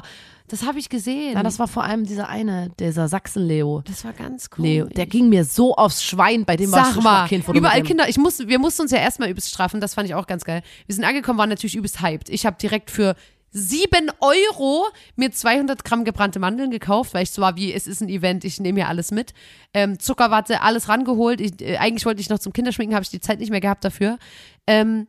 das 0.48 0.66
habe 0.66 0.78
ich 0.78 0.90
gesehen. 0.90 1.34
ja, 1.34 1.42
das 1.42 1.58
war 1.58 1.68
vor 1.68 1.84
allem 1.84 2.04
dieser 2.04 2.28
eine, 2.28 2.70
dieser 2.78 3.08
Sachsen-Leo. 3.08 3.82
das 3.86 4.04
war 4.04 4.12
ganz 4.12 4.50
cool. 4.56 4.64
Leo, 4.64 4.84
der 4.86 5.06
ging 5.06 5.30
mir 5.30 5.44
so 5.44 5.74
aufs 5.74 6.04
Schwein, 6.04 6.44
bei 6.44 6.56
dem 6.56 6.70
war 6.70 6.88
ich 6.88 6.94
so 6.94 7.00
mal, 7.00 7.26
Kind, 7.28 7.48
überall 7.48 7.82
Kinder. 7.82 8.08
Ich 8.08 8.18
muss, 8.18 8.46
wir 8.46 8.58
mussten 8.58 8.82
uns 8.82 8.90
ja 8.90 8.98
erstmal 8.98 9.30
übelst 9.30 9.50
strafen, 9.50 9.80
das 9.80 9.94
fand 9.94 10.06
ich 10.06 10.14
auch 10.14 10.26
ganz 10.26 10.44
geil. 10.44 10.62
Wir 10.86 10.94
sind 10.94 11.04
angekommen, 11.04 11.38
waren 11.38 11.48
natürlich 11.48 11.76
übelst 11.76 12.02
hyped. 12.02 12.28
Ich 12.28 12.44
habe 12.44 12.56
direkt 12.60 12.90
für 12.90 13.16
7 13.52 14.10
Euro 14.20 14.84
mir 15.16 15.30
200 15.30 15.84
Gramm 15.84 16.04
gebrannte 16.04 16.40
Mandeln 16.40 16.70
gekauft, 16.70 17.14
weil 17.14 17.22
ich 17.22 17.30
so 17.30 17.40
war 17.40 17.56
wie, 17.56 17.72
es 17.72 17.86
ist 17.86 18.02
ein 18.02 18.08
Event, 18.08 18.44
ich 18.44 18.60
nehme 18.60 18.80
hier 18.80 18.88
alles 18.88 19.12
mit. 19.12 19.32
Ähm, 19.72 19.98
Zuckerwatte, 19.98 20.60
alles 20.60 20.88
rangeholt. 20.88 21.40
Ich, 21.40 21.62
äh, 21.62 21.78
eigentlich 21.78 22.04
wollte 22.04 22.20
ich 22.20 22.28
noch 22.28 22.40
zum 22.40 22.52
Kinderschminken, 22.52 22.94
habe 22.94 23.04
ich 23.04 23.10
die 23.10 23.20
Zeit 23.20 23.38
nicht 23.38 23.50
mehr 23.50 23.60
gehabt 23.60 23.84
dafür. 23.84 24.18
Ähm, 24.66 25.06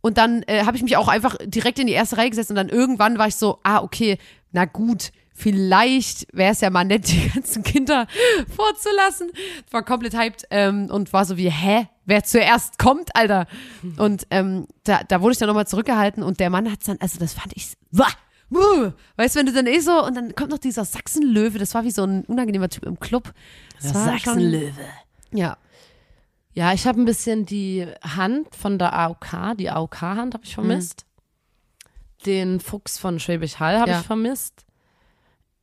und 0.00 0.18
dann 0.18 0.42
äh, 0.42 0.64
habe 0.64 0.76
ich 0.76 0.82
mich 0.82 0.96
auch 0.96 1.08
einfach 1.08 1.36
direkt 1.44 1.78
in 1.78 1.86
die 1.86 1.92
erste 1.92 2.16
Reihe 2.16 2.30
gesetzt 2.30 2.50
und 2.50 2.56
dann 2.56 2.68
irgendwann 2.68 3.18
war 3.18 3.28
ich 3.28 3.36
so, 3.36 3.58
ah, 3.62 3.82
okay, 3.82 4.18
na 4.54 4.64
gut, 4.64 5.10
vielleicht 5.34 6.26
wäre 6.32 6.52
es 6.52 6.60
ja 6.60 6.70
mal 6.70 6.84
nett, 6.84 7.08
die 7.12 7.28
ganzen 7.28 7.62
Kinder 7.62 8.06
vorzulassen. 8.56 9.30
War 9.70 9.82
komplett 9.84 10.16
hyped 10.16 10.46
ähm, 10.50 10.88
und 10.90 11.12
war 11.12 11.24
so 11.24 11.36
wie, 11.36 11.50
hä? 11.50 11.88
Wer 12.06 12.22
zuerst 12.22 12.78
kommt, 12.78 13.14
Alter? 13.16 13.46
Und 13.96 14.26
ähm, 14.30 14.66
da, 14.84 15.02
da 15.04 15.20
wurde 15.22 15.32
ich 15.32 15.38
dann 15.38 15.48
nochmal 15.48 15.66
zurückgehalten 15.66 16.22
und 16.22 16.38
der 16.38 16.50
Mann 16.50 16.70
hat's 16.70 16.86
dann, 16.86 16.98
also 17.00 17.18
das 17.18 17.32
fand 17.32 17.52
ich, 17.56 17.72
wah, 17.90 18.06
wuh. 18.50 18.92
weißt 19.16 19.34
du, 19.34 19.38
wenn 19.40 19.46
du 19.46 19.52
dann 19.52 19.66
eh 19.66 19.80
so, 19.80 20.04
und 20.04 20.14
dann 20.14 20.34
kommt 20.34 20.50
noch 20.50 20.58
dieser 20.58 20.84
Sachsenlöwe, 20.84 21.58
das 21.58 21.74
war 21.74 21.82
wie 21.84 21.90
so 21.90 22.04
ein 22.04 22.24
unangenehmer 22.26 22.68
Typ 22.68 22.84
im 22.84 23.00
Club. 23.00 23.32
Das 23.82 23.92
schon- 23.92 24.04
Sachsenlöwe. 24.04 24.84
Ja. 25.32 25.56
Ja, 26.52 26.72
ich 26.72 26.86
habe 26.86 27.00
ein 27.00 27.04
bisschen 27.06 27.46
die 27.46 27.86
Hand 28.02 28.54
von 28.54 28.78
der 28.78 28.92
AOK, 28.92 29.56
die 29.58 29.70
AOK-Hand 29.70 30.34
habe 30.34 30.44
ich 30.44 30.54
vermisst. 30.54 31.04
Den 32.26 32.60
Fuchs 32.60 32.98
von 32.98 33.18
Schwäbisch 33.20 33.58
Hall 33.60 33.78
habe 33.78 33.90
Ja. 33.90 34.00
ich 34.00 34.06
vermisst. 34.06 34.64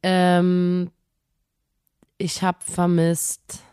Ähm, 0.03 0.91
ich 2.17 2.43
habe 2.43 2.59
vermisst 2.61 3.63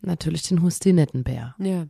natürlich 0.00 0.42
den 0.44 0.62
Hustinettenbär. 0.62 1.54
Ja. 1.58 1.86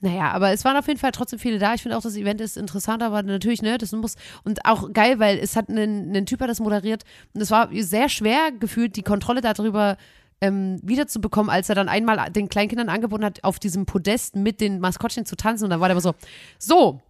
Naja, 0.00 0.32
aber 0.32 0.50
es 0.52 0.64
waren 0.64 0.76
auf 0.76 0.86
jeden 0.86 0.98
Fall 0.98 1.12
trotzdem 1.12 1.38
viele 1.38 1.58
da. 1.58 1.74
Ich 1.74 1.82
finde 1.82 1.96
auch, 1.96 2.02
das 2.02 2.16
Event 2.16 2.40
ist 2.40 2.56
interessant, 2.56 3.02
aber 3.02 3.22
natürlich, 3.22 3.62
ne, 3.62 3.78
das 3.78 3.92
muss, 3.92 4.16
und 4.42 4.64
auch 4.66 4.92
geil, 4.92 5.18
weil 5.18 5.38
es 5.38 5.56
hat 5.56 5.68
einen, 5.68 6.08
einen 6.08 6.26
Typ 6.26 6.40
das 6.40 6.60
moderiert 6.60 7.04
und 7.32 7.40
es 7.40 7.50
war 7.50 7.68
sehr 7.72 8.08
schwer 8.08 8.50
gefühlt, 8.52 8.96
die 8.96 9.02
Kontrolle 9.02 9.40
darüber 9.40 9.96
ähm, 10.40 10.78
wiederzubekommen, 10.82 11.48
als 11.50 11.68
er 11.68 11.74
dann 11.74 11.88
einmal 11.88 12.30
den 12.30 12.48
Kleinkindern 12.48 12.88
angeboten 12.88 13.24
hat, 13.24 13.44
auf 13.44 13.58
diesem 13.58 13.86
Podest 13.86 14.36
mit 14.36 14.60
den 14.60 14.80
Maskottchen 14.80 15.24
zu 15.24 15.36
tanzen 15.36 15.64
und 15.64 15.70
dann 15.70 15.80
war 15.80 15.88
der 15.88 15.92
immer 15.94 16.00
so, 16.02 16.14
so, 16.58 17.00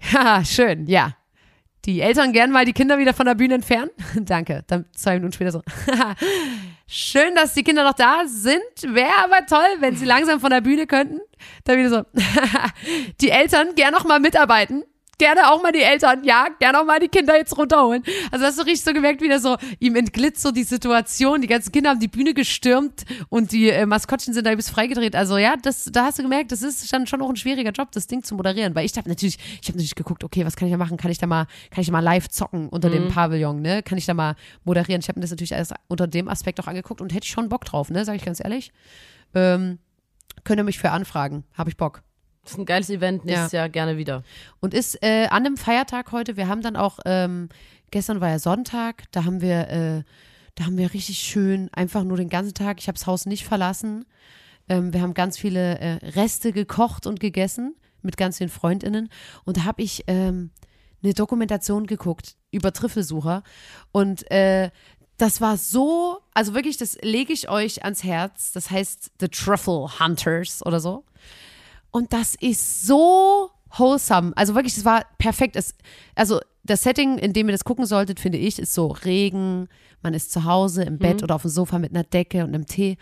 haha, 0.12 0.44
schön, 0.44 0.86
ja. 0.86 1.16
Die 1.84 2.00
Eltern 2.00 2.32
gern 2.32 2.50
mal 2.50 2.64
die 2.64 2.72
Kinder 2.72 2.98
wieder 2.98 3.12
von 3.12 3.26
der 3.26 3.34
Bühne 3.34 3.54
entfernen. 3.54 3.90
Danke. 4.20 4.64
Dann 4.66 4.86
zwei 4.94 5.14
Minuten 5.14 5.32
später 5.32 5.52
so. 5.52 5.62
Schön, 6.86 7.34
dass 7.34 7.54
die 7.54 7.62
Kinder 7.62 7.84
noch 7.84 7.94
da 7.94 8.22
sind. 8.26 8.94
Wäre 8.94 9.24
aber 9.24 9.44
toll, 9.46 9.66
wenn 9.80 9.96
sie 9.96 10.04
langsam 10.04 10.40
von 10.40 10.50
der 10.50 10.60
Bühne 10.60 10.86
könnten. 10.86 11.20
Dann 11.64 11.78
wieder 11.78 11.90
so. 11.90 12.02
die 13.20 13.30
Eltern 13.30 13.74
gern 13.74 13.92
noch 13.92 14.04
mal 14.04 14.20
mitarbeiten. 14.20 14.84
Gerne 15.18 15.50
auch 15.50 15.62
mal 15.62 15.72
die 15.72 15.82
Eltern, 15.82 16.24
ja, 16.24 16.46
gerne 16.58 16.80
auch 16.80 16.84
mal 16.84 16.98
die 16.98 17.08
Kinder 17.08 17.36
jetzt 17.36 17.56
runterholen. 17.56 18.02
Also 18.30 18.44
hast 18.44 18.58
du 18.58 18.62
richtig 18.62 18.82
so 18.82 18.92
gemerkt, 18.92 19.20
wie 19.20 19.28
der 19.28 19.38
so, 19.38 19.56
ihm 19.78 19.96
entglitt 19.96 20.38
so 20.38 20.50
die 20.50 20.64
Situation, 20.64 21.40
die 21.40 21.46
ganzen 21.46 21.70
Kinder 21.72 21.90
haben 21.90 22.00
die 22.00 22.08
Bühne 22.08 22.34
gestürmt 22.34 23.04
und 23.28 23.52
die 23.52 23.70
äh, 23.70 23.86
Maskottchen 23.86 24.34
sind 24.34 24.46
da 24.46 24.54
bis 24.54 24.70
freigedreht. 24.70 25.14
Also 25.14 25.38
ja, 25.38 25.54
das, 25.56 25.84
da 25.92 26.06
hast 26.06 26.18
du 26.18 26.22
gemerkt, 26.22 26.52
das 26.52 26.62
ist 26.62 26.92
dann 26.92 27.06
schon 27.06 27.22
auch 27.22 27.28
ein 27.28 27.36
schwieriger 27.36 27.70
Job, 27.70 27.92
das 27.92 28.06
Ding 28.06 28.22
zu 28.22 28.34
moderieren. 28.34 28.74
Weil 28.74 28.86
ich 28.86 28.96
habe 28.96 29.08
natürlich, 29.08 29.38
ich 29.60 29.68
habe 29.68 29.78
natürlich 29.78 29.94
geguckt, 29.94 30.24
okay, 30.24 30.44
was 30.44 30.56
kann 30.56 30.66
ich 30.66 30.72
da 30.72 30.78
machen? 30.78 30.96
Kann 30.96 31.10
ich 31.10 31.18
da 31.18 31.26
mal, 31.26 31.46
kann 31.70 31.80
ich 31.82 31.86
da 31.86 31.92
mal 31.92 32.00
live 32.00 32.28
zocken 32.28 32.68
unter 32.68 32.90
dem 32.90 33.08
Pavillon, 33.08 33.60
ne? 33.60 33.82
Kann 33.82 33.98
ich 33.98 34.06
da 34.06 34.14
mal 34.14 34.36
moderieren? 34.64 35.00
Ich 35.00 35.08
habe 35.08 35.18
mir 35.18 35.22
das 35.22 35.30
natürlich 35.30 35.54
alles 35.54 35.72
unter 35.88 36.06
dem 36.06 36.28
Aspekt 36.28 36.60
auch 36.60 36.66
angeguckt 36.66 37.00
und 37.00 37.12
hätte 37.12 37.24
ich 37.24 37.30
schon 37.30 37.48
Bock 37.48 37.64
drauf, 37.64 37.90
ne? 37.90 38.04
Sag 38.04 38.16
ich 38.16 38.24
ganz 38.24 38.42
ehrlich. 38.42 38.72
Ähm, 39.34 39.78
könnt 40.44 40.60
ihr 40.60 40.64
mich 40.64 40.78
für 40.78 40.90
anfragen. 40.90 41.44
Habe 41.54 41.70
ich 41.70 41.76
Bock. 41.76 42.02
Das 42.44 42.52
ist 42.52 42.58
ein 42.58 42.66
geiles 42.66 42.90
Event, 42.90 43.24
nächstes 43.24 43.52
Jahr 43.52 43.68
gerne 43.68 43.96
wieder. 43.96 44.22
Und 44.60 44.74
ist 44.74 45.02
äh, 45.02 45.26
an 45.26 45.46
einem 45.46 45.56
Feiertag 45.56 46.12
heute, 46.12 46.36
wir 46.36 46.46
haben 46.46 46.60
dann 46.60 46.76
auch, 46.76 46.98
ähm, 47.06 47.48
gestern 47.90 48.20
war 48.20 48.28
ja 48.28 48.38
Sonntag, 48.38 49.04
da 49.12 49.24
haben 49.24 49.40
wir, 49.40 49.68
äh, 49.70 50.02
da 50.54 50.66
haben 50.66 50.76
wir 50.76 50.92
richtig 50.92 51.18
schön, 51.18 51.70
einfach 51.72 52.04
nur 52.04 52.18
den 52.18 52.28
ganzen 52.28 52.54
Tag, 52.54 52.78
ich 52.80 52.86
habe 52.86 52.98
das 52.98 53.06
Haus 53.06 53.26
nicht 53.26 53.44
verlassen. 53.44 54.04
Ähm, 54.68 54.92
wir 54.92 55.00
haben 55.00 55.14
ganz 55.14 55.38
viele 55.38 55.78
äh, 55.78 55.92
Reste 56.10 56.52
gekocht 56.52 57.06
und 57.06 57.18
gegessen 57.18 57.74
mit 58.02 58.16
ganz 58.16 58.38
vielen 58.38 58.50
FreundInnen. 58.50 59.08
Und 59.44 59.56
da 59.56 59.64
habe 59.64 59.82
ich 59.82 60.04
ähm, 60.06 60.50
eine 61.02 61.14
Dokumentation 61.14 61.86
geguckt 61.86 62.36
über 62.50 62.72
Trüffelsucher. 62.72 63.42
Und 63.92 64.30
äh, 64.30 64.70
das 65.16 65.40
war 65.40 65.56
so, 65.56 66.18
also 66.34 66.54
wirklich, 66.54 66.76
das 66.76 66.98
lege 67.02 67.32
ich 67.32 67.48
euch 67.48 67.84
ans 67.84 68.04
Herz. 68.04 68.52
Das 68.52 68.70
heißt 68.70 69.12
The 69.20 69.28
Truffle 69.28 69.98
Hunters 69.98 70.64
oder 70.64 70.80
so. 70.80 71.04
Und 71.94 72.12
das 72.12 72.34
ist 72.34 72.88
so 72.88 73.52
wholesome. 73.70 74.32
Also 74.34 74.56
wirklich, 74.56 74.76
es 74.76 74.84
war 74.84 75.04
perfekt. 75.16 75.54
Es, 75.54 75.76
also 76.16 76.40
das 76.64 76.82
Setting, 76.82 77.18
in 77.18 77.32
dem 77.32 77.46
ihr 77.46 77.52
das 77.52 77.62
gucken 77.62 77.86
solltet, 77.86 78.18
finde 78.18 78.38
ich, 78.38 78.58
ist 78.58 78.74
so 78.74 78.88
Regen, 78.88 79.68
man 80.02 80.12
ist 80.12 80.32
zu 80.32 80.44
Hause 80.44 80.82
im 80.82 80.98
Bett 80.98 81.22
oder 81.22 81.36
auf 81.36 81.42
dem 81.42 81.52
Sofa 81.52 81.78
mit 81.78 81.92
einer 81.92 82.02
Decke 82.02 82.42
und 82.42 82.52
einem 82.52 82.66
Tee. 82.66 82.98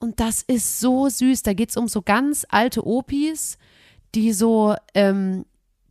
Und 0.00 0.18
das 0.18 0.42
ist 0.42 0.80
so 0.80 1.08
süß. 1.08 1.44
Da 1.44 1.52
geht 1.52 1.70
es 1.70 1.76
um 1.76 1.86
so 1.86 2.02
ganz 2.02 2.44
alte 2.48 2.84
Opis, 2.84 3.58
die 4.16 4.32
so 4.32 4.74
ähm, 4.94 5.44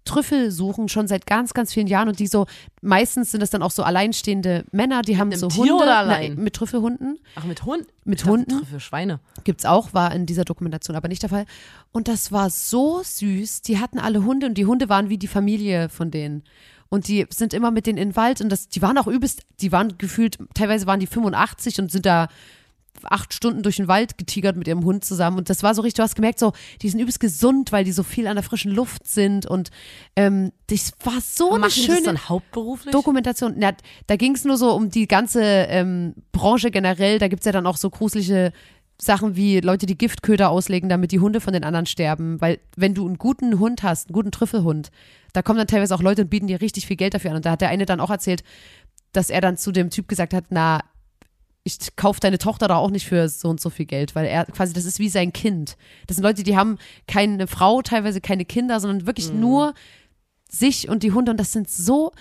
Trüffel 0.06 0.52
suchen, 0.52 0.90
schon 0.90 1.08
seit 1.08 1.28
ganz, 1.28 1.54
ganz 1.54 1.74
vielen 1.74 1.88
Jahren 1.88 2.08
und 2.10 2.20
die 2.20 2.28
so, 2.28 2.48
meistens 2.82 3.32
sind 3.32 3.40
das 3.42 3.50
dann 3.52 3.62
auch 3.62 3.72
so 3.72 3.84
alleinstehende 3.84 4.66
Männer, 4.72 5.02
die 5.04 5.18
haben 5.18 5.30
einem 5.30 5.40
so 5.40 5.48
Tier 5.48 5.60
Hunde. 5.62 5.76
oder 5.76 5.86
Na, 5.86 6.00
allein? 6.00 6.36
mit 6.36 6.56
Trüffelhunden. 6.56 7.20
Ach, 7.36 7.44
mit 7.44 7.64
Hund? 7.66 7.86
Mit 8.04 8.26
Hunden? 8.26 8.66
Für 8.66 8.80
Schweine. 8.80 9.20
Gibt's 9.44 9.66
auch, 9.66 9.94
war 9.94 10.14
in 10.14 10.26
dieser 10.26 10.44
Dokumentation 10.46 10.96
aber 10.96 11.08
nicht 11.08 11.22
der 11.22 11.30
Fall. 11.30 11.46
Und 11.92 12.08
das 12.08 12.32
war 12.32 12.50
so 12.50 13.02
süß. 13.04 13.62
Die 13.62 13.80
hatten 13.80 14.00
alle 14.00 14.24
Hunde 14.26 14.48
und 14.48 14.56
die 14.58 14.66
Hunde 14.66 14.90
waren 14.90 15.10
wie 15.10 15.18
die 15.18 15.28
Familie 15.28 15.88
von 15.90 16.10
denen. 16.10 16.44
Und 16.90 17.08
die 17.08 17.26
sind 17.30 17.54
immer 17.54 17.72
mit 17.72 17.86
denen 17.88 17.98
in 17.98 18.10
den 18.10 18.16
Wald 18.18 18.42
und 18.42 18.50
das, 18.50 18.68
die 18.68 18.82
waren 18.82 18.98
auch 18.98 19.08
übelst, 19.08 19.44
die 19.62 19.72
waren 19.72 19.98
gefühlt, 19.98 20.38
teilweise 20.54 20.88
waren 20.88 21.00
die 21.00 21.08
85 21.08 21.80
und 21.80 21.90
sind 21.92 22.06
da 22.06 22.28
acht 23.04 23.34
Stunden 23.34 23.64
durch 23.64 23.78
den 23.78 23.88
Wald 23.88 24.18
getigert 24.18 24.56
mit 24.56 24.68
ihrem 24.68 24.84
Hund 24.84 25.04
zusammen. 25.04 25.38
Und 25.38 25.50
das 25.50 25.64
war 25.64 25.74
so 25.74 25.82
richtig, 25.82 25.98
du 25.98 26.04
hast 26.04 26.16
gemerkt, 26.16 26.40
so, 26.40 26.54
die 26.82 26.90
sind 26.90 27.00
übelst 27.00 27.20
gesund, 27.20 27.72
weil 27.72 27.84
die 27.84 27.92
so 27.92 28.04
viel 28.04 28.28
an 28.28 28.36
der 28.36 28.44
frischen 28.44 28.72
Luft 28.72 29.08
sind. 29.08 29.46
Und 29.46 29.72
ähm, 30.16 30.52
das 30.68 30.94
war 31.04 31.20
so 31.22 31.54
eine 31.54 31.64
das 31.64 31.76
schöne 31.76 32.04
dann 32.04 32.30
hauptberuflich? 32.30 32.92
Dokumentation. 32.92 33.56
Na, 33.58 33.74
da 34.08 34.16
ging 34.16 34.36
es 34.36 34.46
nur 34.46 34.58
so 34.58 34.74
um 34.74 34.90
die 34.90 35.08
ganze 35.08 35.42
ähm, 35.42 36.16
Branche 36.32 36.72
generell. 36.72 37.20
Da 37.20 37.28
gibt 37.28 37.42
es 37.42 37.46
ja 37.46 37.52
dann 37.52 37.68
auch 37.68 37.78
so 37.78 37.90
gruselige 37.90 38.52
Sachen 39.00 39.36
wie 39.36 39.60
Leute, 39.62 39.88
die 39.88 39.98
Giftköder 39.98 40.52
auslegen, 40.52 40.88
damit 40.88 41.12
die 41.12 41.20
Hunde 41.20 41.42
von 41.42 41.54
den 41.54 41.64
anderen 41.64 41.88
sterben. 41.88 42.40
Weil 42.40 42.60
wenn 42.76 42.94
du 42.94 43.06
einen 43.08 43.18
guten 43.18 43.58
Hund 43.58 43.84
hast, 43.84 44.10
einen 44.10 44.14
guten 44.14 44.32
Trüffelhund, 44.32 44.92
da 45.34 45.42
kommen 45.42 45.58
dann 45.58 45.68
teilweise 45.68 45.96
auch 45.96 46.02
Leute 46.02 46.24
und 46.24 46.30
bieten 46.30 46.48
dir 46.48 46.62
richtig 46.62 46.86
viel 46.86 46.98
Geld 46.98 47.14
dafür 47.14 47.32
an. 47.32 47.38
Und 47.38 47.46
da 47.46 47.52
hat 47.52 47.62
der 47.62 47.70
eine 47.70 47.86
dann 47.86 48.00
auch 48.00 48.12
erzählt, 48.12 48.44
dass 49.12 49.30
er 49.30 49.42
dann 49.42 49.58
zu 49.58 49.72
dem 49.72 49.90
Typ 49.90 50.08
gesagt 50.08 50.34
hat, 50.34 50.46
na, 50.50 50.82
ich 51.63 51.95
kaufe 51.95 52.19
deine 52.19 52.38
Tochter 52.38 52.67
doch 52.67 52.78
auch 52.78 52.89
nicht 52.89 53.08
für 53.08 53.30
so 53.30 53.50
und 53.50 53.62
so 53.62 53.69
viel 53.69 53.86
Geld, 53.86 54.15
weil 54.15 54.26
er 54.26 54.45
quasi, 54.45 54.74
das 54.74 54.86
ist 54.86 55.00
wie 55.00 55.10
sein 55.10 55.32
Kind. 55.32 55.78
Das 56.08 56.17
sind 56.17 56.24
Leute, 56.24 56.43
die 56.43 56.58
haben 56.58 56.78
keine 57.08 57.45
Frau, 57.47 57.82
teilweise 57.82 58.19
keine 58.19 58.45
Kinder, 58.45 58.80
sondern 58.80 59.06
wirklich 59.06 59.32
nur 59.32 59.74
sich 60.50 60.89
und 60.89 61.04
die 61.04 61.12
Hunde. 61.12 61.32
Und 61.32 61.39
das 61.39 61.52
sind 61.52 61.69
so, 61.69 62.12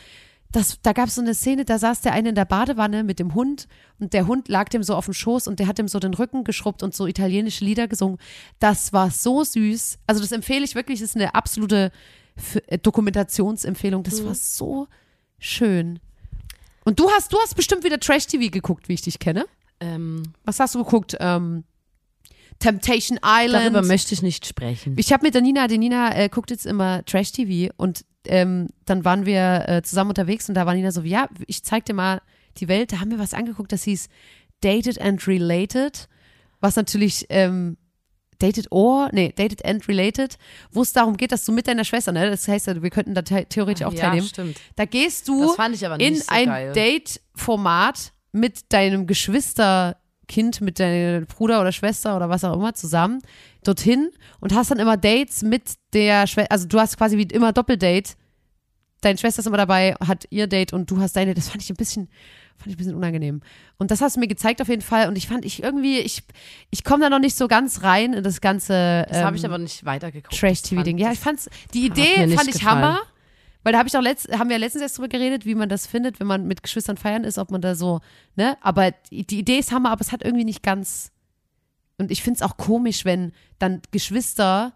das, 0.52 0.78
da 0.82 0.92
gab 0.92 1.08
es 1.08 1.14
so 1.14 1.22
eine 1.22 1.34
Szene, 1.34 1.64
da 1.64 1.78
saß 1.78 2.02
der 2.02 2.12
eine 2.12 2.30
in 2.30 2.34
der 2.34 2.44
Badewanne 2.44 3.02
mit 3.02 3.18
dem 3.18 3.34
Hund 3.34 3.66
und 3.98 4.12
der 4.12 4.26
Hund 4.26 4.48
lag 4.48 4.68
dem 4.68 4.82
so 4.82 4.94
auf 4.94 5.06
dem 5.06 5.14
Schoß 5.14 5.46
und 5.46 5.58
der 5.58 5.66
hat 5.66 5.78
ihm 5.78 5.88
so 5.88 6.00
den 6.00 6.12
Rücken 6.12 6.44
geschrubbt 6.44 6.82
und 6.82 6.94
so 6.94 7.06
italienische 7.06 7.64
Lieder 7.64 7.88
gesungen. 7.88 8.18
Das 8.58 8.92
war 8.92 9.10
so 9.10 9.42
süß. 9.42 9.98
Also 10.06 10.20
das 10.20 10.32
empfehle 10.32 10.64
ich 10.64 10.74
wirklich, 10.74 11.00
das 11.00 11.10
ist 11.10 11.16
eine 11.16 11.34
absolute 11.34 11.92
äh, 12.66 12.78
Dokumentationsempfehlung. 12.78 14.02
Das 14.02 14.24
war 14.24 14.34
so 14.34 14.86
schön. 15.38 15.98
Und 16.90 16.98
du 16.98 17.08
hast, 17.08 17.32
du 17.32 17.38
hast 17.38 17.54
bestimmt 17.54 17.84
wieder 17.84 18.00
Trash-TV 18.00 18.50
geguckt, 18.50 18.88
wie 18.88 18.94
ich 18.94 19.02
dich 19.02 19.20
kenne. 19.20 19.46
Ähm, 19.78 20.24
Was 20.44 20.58
hast 20.58 20.74
du 20.74 20.82
geguckt? 20.82 21.16
Ähm, 21.20 21.62
Temptation 22.58 23.20
Island. 23.24 23.64
darüber 23.66 23.86
möchte 23.86 24.12
ich 24.12 24.22
nicht 24.22 24.44
sprechen. 24.44 24.96
Ich 24.98 25.12
habe 25.12 25.24
mit 25.24 25.34
der 25.34 25.40
Nina, 25.40 25.68
die 25.68 25.78
Nina 25.78 26.12
äh, 26.16 26.28
guckt 26.28 26.50
jetzt 26.50 26.66
immer 26.66 27.04
Trash-TV 27.04 27.72
und 27.76 28.04
ähm, 28.26 28.70
dann 28.86 29.04
waren 29.04 29.24
wir 29.24 29.68
äh, 29.68 29.82
zusammen 29.82 30.10
unterwegs 30.10 30.48
und 30.48 30.56
da 30.56 30.66
war 30.66 30.74
Nina 30.74 30.90
so, 30.90 31.02
ja, 31.02 31.28
ich 31.46 31.62
zeig 31.62 31.84
dir 31.84 31.94
mal 31.94 32.22
die 32.56 32.66
Welt. 32.66 32.90
Da 32.92 32.98
haben 32.98 33.12
wir 33.12 33.20
was 33.20 33.34
angeguckt, 33.34 33.70
das 33.70 33.84
hieß 33.84 34.08
Dated 34.60 35.00
and 35.00 35.28
Related, 35.28 36.08
was 36.58 36.74
natürlich 36.74 37.24
ähm, 37.28 37.76
Dated 38.40 38.66
or, 38.70 39.10
nee, 39.12 39.32
Dated 39.36 39.64
and 39.64 39.86
Related, 39.86 40.36
wo 40.72 40.82
es 40.82 40.92
darum 40.92 41.16
geht, 41.16 41.30
dass 41.30 41.44
du 41.44 41.52
mit 41.52 41.68
deiner 41.68 41.84
Schwester, 41.84 42.10
ne, 42.12 42.30
das 42.30 42.48
heißt, 42.48 42.66
ja, 42.66 42.82
wir 42.82 42.90
könnten 42.90 43.14
da 43.14 43.22
theoretisch 43.22 43.86
auch 43.86 43.92
ja, 43.92 44.00
teilnehmen. 44.00 44.26
stimmt. 44.26 44.60
Da 44.76 44.84
gehst 44.84 45.28
du 45.28 45.46
Das 45.46 45.56
fand 45.56 45.74
ich 45.74 45.86
aber 45.86 45.98
nicht 45.98 46.08
in 46.08 46.16
so 46.16 46.24
ein. 46.28 46.72
Date-Format 46.72 48.12
mit 48.32 48.72
deinem 48.72 49.06
Geschwisterkind, 49.06 50.60
mit 50.60 50.80
deinem 50.80 51.26
Bruder 51.26 51.60
oder 51.60 51.72
Schwester 51.72 52.16
oder 52.16 52.28
was 52.28 52.44
auch 52.44 52.54
immer 52.54 52.74
zusammen 52.74 53.20
dorthin 53.64 54.10
und 54.40 54.54
hast 54.54 54.70
dann 54.70 54.78
immer 54.78 54.96
Dates 54.96 55.42
mit 55.42 55.74
der 55.92 56.26
Schwester, 56.26 56.50
also 56.52 56.66
du 56.66 56.78
hast 56.78 56.96
quasi 56.96 57.18
wie 57.18 57.22
immer 57.24 57.52
Doppeldate. 57.52 58.14
Deine 59.02 59.18
Schwester 59.18 59.40
ist 59.40 59.46
immer 59.46 59.56
dabei, 59.56 59.94
hat 59.94 60.26
ihr 60.30 60.46
Date 60.46 60.72
und 60.72 60.90
du 60.90 61.00
hast 61.00 61.16
deine. 61.16 61.34
Das 61.34 61.48
fand 61.48 61.62
ich 61.62 61.70
ein 61.70 61.76
bisschen, 61.76 62.08
fand 62.60 62.68
ich 62.68 62.74
ein 62.74 62.78
bisschen 62.78 62.94
unangenehm. 62.94 63.40
Und 63.78 63.90
das 63.90 64.00
hast 64.00 64.16
du 64.16 64.20
mir 64.20 64.28
gezeigt 64.28 64.60
auf 64.62 64.68
jeden 64.68 64.82
Fall 64.82 65.08
und 65.08 65.16
ich 65.16 65.26
fand 65.26 65.44
ich 65.44 65.62
irgendwie, 65.62 65.98
ich, 65.98 66.22
ich 66.70 66.84
komme 66.84 67.02
da 67.02 67.10
noch 67.10 67.18
nicht 67.18 67.36
so 67.36 67.48
ganz 67.48 67.82
rein 67.82 68.12
in 68.12 68.22
das 68.22 68.40
ganze 68.40 69.06
Das 69.08 69.18
habe 69.24 69.36
ich 69.36 69.44
ähm, 69.44 69.50
aber 69.50 69.58
nicht 69.58 69.84
weitergeguckt. 69.84 70.38
Trash-TV-Ding. 70.38 70.98
Ja, 70.98 71.12
ich 71.12 71.18
fand's, 71.18 71.48
die 71.74 71.86
Idee 71.86 72.28
fand 72.36 72.48
ich 72.48 72.60
gefallen. 72.60 72.82
Hammer. 72.82 73.00
Weil 73.62 73.72
da 73.72 73.78
habe 73.78 73.88
ich 73.88 73.96
auch 73.96 74.02
letzt, 74.02 74.30
haben 74.32 74.48
wir 74.48 74.58
letztens 74.58 74.82
erst 74.82 74.96
drüber 74.96 75.08
geredet, 75.08 75.44
wie 75.44 75.54
man 75.54 75.68
das 75.68 75.86
findet, 75.86 76.18
wenn 76.18 76.26
man 76.26 76.46
mit 76.46 76.62
Geschwistern 76.62 76.96
feiern 76.96 77.24
ist, 77.24 77.36
ob 77.36 77.50
man 77.50 77.60
da 77.60 77.74
so, 77.74 78.00
ne? 78.34 78.56
Aber 78.62 78.90
die, 79.10 79.26
die 79.26 79.38
Idee 79.38 79.58
ist 79.58 79.70
Hammer, 79.70 79.90
aber 79.90 80.00
es 80.00 80.12
hat 80.12 80.24
irgendwie 80.24 80.44
nicht 80.44 80.62
ganz. 80.62 81.12
Und 81.98 82.10
ich 82.10 82.22
finde 82.22 82.38
es 82.38 82.42
auch 82.42 82.56
komisch, 82.56 83.04
wenn 83.04 83.32
dann 83.58 83.82
Geschwister 83.90 84.72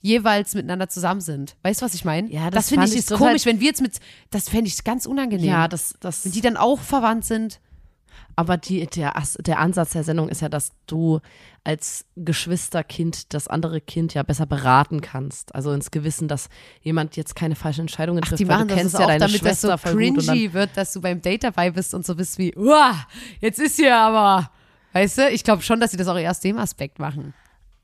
jeweils 0.00 0.54
miteinander 0.54 0.88
zusammen 0.88 1.20
sind. 1.20 1.56
Weißt 1.62 1.80
du, 1.82 1.86
was 1.86 1.94
ich 1.94 2.04
meine? 2.04 2.30
Ja, 2.30 2.50
das, 2.50 2.66
das 2.66 2.68
finde 2.68 2.86
ich 2.86 2.92
ich 2.92 2.98
ist 3.00 3.12
komisch, 3.12 3.44
wenn 3.46 3.60
wir 3.60 3.66
jetzt 3.66 3.82
mit, 3.82 3.98
das 4.30 4.48
fände 4.48 4.68
ich 4.68 4.84
ganz 4.84 5.06
unangenehm. 5.06 5.46
Ja, 5.46 5.68
das, 5.68 5.94
das, 6.00 6.24
wenn 6.24 6.32
die 6.32 6.40
dann 6.40 6.56
auch 6.56 6.80
verwandt 6.80 7.24
sind. 7.24 7.60
aber 8.36 8.58
die, 8.58 8.86
der, 8.86 9.14
der 9.38 9.58
Ansatz 9.58 9.92
der 9.92 10.04
Sendung 10.04 10.28
ist 10.28 10.42
ja, 10.42 10.48
dass 10.50 10.70
du 10.86 11.20
als 11.64 12.04
Geschwisterkind 12.16 13.32
das 13.34 13.48
andere 13.48 13.80
Kind 13.80 14.14
ja 14.14 14.22
besser 14.22 14.46
beraten 14.46 15.00
kannst. 15.00 15.54
Also 15.54 15.72
ins 15.72 15.90
Gewissen, 15.90 16.28
dass 16.28 16.48
jemand 16.82 17.16
jetzt 17.16 17.34
keine 17.34 17.56
falschen 17.56 17.80
Entscheidungen 17.80 18.22
trifft, 18.22 18.38
Die 18.38 18.46
weil 18.46 18.58
machen 18.58 18.68
du 18.68 18.74
das 18.74 18.78
kennst 18.78 18.94
ist 18.94 19.00
ja 19.00 19.06
auch, 19.06 19.08
deine 19.08 19.20
damit 19.20 19.34
das 19.34 19.40
Schwester 19.40 19.68
so 19.68 19.72
und 19.72 19.84
dann, 19.84 20.26
cringy 20.26 20.52
wird, 20.52 20.76
dass 20.76 20.92
du 20.92 21.00
beim 21.00 21.20
Date 21.22 21.44
dabei 21.44 21.70
bist 21.70 21.94
und 21.94 22.06
so 22.06 22.14
bist 22.14 22.38
wie, 22.38 22.54
uah, 22.56 22.94
jetzt 23.40 23.58
ist 23.58 23.76
hier 23.76 23.96
aber, 23.96 24.50
weißt 24.92 25.18
du, 25.18 25.30
ich 25.30 25.42
glaube 25.42 25.62
schon, 25.62 25.80
dass 25.80 25.90
sie 25.90 25.96
das 25.96 26.06
auch 26.06 26.16
aus 26.16 26.40
dem 26.40 26.58
Aspekt 26.58 26.98
machen. 26.98 27.34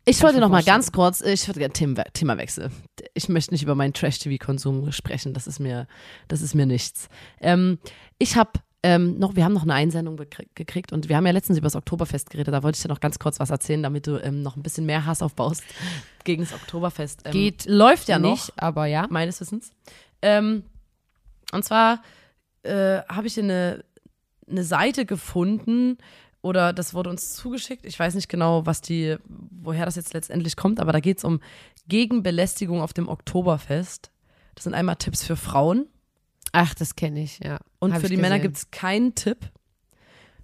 Ich 0.05 0.23
wollte 0.23 0.41
noch 0.41 0.49
mal 0.49 0.65
ganz 0.65 0.91
kurz, 0.91 1.21
ich 1.21 1.47
würde 1.47 1.61
gerne 1.61 1.73
Thema, 1.73 2.03
Themawechsel. 2.13 2.71
Ich 3.15 3.29
möchte 3.29 3.55
nicht 3.55 3.63
über 3.63 3.77
meinen 3.77 3.93
Trash-TV-Konsum 3.93 4.91
sprechen, 4.91 5.33
das 5.33 5.47
ist 5.47 5.61
mir, 5.61 5.87
das 6.27 6.43
ist 6.43 6.55
mir 6.55 6.67
nichts. 6.67 7.09
Ähm, 7.41 7.79
ich 8.19 8.37
habe 8.37 8.51
ähm, 8.83 9.19
noch, 9.21 9.37
wir 9.37 9.45
haben 9.45 9.53
noch 9.53 9.63
eine 9.63 9.75
Einsendung 9.75 10.19
gekriegt 10.57 10.93
und 10.93 11.09
wir 11.09 11.17
haben 11.17 11.25
ja 11.25 11.31
letztens 11.31 11.59
über 11.59 11.67
das 11.67 11.77
Oktoberfest 11.77 12.31
geredet, 12.31 12.53
da 12.53 12.65
wollte 12.65 12.77
ich 12.77 12.83
dir 12.83 12.89
noch 12.89 12.99
ganz 12.99 13.21
kurz 13.21 13.39
was 13.39 13.51
erzählen, 13.51 13.83
damit 13.83 14.09
du 14.09 14.17
ähm, 14.19 14.43
noch 14.43 14.57
ein 14.57 14.63
bisschen 14.65 14.87
mehr 14.87 15.07
Hass 15.07 15.23
aufbaust 15.23 15.63
gegen 16.25 16.43
das 16.43 16.53
Oktoberfest. 16.53 17.23
Ähm, 17.25 17.33
Geht 17.33 17.67
läuft 17.67 18.09
ja 18.09 18.19
nicht, 18.19 18.49
noch, 18.49 18.55
aber 18.57 18.87
ja. 18.87 19.07
meines 19.09 19.41
Wissens. 19.41 19.73
Ähm, 20.21 20.65
und 21.53 21.65
zwar 21.65 22.03
äh, 22.65 23.03
habe 23.09 23.29
ich 23.29 23.39
eine, 23.39 23.85
eine 24.51 24.65
Seite 24.65 25.07
gefunden 25.07 25.99
oder 26.43 26.73
das 26.73 26.93
wurde 26.93 27.11
uns 27.11 27.35
zugeschickt. 27.35 27.87
Ich 27.87 27.99
weiß 27.99 28.15
nicht 28.15 28.29
genau, 28.29 28.67
was 28.67 28.81
die, 28.81 29.17
woher 29.29 29.87
das 29.87 29.97
jetzt 29.97 30.13
letztendlich 30.13 30.57
kommt, 30.57 30.81
aber 30.81 30.93
da 30.93 31.01
geht 31.01 31.19
es 31.19 31.25
um 31.25 31.41
Gegenbelästigung 31.89 32.83
auf 32.83 32.93
dem 32.93 33.09
Oktoberfest. 33.09 34.11
Das 34.55 34.65
sind 34.65 34.75
einmal 34.75 34.97
Tipps 34.97 35.25
für 35.25 35.37
Frauen 35.37 35.87
Ach, 36.53 36.75
das 36.75 36.95
kenne 36.97 37.23
ich, 37.23 37.41
ja. 37.43 37.59
und 37.79 37.95
Hab 37.95 38.03
für 38.03 38.09
die 38.09 38.19
Männer 38.19 38.39
gesehen. 38.39 38.43
gibt 38.43 38.57
es 38.57 38.71
keinen 38.71 39.15
Tipp. 39.15 39.39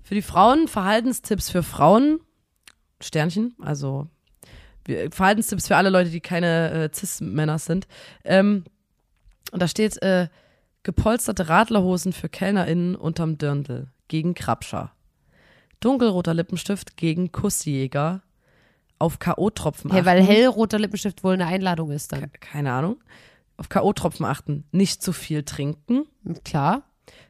Für 0.02 0.14
die 0.14 0.22
Frauen 0.22 0.68
Verhaltenstipps 0.68 1.50
für 1.50 1.62
Frauen, 1.62 2.20
Sternchen, 3.00 3.54
also 3.60 4.08
Verhaltenstipps 5.10 5.68
für 5.68 5.76
alle 5.76 5.90
Leute, 5.90 6.08
die 6.08 6.20
keine 6.20 6.70
äh, 6.70 6.90
Cis-Männer 6.94 7.58
sind. 7.58 7.86
Ähm, 8.24 8.64
und 9.52 9.60
da 9.60 9.68
steht 9.68 10.00
äh, 10.00 10.28
gepolsterte 10.82 11.50
Radlerhosen 11.50 12.14
für 12.14 12.30
KellnerInnen 12.30 12.96
unterm 12.96 13.36
Dirndl 13.36 13.88
gegen 14.08 14.32
Krabscher. 14.32 14.92
Dunkelroter 15.80 16.34
Lippenstift 16.34 16.96
gegen 16.96 17.32
Kussjäger 17.32 18.22
auf 18.98 19.18
K.O.-Tropfen 19.18 19.92
Hey, 19.92 20.04
weil 20.04 20.20
achten. 20.20 20.32
hellroter 20.32 20.78
Lippenstift 20.78 21.22
wohl 21.22 21.34
eine 21.34 21.46
Einladung 21.46 21.90
ist 21.90 22.12
dann. 22.12 22.32
Keine 22.40 22.72
Ahnung. 22.72 22.96
Auf 23.56 23.68
K.O.-Tropfen 23.68 24.24
achten. 24.24 24.64
Nicht 24.72 25.02
zu 25.02 25.12
viel 25.12 25.44
trinken. 25.44 26.06
Klar. 26.44 26.82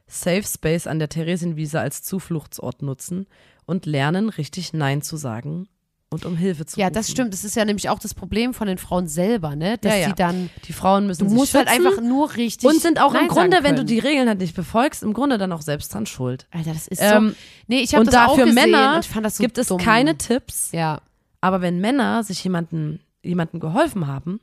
Safe 0.07 0.43
Space 0.43 0.87
an 0.87 0.99
der 0.99 1.09
Theresienwiese 1.09 1.79
als 1.79 2.01
Zufluchtsort 2.01 2.81
nutzen 2.81 3.27
und 3.65 3.85
lernen, 3.85 4.29
richtig 4.29 4.73
Nein 4.73 5.01
zu 5.01 5.15
sagen 5.17 5.67
und 6.11 6.25
um 6.25 6.35
Hilfe 6.37 6.65
zu 6.65 6.79
Ja, 6.79 6.87
rufen. 6.87 6.93
das 6.95 7.11
stimmt. 7.11 7.33
Das 7.33 7.43
ist 7.43 7.55
ja 7.55 7.65
nämlich 7.65 7.89
auch 7.89 7.99
das 7.99 8.13
Problem 8.13 8.53
von 8.53 8.67
den 8.67 8.77
Frauen 8.79 9.07
selber, 9.07 9.55
ne? 9.55 9.77
Dass 9.77 9.93
Ja, 9.93 9.99
ja. 9.99 10.07
die 10.09 10.15
dann, 10.15 10.49
Die 10.65 10.73
Frauen 10.73 11.05
müssen 11.07 11.23
du 11.25 11.29
sich 11.29 11.37
musst 11.37 11.53
halt 11.53 11.67
einfach 11.67 12.01
nur 12.01 12.35
richtig. 12.35 12.67
und 12.67 12.81
sind 12.81 12.99
auch 12.99 13.13
Nein 13.13 13.23
im 13.23 13.27
Grunde, 13.29 13.63
wenn 13.63 13.75
du 13.75 13.85
die 13.85 13.99
Regeln 13.99 14.27
halt 14.27 14.39
nicht 14.39 14.55
befolgst, 14.55 15.03
im 15.03 15.13
Grunde 15.13 15.37
dann 15.37 15.51
auch 15.51 15.61
selbst 15.61 15.93
dran 15.93 16.05
schuld. 16.07 16.47
Alter, 16.51 16.73
das 16.73 16.87
ist 16.87 16.99
Ähm, 17.01 17.29
so. 17.29 17.35
Nee, 17.67 17.81
ich 17.81 17.93
habe 17.93 18.05
das 18.05 18.15
auch 18.15 18.35
gesehen 18.37 18.55
Männer 18.55 18.95
und 18.95 19.05
ich 19.05 19.11
fand 19.11 19.25
das 19.25 19.37
so 19.37 19.43
gibt 19.43 19.57
es 19.59 19.67
dumm. 19.67 19.77
keine 19.79 20.17
Tipps, 20.17 20.71
Ja. 20.71 20.99
aber 21.41 21.61
wenn 21.61 21.79
Männer 21.79 22.23
sich 22.23 22.43
jemanden, 22.43 23.01
jemandem 23.21 23.59
geholfen 23.59 24.07
haben, 24.07 24.39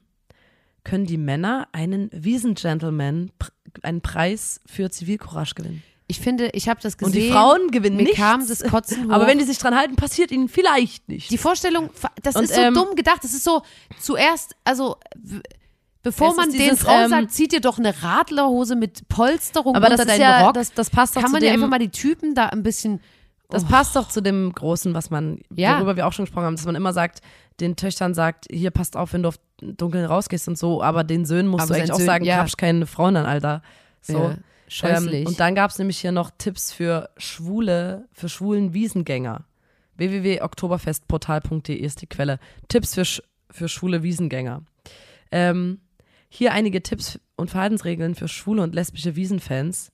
können 0.84 1.04
die 1.06 1.18
Männer 1.18 1.66
einen 1.72 2.10
Wiesengentleman, 2.12 3.32
einen 3.82 4.00
Preis 4.02 4.60
für 4.66 4.88
Zivilcourage 4.88 5.54
gewinnen. 5.56 5.82
Ich 6.08 6.20
finde, 6.20 6.50
ich 6.52 6.68
habe 6.68 6.80
das 6.80 6.96
gesehen. 6.98 7.14
Und 7.14 7.20
die 7.20 7.30
Frauen 7.32 7.70
gewinnen 7.72 7.96
mir 7.96 8.04
nichts. 8.04 8.16
kam 8.18 8.46
das 8.46 8.62
Kotzen 8.62 9.08
hoch. 9.08 9.12
Aber 9.12 9.26
wenn 9.26 9.38
die 9.38 9.44
sich 9.44 9.58
dran 9.58 9.74
halten, 9.76 9.96
passiert 9.96 10.30
ihnen 10.30 10.48
vielleicht 10.48 11.08
nicht. 11.08 11.30
Die 11.30 11.38
Vorstellung, 11.38 11.90
das 12.22 12.36
Und, 12.36 12.44
ist 12.44 12.54
so 12.54 12.60
ähm, 12.60 12.74
dumm 12.74 12.94
gedacht. 12.94 13.24
Das 13.24 13.32
ist 13.34 13.42
so, 13.42 13.62
zuerst, 14.00 14.54
also, 14.62 14.96
bevor 16.02 16.34
man 16.34 16.50
den 16.52 16.76
Frauen 16.76 17.04
ähm, 17.04 17.10
sagt, 17.10 17.32
zieht 17.32 17.52
dir 17.52 17.60
doch 17.60 17.78
eine 17.78 18.02
Radlerhose 18.02 18.76
mit 18.76 19.08
Polsterung 19.08 19.74
aber 19.74 19.86
unter 19.86 19.96
das 19.96 20.06
ist 20.06 20.12
deinen 20.12 20.20
ja, 20.20 20.44
Rock. 20.46 20.54
das, 20.54 20.72
das 20.72 20.90
passt 20.90 21.16
doch 21.16 21.22
Kann 21.22 21.32
man 21.32 21.40
dem, 21.40 21.48
ja 21.48 21.54
einfach 21.54 21.68
mal 21.68 21.78
die 21.78 21.90
Typen 21.90 22.34
da 22.34 22.46
ein 22.46 22.62
bisschen. 22.62 23.00
das 23.50 23.64
Oh. 23.64 23.66
passt 23.66 23.96
doch 23.96 24.08
zu 24.08 24.20
dem 24.20 24.52
Großen, 24.52 24.94
was 24.94 25.10
man, 25.10 25.40
Ja. 25.54 25.76
worüber 25.78 25.96
wir 25.96 26.06
auch 26.06 26.12
schon 26.12 26.24
gesprochen 26.26 26.44
haben, 26.46 26.56
dass 26.56 26.66
man 26.66 26.76
immer 26.76 26.92
sagt, 26.92 27.20
den 27.60 27.74
Töchtern 27.74 28.14
sagt, 28.14 28.46
hier 28.50 28.70
passt 28.70 28.96
auf, 28.96 29.12
wenn 29.12 29.22
du 29.22 29.28
auf 29.30 29.36
Dunkeln 29.60 30.04
rausgehst 30.04 30.46
und 30.46 30.58
so, 30.58 30.82
aber 30.82 31.02
den 31.04 31.24
Söhnen 31.24 31.48
musst 31.48 31.62
Aber 31.62 31.68
du 31.74 31.74
eigentlich 31.74 31.86
seinen 31.88 31.94
auch 31.94 31.98
Söhnen- 31.98 32.06
sagen, 32.06 32.24
ja. 32.24 32.46
keine 32.56 32.86
Frauen 32.86 33.16
an, 33.16 33.26
Alter. 33.26 33.62
So. 34.02 34.18
Ja, 34.18 34.34
scheußlich. 34.68 35.22
Ähm, 35.22 35.26
und 35.26 35.40
dann 35.40 35.54
gab 35.54 35.70
es 35.70 35.78
nämlich 35.78 35.98
hier 35.98 36.12
noch 36.12 36.30
Tipps 36.36 36.72
für 36.72 37.10
Schwule, 37.16 38.08
für 38.12 38.28
schwulen 38.28 38.72
Wiesengänger. 38.74 39.44
www.oktoberfestportal.de 39.96 41.76
ist 41.76 42.02
die 42.02 42.06
Quelle. 42.06 42.38
Tipps 42.68 42.94
für, 42.94 43.04
sch 43.04 43.22
für 43.50 43.68
schwule 43.68 44.02
Wiesengänger. 44.02 44.62
Ähm, 45.30 45.80
hier 46.28 46.52
einige 46.52 46.82
Tipps 46.82 47.18
und 47.36 47.50
Verhaltensregeln 47.50 48.14
für 48.14 48.28
schwule 48.28 48.62
und 48.62 48.74
lesbische 48.74 49.16
Wiesenfans. 49.16 49.92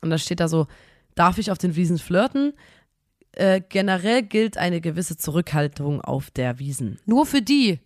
Und 0.00 0.10
da 0.10 0.18
steht 0.18 0.40
da 0.40 0.48
so, 0.48 0.66
darf 1.14 1.38
ich 1.38 1.50
auf 1.50 1.58
den 1.58 1.76
Wiesen 1.76 1.98
flirten? 1.98 2.54
Äh, 3.32 3.62
generell 3.66 4.22
gilt 4.22 4.58
eine 4.58 4.80
gewisse 4.80 5.16
Zurückhaltung 5.16 6.00
auf 6.00 6.30
der 6.30 6.58
Wiesen. 6.58 6.98
Nur 7.06 7.26
für 7.26 7.42
die. 7.42 7.80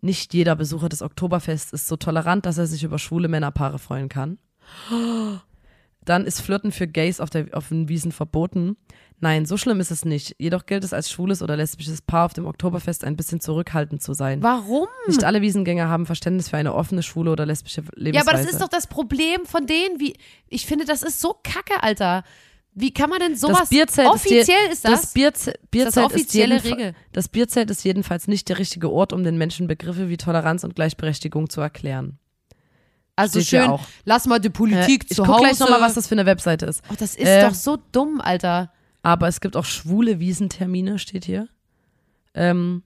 Nicht 0.00 0.32
jeder 0.32 0.54
Besucher 0.54 0.88
des 0.88 1.02
Oktoberfests 1.02 1.72
ist 1.72 1.88
so 1.88 1.96
tolerant, 1.96 2.46
dass 2.46 2.56
er 2.56 2.66
sich 2.68 2.84
über 2.84 3.00
schwule 3.00 3.26
Männerpaare 3.26 3.80
freuen 3.80 4.08
kann. 4.08 4.38
Dann 6.04 6.24
ist 6.24 6.40
Flirten 6.40 6.72
für 6.72 6.86
Gays 6.86 7.20
auf, 7.20 7.28
der, 7.30 7.46
auf 7.52 7.68
den 7.68 7.88
Wiesen 7.88 8.12
verboten. 8.12 8.76
Nein, 9.20 9.44
so 9.46 9.56
schlimm 9.56 9.80
ist 9.80 9.90
es 9.90 10.04
nicht. 10.04 10.36
Jedoch 10.38 10.64
gilt 10.64 10.84
es 10.84 10.92
als 10.94 11.10
schwules 11.10 11.42
oder 11.42 11.56
lesbisches 11.56 12.00
Paar 12.00 12.24
auf 12.26 12.32
dem 12.32 12.46
Oktoberfest 12.46 13.04
ein 13.04 13.16
bisschen 13.16 13.40
zurückhaltend 13.40 14.00
zu 14.02 14.14
sein. 14.14 14.42
Warum? 14.42 14.86
Nicht 15.06 15.24
alle 15.24 15.42
Wiesengänger 15.42 15.88
haben 15.88 16.06
Verständnis 16.06 16.48
für 16.48 16.56
eine 16.56 16.72
offene, 16.74 17.02
schwule 17.02 17.30
oder 17.32 17.44
lesbische 17.44 17.82
Lebensweise. 17.94 18.14
Ja, 18.14 18.20
aber 18.22 18.42
das 18.42 18.50
ist 18.52 18.60
doch 18.62 18.68
das 18.68 18.86
Problem 18.86 19.44
von 19.44 19.66
denen, 19.66 19.98
wie 20.00 20.14
ich 20.48 20.66
finde, 20.66 20.84
das 20.84 21.02
ist 21.02 21.20
so 21.20 21.34
kacke, 21.42 21.82
Alter. 21.82 22.22
Wie 22.74 22.94
kann 22.94 23.10
man 23.10 23.18
denn 23.18 23.36
sowas 23.36 23.58
das 23.60 23.68
Bierzelt 23.70 24.06
offiziell 24.08 24.38
ist, 24.40 24.48
je- 24.48 24.72
ist 24.72 24.84
das? 24.84 25.00
das 25.02 25.12
Bierze 25.12 25.54
Bierzelt 25.72 26.06
offizielle 26.06 26.56
ist 26.58 26.64
Regel? 26.64 26.94
Das 27.12 27.28
Bierzelt 27.28 27.70
ist 27.70 27.82
jedenfalls 27.84 28.28
nicht 28.28 28.48
der 28.48 28.58
richtige 28.60 28.90
Ort, 28.92 29.12
um 29.12 29.24
den 29.24 29.36
Menschen 29.36 29.66
Begriffe 29.66 30.08
wie 30.08 30.16
Toleranz 30.16 30.62
und 30.62 30.76
Gleichberechtigung 30.76 31.50
zu 31.50 31.60
erklären. 31.60 32.18
Also 33.18 33.40
steht 33.40 33.62
schön, 33.64 33.78
lass 34.04 34.26
mal 34.26 34.38
die 34.38 34.50
Politik 34.50 35.02
Äh, 35.02 35.06
ich 35.10 35.16
zu 35.16 35.22
guck 35.22 35.34
Hause. 35.34 35.44
gleich 35.44 35.58
nochmal, 35.60 35.80
was 35.80 35.94
das 35.94 36.06
für 36.08 36.14
eine 36.14 36.26
Webseite 36.26 36.66
ist. 36.66 36.82
oh, 36.90 36.94
das 36.98 37.14
ist 37.14 37.26
Äh, 37.26 37.42
doch 37.46 37.54
so 37.54 37.78
dumm, 37.92 38.20
Alter. 38.20 38.72
Aber 39.02 39.28
es 39.28 39.40
gibt 39.40 39.56
auch 39.56 39.64
schwule 39.64 40.18
Wiesentermine, 40.20 40.98
steht 40.98 41.24
hier. 41.24 41.48
Ähm, 42.34 42.82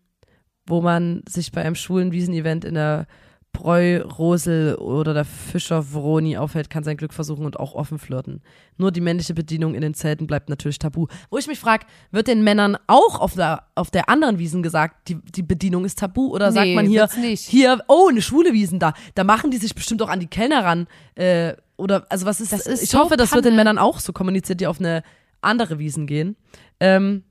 wo 0.66 0.80
man 0.80 1.22
sich 1.28 1.50
bei 1.52 1.62
einem 1.62 1.74
schwulen 1.74 2.12
Wiesenevent 2.12 2.64
in 2.64 2.74
der 2.74 3.06
Bräu, 3.52 4.00
Rosel 4.02 4.76
oder 4.76 5.14
der 5.14 5.24
Fischer 5.24 5.92
Vroni 5.92 6.36
aufhält, 6.36 6.70
kann 6.70 6.84
sein 6.84 6.96
Glück 6.96 7.12
versuchen 7.12 7.44
und 7.44 7.60
auch 7.60 7.74
offen 7.74 7.98
flirten. 7.98 8.42
Nur 8.78 8.90
die 8.92 9.00
männliche 9.00 9.34
Bedienung 9.34 9.74
in 9.74 9.82
den 9.82 9.94
Zelten 9.94 10.26
bleibt 10.26 10.48
natürlich 10.48 10.78
tabu. 10.78 11.06
Wo 11.30 11.38
ich 11.38 11.46
mich 11.46 11.58
frage, 11.58 11.86
wird 12.10 12.28
den 12.28 12.42
Männern 12.42 12.76
auch 12.86 13.20
auf 13.20 13.34
der, 13.34 13.64
auf 13.74 13.90
der 13.90 14.08
anderen 14.08 14.38
Wiesen 14.38 14.62
gesagt, 14.62 15.08
die, 15.08 15.16
die 15.16 15.42
Bedienung 15.42 15.84
ist 15.84 15.98
tabu? 15.98 16.28
Oder 16.28 16.50
sagt 16.50 16.66
Nee, 16.66 16.74
man 16.74 16.86
hier, 16.86 17.08
hier, 17.36 17.82
oh, 17.88 18.08
eine 18.08 18.22
schwule 18.22 18.52
Wiesen 18.52 18.78
da. 18.78 18.94
Da 19.14 19.22
machen 19.24 19.50
die 19.50 19.58
sich 19.58 19.74
bestimmt 19.74 20.02
auch 20.02 20.08
an 20.08 20.20
die 20.20 20.28
Kellner 20.28 20.64
ran. 20.64 20.86
Äh, 21.14 21.54
oder, 21.76 22.06
also 22.08 22.26
was 22.26 22.40
ist 22.40 22.52
Das 22.52 22.66
ist 22.66 22.82
Ich 22.82 22.90
so 22.90 22.98
hoffe, 22.98 23.16
das 23.16 23.32
wird 23.32 23.44
den. 23.44 23.56
Männern 23.56 23.78
auch 23.78 24.00
so 24.00 24.12
kommuniziert, 24.12 24.60
die 24.60 24.66
auf 24.66 24.80
eine 24.80 25.02
andere 25.40 25.78
Wiesen 25.78 26.06
gehen. 26.06 26.36
Ähm, 26.80 27.24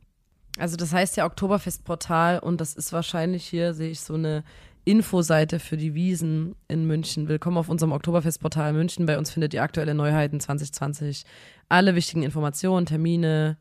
also 0.58 0.76
das 0.76 0.94
heißt 0.94 1.18
ja 1.18 1.26
Oktoberfestportal 1.26 2.40
und 2.40 2.60
das 2.62 2.74
ist 2.74 2.92
wahrscheinlich 2.94 3.46
hier, 3.46 3.74
sehe 3.74 3.90
ich 3.90 4.02
so 4.02 4.14
eine 4.16 4.44
Infoseite 4.84 5.60
für 5.60 5.78
die 5.78 5.94
Wiesen 5.94 6.56
in 6.68 6.86
München. 6.86 7.28
Willkommen 7.28 7.58
auf 7.58 7.70
unserem 7.70 7.92
Oktoberfestportal 7.92 8.74
München. 8.74 9.06
Bei 9.06 9.18
uns 9.18 9.30
findet 9.30 9.54
ihr 9.54 9.62
aktuelle 9.62 9.94
Neuheiten 9.94 10.40
2020. 10.40 11.24
Alle 11.70 11.94
wichtigen 11.94 12.24
Informationen, 12.24 12.88
Termine, 12.88 13.58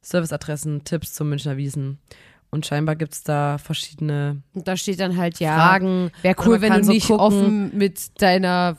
Serviceadressen, 0.00 0.84
Tipps 0.84 1.12
zum 1.12 1.28
Münchner 1.28 1.58
Wiesen. 1.58 1.98
Und 2.50 2.64
scheinbar 2.64 2.96
gibt 2.96 3.12
es 3.12 3.22
da 3.24 3.58
verschiedene 3.58 4.42
Und 4.54 4.66
da 4.66 4.76
steht 4.76 5.00
dann 5.00 5.18
halt, 5.18 5.38
ja, 5.38 5.54
Fragen. 5.54 6.10
wäre 6.22 6.36
Oder 6.38 6.48
cool, 6.48 6.60
wenn 6.62 6.72
du 6.72 6.84
so 6.84 6.92
nicht 6.92 7.08
gucken. 7.08 7.20
offen 7.20 7.76
mit 7.76 8.22
deiner 8.22 8.78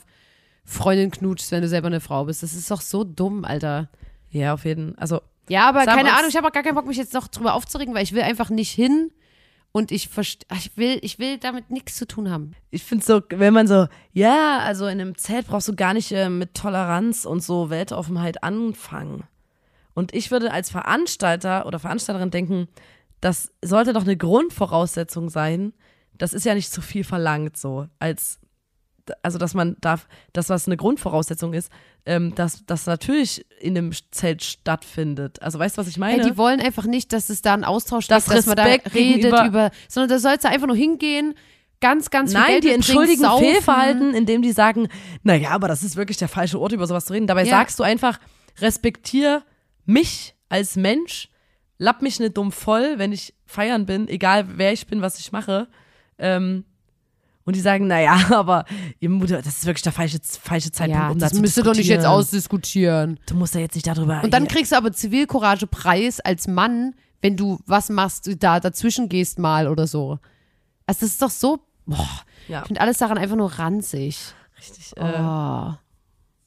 Freundin 0.64 1.12
knutschst, 1.12 1.52
wenn 1.52 1.62
du 1.62 1.68
selber 1.68 1.88
eine 1.88 2.00
Frau 2.00 2.26
bist. 2.26 2.42
Das 2.42 2.54
ist 2.54 2.72
doch 2.72 2.82
so 2.82 3.04
dumm, 3.04 3.46
Alter. 3.46 3.90
Ja, 4.32 4.56
auf 4.56 4.66
jeden 4.66 4.98
Also 4.98 5.22
Ja, 5.50 5.70
aber 5.70 5.86
keine 5.86 6.14
Ahnung, 6.14 6.30
ich 6.30 6.36
habe 6.36 6.48
auch 6.48 6.52
gar 6.52 6.64
keinen 6.64 6.76
Bock, 6.76 6.88
mich 6.88 6.98
jetzt 6.98 7.14
noch 7.14 7.28
drüber 7.28 7.54
aufzuregen, 7.54 7.94
weil 7.94 8.04
ich 8.04 8.14
will 8.14 8.24
einfach 8.24 8.50
nicht 8.50 8.72
hin 8.72 9.12
und 9.76 9.92
ich 9.92 10.10
ich 10.18 10.78
will, 10.78 11.00
ich 11.02 11.20
will 11.20 11.38
damit 11.38 11.70
nichts 11.70 11.98
zu 11.98 12.08
tun 12.08 12.32
haben. 12.32 12.56
ich 12.72 12.82
finde 12.82 13.04
so, 13.04 13.22
wenn 13.28 13.54
man 13.54 13.68
so, 13.68 13.88
ja, 14.14 14.60
also 14.60 14.86
in 14.86 15.02
einem 15.02 15.18
Zelt 15.18 15.48
brauchst 15.48 15.68
du 15.68 15.76
gar 15.76 15.94
nicht 15.94 16.14
äh, 16.14 16.30
mit 16.30 16.54
Toleranz 16.54 17.26
und 17.26 17.44
so 17.44 17.70
Weltoffenheit 17.70 18.42
anfangen. 18.42 19.26
Und 19.94 20.14
ich 20.14 20.32
würde 20.32 20.54
als 20.54 20.70
Veranstalter 20.70 21.66
oder 21.66 21.80
Veranstalterin 21.80 22.32
denken, 22.32 22.70
das 23.20 23.52
sollte 23.62 23.92
doch 23.92 24.04
eine 24.04 24.16
Grundvoraussetzung 24.16 25.30
sein. 25.30 25.74
Das 26.14 26.32
ist 26.32 26.46
ja 26.46 26.54
nicht 26.54 26.72
zu 26.72 26.82
viel 26.82 27.04
verlangt, 27.04 27.58
so 27.58 27.90
als 28.00 28.40
also 29.22 29.38
dass 29.38 29.54
man 29.54 29.76
darf, 29.82 30.08
das 30.34 30.50
was 30.50 30.68
eine 30.68 30.78
Grundvoraussetzung 30.78 31.54
ist, 31.54 31.72
ähm, 32.06 32.34
dass 32.36 32.66
das 32.66 32.86
natürlich 32.86 33.46
in 33.60 33.78
einem 33.78 33.92
Zelt 34.12 34.44
stattfindet. 34.44 35.42
Also 35.42 35.60
weißt 35.60 35.78
du, 35.78 35.82
was 35.82 35.88
ich 35.88 35.98
meine? 35.98 36.24
Ja, 36.24 36.30
die 36.30 36.38
wollen 36.38 36.60
einfach 36.60 36.86
nicht, 36.86 37.14
dass 37.14 37.30
es 37.30 37.42
da 37.42 37.54
einen 37.54 37.64
Austausch 37.64 38.08
Das 38.08 38.26
gibt, 38.26 38.38
dass 38.38 38.46
man 38.46 38.56
da 38.56 38.64
redet 38.64 39.32
über, 39.46 39.72
sondern 39.88 40.10
da 40.10 40.20
sollst 40.20 40.44
du 40.46 40.50
einfach 40.50 40.68
nur 40.68 40.76
hingehen, 40.76 41.36
ganz, 41.82 42.10
ganz 42.10 42.32
viel 42.32 42.40
Nein, 42.40 42.52
Geld 42.52 42.64
die 42.64 42.72
entschuldigen 42.72 43.22
saufen. 43.22 43.46
Fehlverhalten, 43.46 44.14
indem 44.14 44.42
die 44.42 44.52
sagen, 44.52 44.88
naja, 45.24 45.52
aber 45.52 45.68
das 45.68 45.84
ist 45.84 45.96
wirklich 45.96 46.18
der 46.18 46.28
falsche 46.30 46.60
Ort, 46.60 46.72
über 46.72 46.88
sowas 46.88 47.06
zu 47.06 47.14
reden. 47.14 47.28
Dabei 47.28 47.44
Ja. 47.44 47.52
sagst 47.52 47.80
du 47.80 47.84
einfach, 47.84 48.20
respektier 48.60 49.44
mich 49.86 50.36
als 50.50 50.76
Mensch, 50.76 51.30
lapp 51.78 52.02
mich 52.02 52.20
nicht 52.20 52.38
dumm 52.38 52.52
voll, 52.52 52.98
wenn 52.98 53.12
ich 53.12 53.34
feiern 53.46 53.86
bin, 53.86 54.08
egal 54.08 54.58
wer 54.58 54.74
ich 54.74 54.88
bin, 54.88 55.02
was 55.02 55.20
ich 55.20 55.32
mache. 55.32 55.68
Ähm, 56.18 56.66
und 57.46 57.56
die 57.56 57.62
sagen, 57.62 57.88
naja, 57.88 58.20
aber 58.32 58.66
ihr 59.00 59.10
Mutter, 59.10 59.42
das 59.42 59.58
ist 59.60 59.66
wirklich 59.66 59.84
der 59.84 59.92
falsche, 59.92 60.20
falsche 60.42 60.72
Zeitpunkt, 60.72 61.00
Ja, 61.02 61.10
um 61.12 61.20
das 61.20 61.30
da 61.32 61.36
zu 61.36 61.42
müsst 61.42 61.58
ihr 61.58 61.64
doch 61.64 61.72
nicht 61.74 61.88
jetzt 61.88 62.04
diskutieren. 62.04 62.12
ausdiskutieren. 62.20 63.20
Du 63.28 63.36
musst 63.36 63.56
ja 63.56 63.62
jetzt 63.62 63.76
nicht 63.76 63.88
darüber 63.88 64.22
Und 64.24 64.34
dann 64.34 64.48
kriegst 64.48 64.72
du 64.72 64.76
aber 64.78 64.92
Zivilcourage-Preis 64.92 66.20
als 66.20 66.48
Mann, 66.48 66.96
wenn 67.22 67.38
du 67.38 67.60
was 67.66 67.90
machst, 67.90 68.30
da 68.40 68.60
dazwischen 68.60 69.10
gehst 69.10 69.40
mal 69.40 69.68
oder 69.68 69.88
so. 69.88 70.20
Also 70.88 71.00
das 71.02 71.10
ist 71.12 71.22
doch 71.22 71.30
so, 71.32 71.60
boah, 71.86 72.08
Ja. 72.48 72.62
ich 72.62 72.68
finde 72.68 72.82
alles 72.82 72.98
daran 72.98 73.18
einfach 73.18 73.36
nur 73.36 73.52
ranzig. 73.54 74.20
richtig, 74.60 74.94
äh, 74.98 75.14
Oh. 75.20 75.74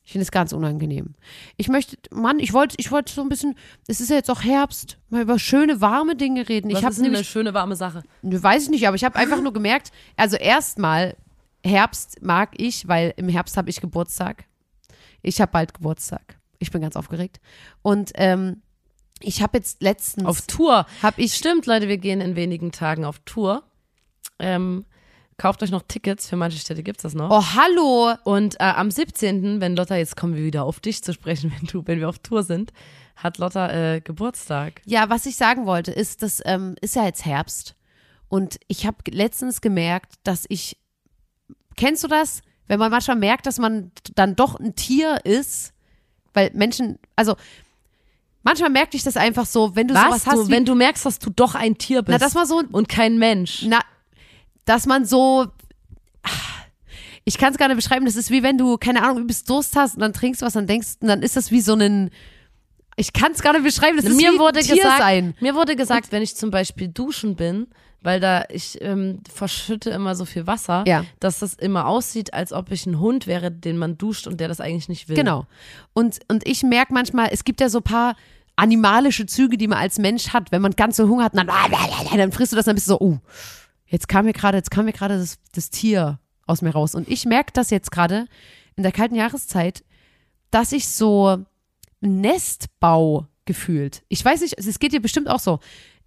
Ich 0.09 0.13
finde 0.13 0.23
es 0.23 0.31
ganz 0.31 0.55
unangenehm. 0.55 1.17
Ich 1.59 1.69
möchte, 1.69 1.99
Mann, 2.11 2.39
ich 2.39 2.55
wollte, 2.55 2.77
ich 2.79 2.91
wollte 2.91 3.13
so 3.13 3.21
ein 3.21 3.29
bisschen, 3.29 3.55
es 3.89 4.01
ist 4.01 4.09
ja 4.09 4.17
jetzt 4.17 4.31
auch 4.31 4.43
Herbst, 4.43 4.97
mal 5.11 5.21
über 5.21 5.39
schöne, 5.39 5.83
warme 5.83 6.17
Dinge 6.17 6.49
reden. 6.49 6.71
was 6.71 6.79
ich 6.79 6.83
habe 6.83 6.93
ist 6.93 6.97
denn 6.97 7.05
eine 7.05 7.13
nämlich, 7.17 7.29
schöne 7.29 7.53
warme 7.53 7.77
Sache? 7.77 8.03
ne, 8.23 8.43
weiß 8.43 8.63
ich 8.63 8.71
nicht, 8.71 8.89
aber 8.89 8.97
ich 8.97 9.05
habe 9.05 9.17
einfach 9.17 9.43
nur 9.43 9.53
gemerkt, 9.53 9.93
also 10.17 10.39
erstmal, 10.39 11.15
Herbst 11.63 12.23
mag 12.23 12.53
ich, 12.57 12.89
weil 12.89 13.13
im 13.19 13.29
Herbst 13.29 13.59
habe 13.59 13.69
ich 13.69 13.83
Geburtstag. 13.83 14.47
Ich 15.21 15.43
habe 15.43 15.53
bald 15.53 15.75
Geburtstag. 15.75 16.39
Ich 16.59 16.71
bin 16.71 16.81
ganz 16.81 16.97
aufgeregt. 16.97 17.39
Und 17.83 18.13
ähm, 18.15 18.63
ich 19.21 19.43
habe 19.43 19.59
jetzt 19.59 19.83
letztens, 19.83 20.27
Auf 20.27 20.41
Tour. 20.47 20.87
habe 21.03 21.21
ich, 21.21 21.35
Stimmt, 21.35 21.67
Leute, 21.67 21.87
wir 21.87 21.99
gehen 21.99 22.23
in 22.23 22.35
wenigen 22.35 22.73
Tagen 22.73 23.05
auf 23.05 23.19
Tour. 23.27 23.63
Ähm, 24.39 24.87
kauft 25.39 25.63
euch 25.63 25.71
noch 25.71 25.83
Tickets, 25.87 26.29
für 26.29 26.37
manche 26.37 26.59
Städte 26.59 26.83
gibt's 26.83 27.05
das 27.05 27.15
noch. 27.15 27.31
oh 27.31 27.43
hallo, 27.55 28.15
Und 28.25 28.57
äh, 28.57 28.65
am 28.65 28.91
17., 28.91 29.61
wenn 29.61 29.77
Lotta, 29.77 29.97
jetzt 29.97 30.17
kommen 30.17 30.35
wir 30.37 30.45
wieder 30.45 30.65
auf 30.65 30.81
dich 30.81 31.03
zu 31.03 31.15
sprechen, 31.15 31.53
wenn 31.59 31.67
du, 31.67 31.87
wenn 31.87 32.01
wir 32.01 32.09
auf 32.09 32.19
Tour 32.19 32.43
sind, 32.43 32.73
hat 33.17 33.39
Lotta 33.39 33.71
äh, 33.71 34.01
Geburtstag. 34.01 34.83
Ja, 34.85 35.09
was 35.09 35.27
ich 35.27 35.37
sagen 35.37 35.65
wollte, 35.65 35.93
ist, 35.93 36.23
das 36.23 36.43
ähm, 36.45 36.75
ist 36.81 36.95
ja 36.95 37.05
jetzt 37.05 37.25
Herbst. 37.25 37.75
Und 38.29 38.59
ich 38.69 38.87
habe 38.87 38.99
letztens 39.09 39.61
gemerkt, 39.61 40.15
dass 40.23 40.45
ich, 40.49 40.77
kennst 41.77 42.05
du 42.05 42.09
das? 42.09 42.43
Wenn 42.67 42.79
man 42.79 42.91
manchmal 42.91 43.17
merkt, 43.17 43.47
dass 43.47 43.59
man 43.59 43.93
dann 44.15 44.37
doch 44.37 44.61
ein 44.61 44.75
Tier 44.75 45.25
ist, 45.25 45.73
weil 46.35 46.51
Menschen, 46.53 46.99
also 47.17 47.35
manchmal 48.43 48.71
merke 48.71 48.97
ich 48.97 49.03
das 49.03 49.17
einfach 49.17 49.47
so, 49.47 49.75
wenn 49.75 49.89
du 49.89 49.95
Was? 49.95 50.05
sowas 50.05 50.27
hast, 50.27 50.37
du, 50.37 50.49
wie, 50.49 50.53
wenn 50.53 50.65
du 50.67 50.75
merkst, 50.75 51.07
dass 51.07 51.19
du 51.19 51.31
doch 51.31 51.55
ein 51.55 51.79
Tier 51.79 52.03
bist 52.03 52.19
na, 52.21 52.25
dass 52.25 52.35
man 52.35 52.47
so, 52.47 52.63
und 52.71 52.89
kein 52.89 53.19
Mensch. 53.19 53.65
na, 53.67 53.81
dass 54.69 54.87
man 54.87 55.05
so, 55.05 55.47
ich 57.25 57.39
kann 57.39 57.53
es 57.53 57.59
gar 57.59 57.69
nicht 57.69 57.77
beschreiben, 57.77 58.07
das 58.07 58.17
ist 58.17 58.31
wie 58.31 58.43
wenn 58.43 58.59
du, 58.59 58.77
keine 58.77 59.03
Ahnung, 59.03 59.23
übelst 59.23 59.49
Durst 59.49 59.77
hast 59.77 59.95
und 59.95 60.01
dann 60.01 60.13
trinkst 60.13 60.43
was, 60.43 60.53
dann 60.55 60.67
denkst, 60.67 60.97
und 61.01 61.09
dann 61.09 61.23
ist 61.23 61.37
das 61.37 61.51
wie 61.51 61.61
so 61.61 61.75
ein, 61.75 62.11
ich 62.97 63.13
kann 63.13 63.33
es 63.33 63.43
gar 63.43 63.53
nicht 63.53 63.65
beschreiben, 63.65 63.97
das 63.97 64.07
ist 64.07 64.17
mir 64.17 64.33
wie 64.33 64.39
wurde 64.39 64.59
ein 64.61 64.65
Tier 64.65 64.77
gesagt, 64.77 64.99
sein. 64.99 65.35
mir 65.41 65.55
wurde 65.55 65.77
gesagt, 65.77 66.13
wenn 66.13 66.23
ich 66.23 66.37
zum 66.37 66.51
Beispiel 66.51 66.89
duschen 66.89 67.37
bin, 67.37 67.67
weil 68.01 68.21
da 68.21 68.45
ich 68.49 68.81
ähm, 68.81 69.21
verschütte 69.33 69.91
immer 69.91 70.15
so 70.15 70.25
viel 70.25 70.47
Wasser, 70.47 70.85
Ja. 70.87 71.05
dass 71.19 71.41
das 71.41 71.55
immer 71.55 71.87
aussieht, 71.87 72.33
als 72.33 72.53
ob 72.53 72.71
ich 72.71 72.87
ein 72.87 73.01
Hund 73.01 73.27
wäre, 73.27 73.51
den 73.51 73.77
man 73.77 73.99
duscht 73.99 74.27
und 74.27 74.39
der 74.39 74.49
das 74.49 74.61
eigentlich 74.61 74.89
nicht 74.89 75.09
will. 75.09 75.17
Genau. 75.17 75.47
Und, 75.95 76.21
und 76.29 76.47
ich 76.47 76.63
merke 76.63 76.95
manchmal, 76.95 77.31
es 77.33 77.45
gibt 77.45 77.61
ja 77.61 77.69
so 77.69 77.79
ein 77.79 77.85
paar 77.85 78.17
animalische 78.57 79.27
Züge, 79.27 79.57
die 79.57 79.69
man 79.69 79.79
als 79.79 79.99
Mensch 79.99 80.29
hat. 80.29 80.53
Wenn 80.53 80.63
man 80.63 80.73
ganz 80.73 80.97
so 80.97 81.09
Hunger 81.09 81.25
hat, 81.25 81.37
dann, 81.37 81.49
dann 82.17 82.33
frisst 82.33 82.53
du 82.53 82.57
das, 82.57 82.67
dann 82.67 82.75
bist 82.75 82.87
du 82.89 82.93
so, 82.93 83.01
oh, 83.01 83.19
jetzt 83.89 84.09
kam 84.09 84.25
mir 84.25 84.33
gerade, 84.33 84.57
jetzt 84.59 84.71
kam 84.71 84.85
mir 84.87 84.93
gerade 84.93 85.19
das, 85.19 85.39
das 85.53 85.71
Tier 85.71 86.19
aus 86.47 86.63
mir 86.63 86.71
raus. 86.71 86.95
Und 86.95 87.09
ich 87.09 87.25
merke 87.27 87.53
das 87.53 87.71
jetzt 87.71 87.91
gerade 87.91 88.27
in 88.77 88.83
der 88.83 88.93
kalten 88.93 89.15
Jahreszeit, 89.17 89.85
dass 90.51 90.73
ich 90.73 90.89
so 90.89 91.45
Nestbau 92.01 93.27
gefühlt. 93.45 94.03
Ich 94.09 94.25
weiß 94.25 94.41
nicht, 94.43 94.55
es 94.59 94.79
geht 94.79 94.93
dir 94.93 95.01
bestimmt 95.01 95.29
auch 95.29 95.41
so. 95.41 95.59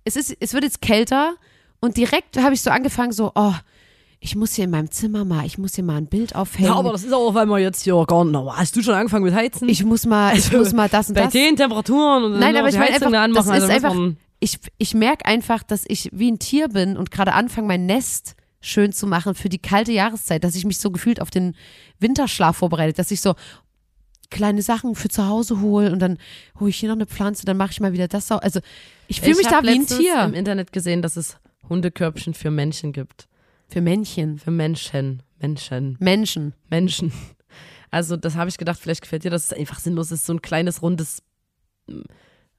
Es 0.04 0.16
ist, 0.16 0.36
es 0.40 0.54
wird 0.54 0.64
jetzt 0.64 0.82
kälter 0.82 1.36
Und 1.80 1.98
direkt 1.98 2.38
habe 2.42 2.54
ich 2.54 2.62
so 2.62 2.70
angefangen, 2.70 3.12
so, 3.12 3.32
oh, 3.36 3.54
ich 4.20 4.36
muss 4.36 4.54
hier 4.54 4.66
in 4.66 4.70
meinem 4.70 4.92
Zimmer 4.92 5.26
mal, 5.26 5.46
ich 5.48 5.58
muss 5.58 5.74
hier 5.76 5.84
mal 5.84 5.98
ein 5.98 6.06
Bild 6.06 6.36
aufhängen. 6.36 6.70
Ja, 6.70 6.76
aber 6.76 6.92
das 6.92 7.04
ist 7.04 7.12
auch, 7.14 7.34
weil 7.34 7.48
wir 7.48 7.58
jetzt 7.58 7.84
hier 7.84 8.04
gar 8.06 8.24
nicht. 8.24 8.36
Hast 8.56 8.76
du 8.76 8.84
schon 8.84 8.94
angefangen 8.94 9.26
mit 9.26 9.34
Heizen? 9.34 9.68
ich 9.68 9.84
muss 9.84 10.06
mal, 10.06 10.38
ich 10.38 10.46
Also, 10.46 10.58
muss 10.60 10.74
mal 10.74 10.88
das 10.90 11.10
und 11.10 11.16
Bei 11.16 11.24
das. 11.24 11.34
den 11.34 11.56
Temperaturen 11.56 12.26
und 12.26 12.40
Nein, 12.40 12.56
aber 12.56 12.70
ich 12.70 12.76
meine 12.78 12.90
einfach, 12.94 13.10
da 13.12 13.28
das 13.28 13.48
anmachen, 13.48 13.48
ist 13.56 13.64
also 13.64 13.68
einfach, 13.74 13.94
man- 13.96 14.18
ich, 14.42 14.60
ich 14.78 14.94
merke 14.94 15.26
einfach, 15.26 15.64
dass 15.64 15.86
ich 15.88 16.10
wie 16.12 16.30
ein 16.32 16.40
Tier 16.40 16.68
bin 16.68 16.98
und 16.98 17.12
gerade 17.12 17.34
anfange, 17.34 17.68
mein 17.68 17.86
Nest 17.86 18.36
schön 18.60 18.92
zu 18.92 19.08
machen 19.08 19.36
für 19.36 19.50
die 19.50 19.60
kalte 19.60 19.92
Jahreszeit, 19.92 20.44
dass 20.44 20.56
ich 20.56 20.66
mich 20.66 20.80
so 20.80 20.92
gefühlt 20.92 21.22
auf 21.22 21.30
den 21.30 21.56
Winterschlaf 22.00 22.58
vorbereite, 22.58 22.94
dass 22.94 23.12
ich 23.12 23.22
so 23.22 23.36
kleine 24.30 24.62
Sachen 24.62 24.96
für 24.96 25.10
zu 25.10 25.28
Hause 25.28 25.62
hole 25.62 25.92
und 25.92 26.00
dann 26.00 26.18
hole 26.60 26.70
ich 26.70 26.78
hier 26.78 26.90
noch 26.90 26.96
eine 26.96 27.06
Pflanze, 27.06 27.46
dann 27.46 27.58
mache 27.58 27.72
ich 27.72 27.80
mal 27.80 27.94
wieder 27.94 28.08
das. 28.08 28.32
Also 28.32 28.60
ich 29.08 29.22
fühle 29.22 29.36
mich 29.36 29.46
Ich 29.46 29.52
da 29.52 29.64
wie 29.64 29.70
ein 29.70 29.86
Tier. 29.86 30.24
im 30.24 30.34
Internet 30.34 30.74
gesehen, 30.74 31.02
dass 31.02 31.18
es 31.18 31.38
Hundekörbchen 31.70 32.34
für 32.34 32.50
Männchen 32.52 32.94
gibt. 32.94 33.28
Für 33.68 33.82
Männchen. 33.82 34.40
Für 34.40 34.52
Menschen. 34.52 35.24
Menschen. 35.40 35.98
Menschen. 36.00 36.54
Menschen. 36.70 37.14
Also, 37.90 38.16
das 38.16 38.36
habe 38.36 38.50
ich 38.50 38.58
gedacht, 38.58 38.80
vielleicht 38.80 39.02
gefällt 39.02 39.26
dir, 39.26 39.32
dass 39.32 39.46
es 39.46 39.54
einfach 39.54 39.80
sinnlos 39.80 40.12
ist. 40.12 40.26
So 40.26 40.34
ein 40.34 40.42
kleines, 40.42 40.82
rundes, 40.82 41.24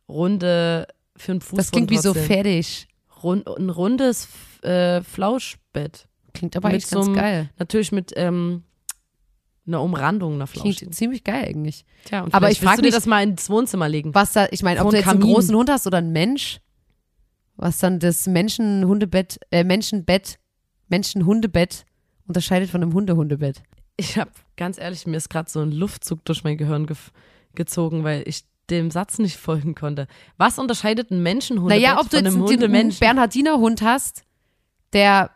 runde, 0.07 0.87
für 1.23 1.33
einen 1.33 1.41
Fuß. 1.41 1.57
Das 1.57 1.71
klingt 1.71 1.91
wie 1.91 1.99
so 1.99 2.15
fertig. 2.15 2.89
Rund, 3.23 3.47
ein 3.47 3.71
rundes 3.71 4.29
äh, 4.63 5.03
Flauschbett. 5.03 6.07
Klingt 6.35 6.57
aber 6.57 6.69
Mit 6.69 6.79
echt 6.79 6.91
ganz 6.91 7.07
so 7.07 7.13
einem- 7.13 7.21
geil. 7.21 7.51
Natürlich 7.59 7.93
mit 7.93 8.13
ähm, 8.17 8.65
einer 9.67 9.81
Umrandung 9.83 10.35
einer 10.35 10.47
Flausch. 10.47 10.77
Klingt 10.77 10.95
ziemlich 10.95 11.23
geil 11.25 11.45
eigentlich. 11.49 11.85
Tja, 12.05 12.27
aber 12.33 12.51
ich 12.51 12.59
frag 12.61 12.71
willst 12.71 12.79
du 12.79 12.83
dir 12.83 12.89
mich- 12.89 12.95
das 12.95 13.07
mal 13.07 13.23
ins 13.23 13.49
Wohnzimmer 13.49 13.89
legen. 13.89 14.15
Was 14.15 14.33
da, 14.33 14.49
ich 14.51 14.63
meine, 14.63 14.85
ob 14.85 14.91
du 14.91 14.97
jetzt 14.97 15.07
einen 15.09 15.21
Kamin. 15.21 15.35
großen 15.35 15.55
Hund 15.55 15.71
hast 15.71 15.87
oder 15.87 15.99
einen 15.99 16.13
Mensch, 16.13 16.61
was 17.57 17.79
dann 17.79 17.99
das 18.01 18.27
Menschen-Hundebett, 18.27 19.39
äh, 19.53 19.63
Menschenbett, 19.63 20.39
Menschen-Hundebett 20.89 21.85
unterscheidet 22.27 22.71
von 22.71 22.83
einem 22.83 22.93
Hunde-Hundebett. 22.93 23.63
Ich 23.97 24.17
habe, 24.19 24.31
ganz 24.57 24.79
ehrlich, 24.79 25.07
mir 25.07 25.17
ist 25.17 25.29
gerade 25.31 25.51
so 25.51 25.61
ein 25.61 25.71
Luftzug 25.71 26.25
durch 26.25 26.45
mein 26.45 26.57
Gehirn 26.57 26.87
gef- 26.87 27.11
gezogen, 27.55 28.05
weil 28.05 28.23
ich 28.27 28.45
dem 28.71 28.91
Satz 28.91 29.19
nicht 29.19 29.37
folgen 29.37 29.75
konnte. 29.75 30.07
Was 30.39 30.59
unterscheidet 30.59 31.11
ein 31.11 31.23
Menschenhundebett 31.23 31.83
Naja, 31.83 32.01
ob 32.01 32.09
du 32.11 32.17
von 32.19 32.25
jetzt 32.25 32.63
einen, 32.63 32.75
einen? 32.75 32.95
Bernhardiner 32.99 33.59
Hund 33.59 33.83
hast, 33.83 34.25
der, 34.93 35.31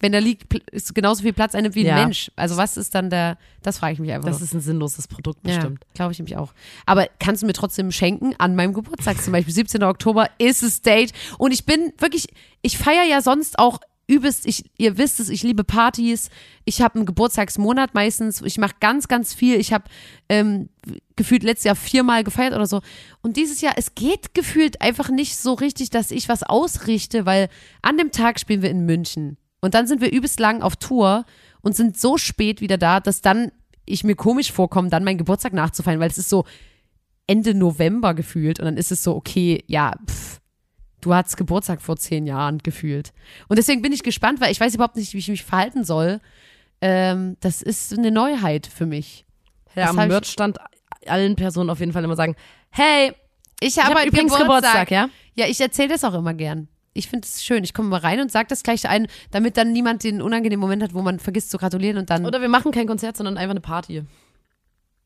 wenn 0.00 0.12
er 0.14 0.20
liegt, 0.20 0.52
ist 0.72 0.94
genauso 0.94 1.22
viel 1.22 1.32
Platz 1.32 1.54
einnimmt 1.54 1.74
wie 1.74 1.80
ein 1.88 1.96
Ja. 1.96 2.04
Mensch. 2.04 2.30
Also 2.36 2.56
was 2.56 2.76
ist 2.76 2.94
dann 2.94 3.10
der, 3.10 3.38
das 3.62 3.78
frage 3.78 3.92
ich 3.94 3.98
mich 3.98 4.12
einfach 4.12 4.28
Das 4.28 4.38
nur. 4.40 4.44
ist 4.46 4.54
ein 4.54 4.60
sinnloses 4.60 5.06
Produkt 5.08 5.40
Ja, 5.46 5.56
bestimmt. 5.56 5.84
glaube 5.94 6.12
ich 6.12 6.18
nämlich 6.18 6.36
auch. 6.36 6.52
Aber 6.86 7.06
kannst 7.18 7.42
du 7.42 7.46
mir 7.46 7.52
trotzdem 7.52 7.92
schenken 7.92 8.34
an 8.38 8.56
meinem 8.56 8.72
Geburtstag 8.74 9.22
zum 9.22 9.32
Beispiel? 9.32 9.54
17. 9.54 9.82
Oktober 9.84 10.28
ist 10.38 10.62
es 10.62 10.82
Date. 10.82 11.12
Und 11.38 11.52
ich 11.52 11.64
bin 11.66 11.92
wirklich, 11.98 12.26
ich 12.62 12.78
feiere 12.78 13.04
ja 13.04 13.20
sonst 13.22 13.58
auch 13.58 13.80
übelst, 14.06 14.46
ich, 14.46 14.64
ihr 14.78 14.98
wisst 14.98 15.20
es, 15.20 15.28
ich 15.28 15.42
liebe 15.42 15.64
Partys. 15.64 16.30
Ich 16.64 16.80
habe 16.80 16.96
einen 16.96 17.06
Geburtstagsmonat 17.06 17.94
meistens. 17.94 18.40
Ich 18.42 18.58
mache 18.58 18.76
ganz, 18.80 19.08
ganz 19.08 19.34
viel. 19.34 19.58
Ich 19.58 19.72
habe 19.72 19.84
ähm, 20.28 20.68
gefühlt 21.16 21.42
letztes 21.42 21.64
Jahr 21.64 21.76
viermal 21.76 22.22
gefeiert 22.24 22.54
oder 22.54 22.66
so. 22.66 22.82
Und 23.22 23.36
dieses 23.36 23.60
Jahr, 23.60 23.74
es 23.76 23.94
geht 23.94 24.34
gefühlt 24.34 24.80
einfach 24.80 25.10
nicht 25.10 25.36
so 25.36 25.54
richtig, 25.54 25.90
dass 25.90 26.10
ich 26.10 26.28
was 26.28 26.42
ausrichte, 26.42 27.26
weil 27.26 27.48
an 27.82 27.98
dem 27.98 28.12
Tag 28.12 28.38
spielen 28.38 28.62
wir 28.62 28.70
in 28.70 28.86
München. 28.86 29.38
Und 29.60 29.74
dann 29.74 29.86
sind 29.86 30.00
wir 30.00 30.12
übelst 30.12 30.38
lang 30.38 30.62
auf 30.62 30.76
Tour 30.76 31.24
und 31.62 31.74
sind 31.74 31.98
so 31.98 32.18
spät 32.18 32.60
wieder 32.60 32.78
da, 32.78 33.00
dass 33.00 33.22
dann 33.22 33.50
ich 33.86 34.04
mir 34.04 34.14
komisch 34.14 34.52
vorkomme, 34.52 34.88
dann 34.88 35.04
meinen 35.04 35.18
Geburtstag 35.18 35.52
nachzufeiern, 35.52 36.00
weil 36.00 36.10
es 36.10 36.18
ist 36.18 36.28
so 36.28 36.44
Ende 37.26 37.54
November 37.54 38.14
gefühlt 38.14 38.60
und 38.60 38.66
dann 38.66 38.76
ist 38.76 38.92
es 38.92 39.02
so, 39.02 39.16
okay, 39.16 39.64
ja, 39.66 39.92
pff, 40.08 40.40
du 41.06 41.14
hattest 41.14 41.36
Geburtstag 41.36 41.80
vor 41.80 41.96
zehn 41.96 42.26
Jahren 42.26 42.58
gefühlt. 42.58 43.12
Und 43.48 43.58
deswegen 43.58 43.80
bin 43.80 43.92
ich 43.92 44.02
gespannt, 44.02 44.40
weil 44.40 44.50
ich 44.50 44.60
weiß 44.60 44.74
überhaupt 44.74 44.96
nicht, 44.96 45.14
wie 45.14 45.18
ich 45.18 45.28
mich 45.28 45.44
verhalten 45.44 45.84
soll. 45.84 46.20
Ähm, 46.80 47.36
das 47.40 47.62
ist 47.62 47.96
eine 47.96 48.10
Neuheit 48.10 48.66
für 48.66 48.86
mich. 48.86 49.24
Ja, 49.76 49.90
am 49.90 50.00
hab 50.00 50.08
Merchstand 50.08 50.58
allen 51.06 51.36
Personen 51.36 51.70
auf 51.70 51.78
jeden 51.78 51.92
Fall 51.92 52.02
immer 52.02 52.16
sagen, 52.16 52.34
hey, 52.70 53.12
Ich 53.60 53.78
habe 53.78 53.90
habe 53.90 54.00
heute 54.00 54.08
übrigens 54.08 54.36
Geburtstag, 54.36 54.90
ja? 54.90 55.08
Ja, 55.34 55.46
ich 55.46 55.60
erzähle 55.60 55.90
das 55.90 56.02
auch 56.02 56.14
immer 56.14 56.34
gern. 56.34 56.68
Ich 56.92 57.08
finde 57.08 57.26
es 57.26 57.44
schön. 57.44 57.62
Ich 57.62 57.72
komme 57.72 57.88
mal 57.88 58.00
rein 58.00 58.20
und 58.20 58.32
sage 58.32 58.48
das 58.48 58.62
gleich 58.62 58.88
ein, 58.88 59.06
damit 59.30 59.56
dann 59.56 59.72
niemand 59.72 60.02
den 60.02 60.20
unangenehmen 60.20 60.60
Moment 60.60 60.82
hat, 60.82 60.94
wo 60.94 61.02
man 61.02 61.20
vergisst 61.20 61.50
zu 61.50 61.58
gratulieren 61.58 61.98
und 61.98 62.10
dann. 62.10 62.26
Oder 62.26 62.40
wir 62.40 62.48
machen 62.48 62.72
kein 62.72 62.86
Konzert, 62.86 63.16
sondern 63.16 63.36
einfach 63.38 63.52
eine 63.52 63.60
Party. 63.60 64.02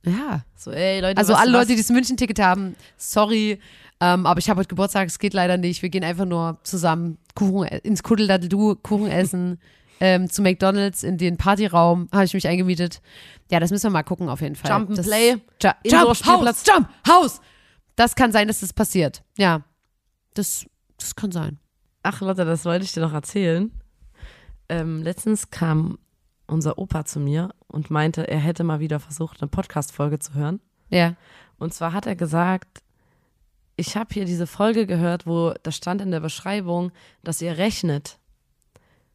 ja. 0.07 0.45
So, 0.57 0.71
ey, 0.71 1.01
Leute, 1.01 1.19
Also 1.19 1.35
alle 1.35 1.51
Leute, 1.51 1.69
die 1.69 1.77
das 1.77 1.91
München-Ticket 1.91 2.39
haben, 2.39 2.77
sorry, 2.97 3.59
ähm, 4.01 4.27
aber 4.27 4.39
ich 4.39 4.49
habe 4.49 4.59
heute 4.61 4.69
Geburtstag, 4.69 5.09
es 5.09 5.19
geht 5.19 5.35
leider 5.35 5.57
nicht. 5.57 5.83
Wir 5.83 5.89
gehen 5.91 6.05
einfach 6.05 6.25
nur 6.25 6.59
zusammen 6.63 7.19
Kuchen 7.35 7.67
e- 7.69 7.79
ins 7.79 8.03
Kuddeldaddeldu, 8.03 8.77
Kuchen 8.83 9.09
essen, 9.11 9.61
ähm, 10.01 10.31
zu 10.31 10.41
McDonalds 10.43 11.03
in 11.03 11.19
den 11.19 11.37
Partyraum, 11.37 12.09
habe 12.13 12.25
ich 12.25 12.33
mich 12.35 12.49
eingemietet. 12.49 13.03
Ja, 13.51 13.61
das 13.61 13.71
müssen 13.71 13.85
wir 13.85 13.91
mal 13.91 14.03
gucken 14.03 14.29
auf 14.29 14.41
jeden 14.41 14.57
Fall. 14.57 14.71
Jump 14.71 14.89
and 14.89 14.99
das, 14.99 15.07
Play, 15.07 15.33
Ju 15.63 15.71
Jump. 15.85 16.27
Haus, 16.27 16.65
Jump, 16.67 16.89
Haus. 17.07 17.41
Das 17.97 18.15
kann 18.15 18.33
sein, 18.33 18.49
dass 18.49 18.61
das 18.61 18.73
passiert. 18.73 19.23
Ja, 19.37 19.63
das, 20.35 20.65
das 20.99 21.15
kann 21.17 21.33
sein. 21.33 21.59
Ach, 22.03 22.21
Lotte, 22.23 22.47
das 22.47 22.65
wollte 22.65 22.85
ich 22.85 22.93
dir 22.93 23.01
noch 23.01 23.13
erzählen. 23.13 23.71
Ähm, 24.71 25.03
letztens 25.03 25.51
kam 25.51 25.99
unser 26.47 26.79
Opa 26.79 27.05
zu 27.05 27.21
mir 27.21 27.51
und 27.67 27.91
meinte, 27.91 28.27
er 28.27 28.39
hätte 28.39 28.65
mal 28.65 28.81
wieder 28.81 29.01
versucht, 29.01 29.43
eine 29.43 29.49
Podcast-Folge 29.49 30.19
zu 30.19 30.35
hören. 30.35 30.61
Ja. 30.89 31.15
Und 31.59 31.75
zwar 31.75 31.93
hat 31.93 32.07
er 32.07 32.17
gesagt, 32.17 32.83
ich 33.81 33.97
habe 33.97 34.13
hier 34.13 34.25
diese 34.25 34.47
Folge 34.47 34.87
gehört, 34.87 35.27
wo 35.27 35.55
da 35.63 35.73
stand 35.73 36.03
in 36.03 36.11
der 36.11 36.21
Beschreibung, 36.21 36.93
dass 37.25 37.41
ihr 37.41 37.59
rechnet. 37.59 38.19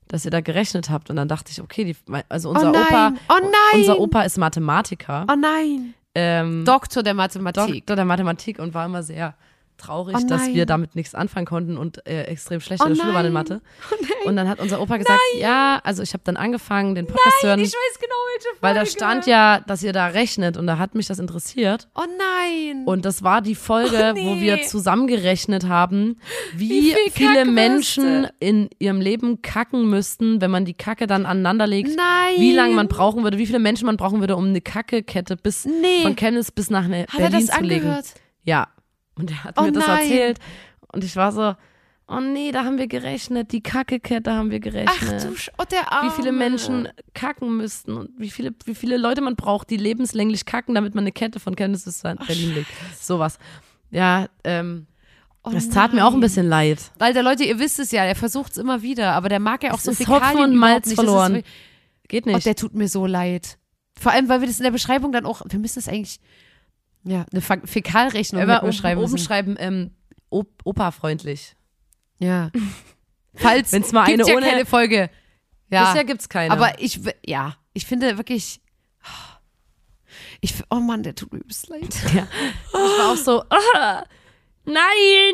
Dass 0.07 0.25
ihr 0.25 0.31
da 0.31 0.41
gerechnet 0.41 0.89
habt. 0.89 1.09
Und 1.09 1.15
dann 1.15 1.27
dachte 1.27 1.51
ich, 1.51 1.61
okay, 1.61 1.83
die, 1.83 1.95
also 2.29 2.49
unser 2.49 2.71
oh 2.71 2.75
Opa, 2.75 3.13
oh 3.29 3.39
nein, 3.39 3.81
unser 3.81 3.99
Opa 3.99 4.21
ist 4.23 4.37
Mathematiker. 4.37 5.25
oh 5.31 5.35
nein. 5.35 5.93
Ähm, 6.13 6.63
Doktor 6.65 7.03
der 7.03 7.13
Mathematik. 7.13 7.85
Doktor 7.85 7.95
der 7.95 8.05
Mathematik 8.05 8.59
und 8.59 8.73
war 8.73 8.85
immer 8.85 9.03
sehr 9.03 9.35
traurig, 9.77 10.15
Oh 10.17 10.27
dass 10.27 10.41
nein. 10.43 10.53
wir 10.55 10.65
damit 10.65 10.95
nichts 10.95 11.15
anfangen 11.15 11.45
konnten 11.45 11.77
und 11.77 12.05
äh, 12.07 12.23
extrem 12.23 12.59
schlecht 12.61 12.81
Oh 12.83 12.87
in 12.87 12.93
der 12.95 13.01
Schule 13.01 13.13
waren 13.13 13.25
in 13.25 13.33
nein. 13.33 13.43
Mathe. 13.43 13.61
Und 14.25 14.35
dann 14.37 14.49
hat 14.49 14.59
unser 14.59 14.81
Opa 14.81 14.97
gesagt, 14.97 15.19
ja, 15.37 15.79
also 15.83 16.01
ich 16.01 16.13
habe 16.13 16.23
dann 16.23 16.35
angefangen, 16.35 16.95
den 16.95 17.05
Podcast 17.05 17.41
zu 17.41 17.47
hören, 17.47 17.59
ich 17.59 17.67
weiß 17.67 17.99
genau, 17.99 18.15
welche 18.33 18.47
Folge. 18.47 18.57
weil 18.61 18.73
da 18.73 18.85
stand 18.87 19.27
ja, 19.27 19.59
dass 19.59 19.83
ihr 19.83 19.93
da 19.93 20.07
rechnet 20.07 20.57
und 20.57 20.65
da 20.65 20.79
hat 20.79 20.95
mich 20.95 21.05
das 21.05 21.19
interessiert. 21.19 21.87
Oh 21.93 22.01
nein. 22.17 22.83
Und 22.85 23.05
das 23.05 23.21
war 23.21 23.41
die 23.43 23.53
Folge, 23.53 24.13
Oh, 24.15 24.19
wo 24.19 24.33
nee. 24.35 24.41
wir 24.41 24.63
zusammengerechnet 24.63 25.67
haben, 25.67 26.17
wie, 26.55 26.69
Wie 26.69 26.81
viel 27.11 27.11
viele 27.29 27.45
Menschen 27.45 28.21
müsste? 28.21 28.33
in 28.39 28.69
ihrem 28.79 28.99
Leben 28.99 29.43
kacken 29.43 29.87
müssten, 29.91 30.41
wenn 30.41 30.49
man 30.49 30.65
die 30.65 30.73
Kacke 30.73 31.05
dann 31.05 31.27
aneinander 31.27 31.67
legt. 31.67 31.89
Nein. 31.95 32.35
Wie 32.39 32.51
lange 32.53 32.73
man 32.73 32.87
brauchen 32.87 33.23
würde, 33.23 33.37
wie 33.37 33.45
viele 33.45 33.59
Menschen 33.59 33.85
man 33.85 33.97
brauchen 33.97 34.21
würde, 34.21 34.35
um 34.37 34.45
eine 34.45 34.61
Kackekette 34.61 35.35
bis 35.37 35.65
Nee. 35.65 36.01
von 36.01 36.15
Chemnitz 36.15 36.49
bis 36.49 36.71
nach 36.71 36.87
ne 36.87 37.01
Hat 37.09 37.19
er 37.19 37.29
Berlin 37.29 37.45
das 37.47 37.55
zu 37.57 37.63
legen. 37.63 37.81
angehört? 37.85 38.05
Ja. 38.43 38.67
Und 39.17 39.31
er 39.31 39.43
hat 39.43 39.57
Oh 39.57 39.63
mir 39.63 39.71
das 39.71 39.87
nein. 39.87 40.01
erzählt. 40.01 40.39
Und 40.91 41.03
ich 41.03 41.15
war 41.15 41.31
so, 41.31 41.55
oh 42.07 42.19
nee, 42.19 42.51
da 42.51 42.63
haben 42.65 42.77
wir 42.77 42.87
gerechnet, 42.87 43.51
die 43.51 43.61
Kackekette 43.61 44.31
haben 44.33 44.51
wir 44.51 44.57
Ach 44.59 44.63
gerechnet. 44.63 45.23
du, 45.23 45.35
Sch 45.35 45.49
oh, 45.57 45.63
der 45.69 45.91
Arme. 45.91 46.09
wie 46.09 46.15
viele 46.15 46.31
Menschen 46.31 46.87
kacken 47.13 47.57
müssten 47.57 47.97
und 47.97 48.09
wie 48.17 48.29
viele, 48.29 48.53
wie 48.65 48.75
viele 48.75 48.97
Leute 48.97 49.21
man 49.21 49.35
braucht, 49.35 49.69
die 49.69 49.77
lebenslänglich 49.77 50.45
kacken, 50.45 50.75
damit 50.75 50.95
man 50.95 51.03
eine 51.03 51.11
Kette 51.11 51.39
von 51.39 51.55
bis 51.55 52.03
nach 52.03 52.27
Berlin 52.27 52.53
legt. 52.55 52.69
Sowas. 52.99 53.37
Ja, 53.91 54.27
ähm, 54.43 54.87
Oh 55.47 55.51
das 55.51 55.69
tat 55.69 55.93
mir 55.93 56.03
auch 56.03 56.07
ein 56.09 56.13
nein. 56.13 56.21
bisschen 56.21 56.49
leid. 56.49 56.79
Alter, 56.97 57.21
Leute, 57.21 57.43
ihr 57.43 57.59
wisst 57.59 57.77
es 57.77 57.91
ja, 57.91 58.03
er 58.03 58.15
versucht 58.15 58.53
es 58.53 58.57
immer 58.57 58.81
wieder, 58.81 59.13
aber 59.13 59.29
der 59.29 59.39
mag 59.39 59.61
ja 59.61 59.73
auch 59.73 59.77
Es 59.77 59.83
so 59.83 59.91
ist 59.91 59.97
Fäkalien 59.99 60.23
Hopfen 60.23 60.41
und 60.41 60.55
Malz 60.55 60.87
nicht. 60.87 60.93
Ist 60.97 61.03
verloren. 61.05 61.43
Geht 62.07 62.25
Oh, 62.25 62.31
nicht. 62.31 62.45
der 62.47 62.55
tut 62.55 62.73
mir 62.73 62.87
so 62.87 63.05
leid. 63.05 63.59
Vor 63.99 64.11
allem, 64.11 64.27
weil 64.27 64.41
wir 64.41 64.47
das 64.47 64.57
in 64.57 64.63
der 64.63 64.71
Beschreibung 64.71 65.11
dann 65.11 65.25
auch, 65.27 65.43
wir 65.47 65.59
müssen 65.59 65.75
das 65.75 65.87
eigentlich, 65.87 66.19
ja, 67.05 67.25
eine 67.31 67.41
Fä- 67.41 67.65
Fäkalrechnung 67.65 68.47
wir 68.47 68.63
oben, 68.63 68.73
schreiben 68.73 69.01
oben 69.03 69.17
schreiben, 69.17 69.55
ähm, 69.59 69.91
op 70.29 70.47
Opa-freundlich. 70.63 71.55
Ja. 72.19 72.51
Falls, 73.35 73.71
Wenn's 73.71 73.91
mal 73.91 74.05
gibt's 74.05 74.23
eine 74.25 74.31
ja 74.31 74.37
ohne- 74.37 74.49
keine 74.49 74.65
Folge. 74.65 75.09
Ja, 75.69 75.85
Bisher 75.87 76.03
gibt's 76.05 76.29
keine. 76.29 76.51
aber 76.51 76.79
ich, 76.79 76.99
ja, 77.25 77.55
ich 77.73 77.85
finde 77.85 78.17
wirklich, 78.17 78.61
ich, 80.41 80.53
oh 80.69 80.75
Mann, 80.75 81.03
der 81.03 81.15
tut 81.15 81.33
mir 81.33 81.39
übelst 81.39 81.67
leid. 81.69 81.95
Ja. 82.13 82.27
Ich 82.69 82.73
war 82.73 83.11
auch 83.11 83.17
so, 83.17 83.43
ah, 83.49 84.03
nein. 84.65 85.33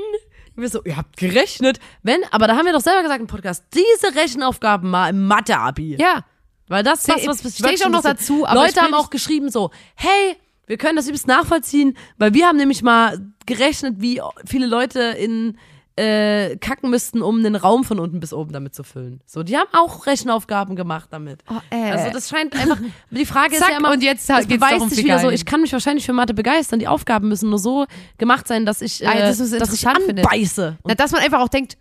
Wir 0.56 0.70
so, 0.70 0.84
ihr 0.84 0.98
habt 0.98 1.18
gerechnet. 1.18 1.80
Wenn, 2.04 2.22
aber 2.32 2.48
da 2.48 2.56
haben 2.56 2.66
wir 2.66 2.74
doch 2.74 2.82
selber 2.82 3.02
gesagt 3.04 3.22
im 3.22 3.28
Podcast, 3.28 3.64
diese 3.74 4.14
Rechenaufgaben 4.16 4.90
mal 4.90 5.10
im 5.10 5.26
Mathe-Abi. 5.28 5.96
Ja, 6.00 6.26
Weil 6.68 6.84
das 6.84 7.00
ist 7.08 7.10
was, 7.10 7.28
was 7.28 7.44
mich 7.44 7.56
steh 7.56 7.74
ich 7.74 7.86
auch 7.86 7.90
noch 7.90 8.02
dazu, 8.02 8.46
Leute 8.54 8.82
haben 8.82 8.94
auch 8.94 9.10
geschrieben 9.10 9.50
so, 9.50 9.72
hey, 9.96 10.36
wir 10.72 10.78
können 10.78 10.96
das 10.96 11.06
übelst 11.06 11.28
nachvollziehen, 11.28 11.98
weil 12.18 12.34
wir 12.34 12.48
haben 12.48 12.56
nämlich 12.56 12.82
mal 12.82 13.20
gerechnet, 13.46 13.96
wie 13.98 14.22
viele 14.46 14.68
Leute 14.68 15.02
in 15.02 15.58
äh, 15.98 16.56
kacken 16.56 16.90
müssten, 16.90 17.22
um 17.22 17.44
den 17.44 17.58
Raum 17.58 17.84
von 17.84 18.00
unten 18.00 18.22
bis 18.22 18.32
oben 18.32 18.54
damit 18.54 18.74
zu 18.74 18.84
füllen. 18.86 19.20
So, 19.26 19.44
die 19.44 19.58
haben 19.58 19.68
auch 19.74 20.08
Rechenaufgaben 20.08 20.78
gemacht 20.78 21.10
damit. 21.12 21.44
Oh, 21.50 21.56
äh. 21.72 21.92
Also 21.92 22.14
das 22.14 22.30
scheint 22.30 22.56
einfach, 22.56 22.78
die 23.10 23.26
Frage 23.26 23.58
Zack, 23.58 23.68
ist 23.68 23.72
ja 23.74 23.78
immer, 23.80 23.92
und 23.92 24.02
jetzt 24.02 24.26
geht's 24.30 24.48
beweist 24.48 24.90
sich 24.92 25.04
wieder 25.04 25.20
so, 25.20 25.30
ich 25.30 25.46
kann 25.46 25.60
mich 25.60 25.74
wahrscheinlich 25.74 26.06
für 26.06 26.14
Mathe 26.14 26.34
begeistern, 26.34 26.80
die 26.80 26.88
Aufgaben 26.88 27.28
müssen 27.28 27.50
nur 27.50 27.60
so 27.60 27.86
gemacht 28.18 28.48
sein, 28.48 28.66
dass 28.66 28.82
ich, 28.82 29.04
äh, 29.04 29.08
Ah, 29.08 29.20
das 29.20 29.38
dass 29.38 29.74
ich 29.74 29.86
anbeiße. 29.86 30.78
Na, 30.88 30.96
dass 30.96 31.12
man 31.12 31.20
einfach 31.22 31.42
auch 31.42 31.50
denkt, 31.50 31.78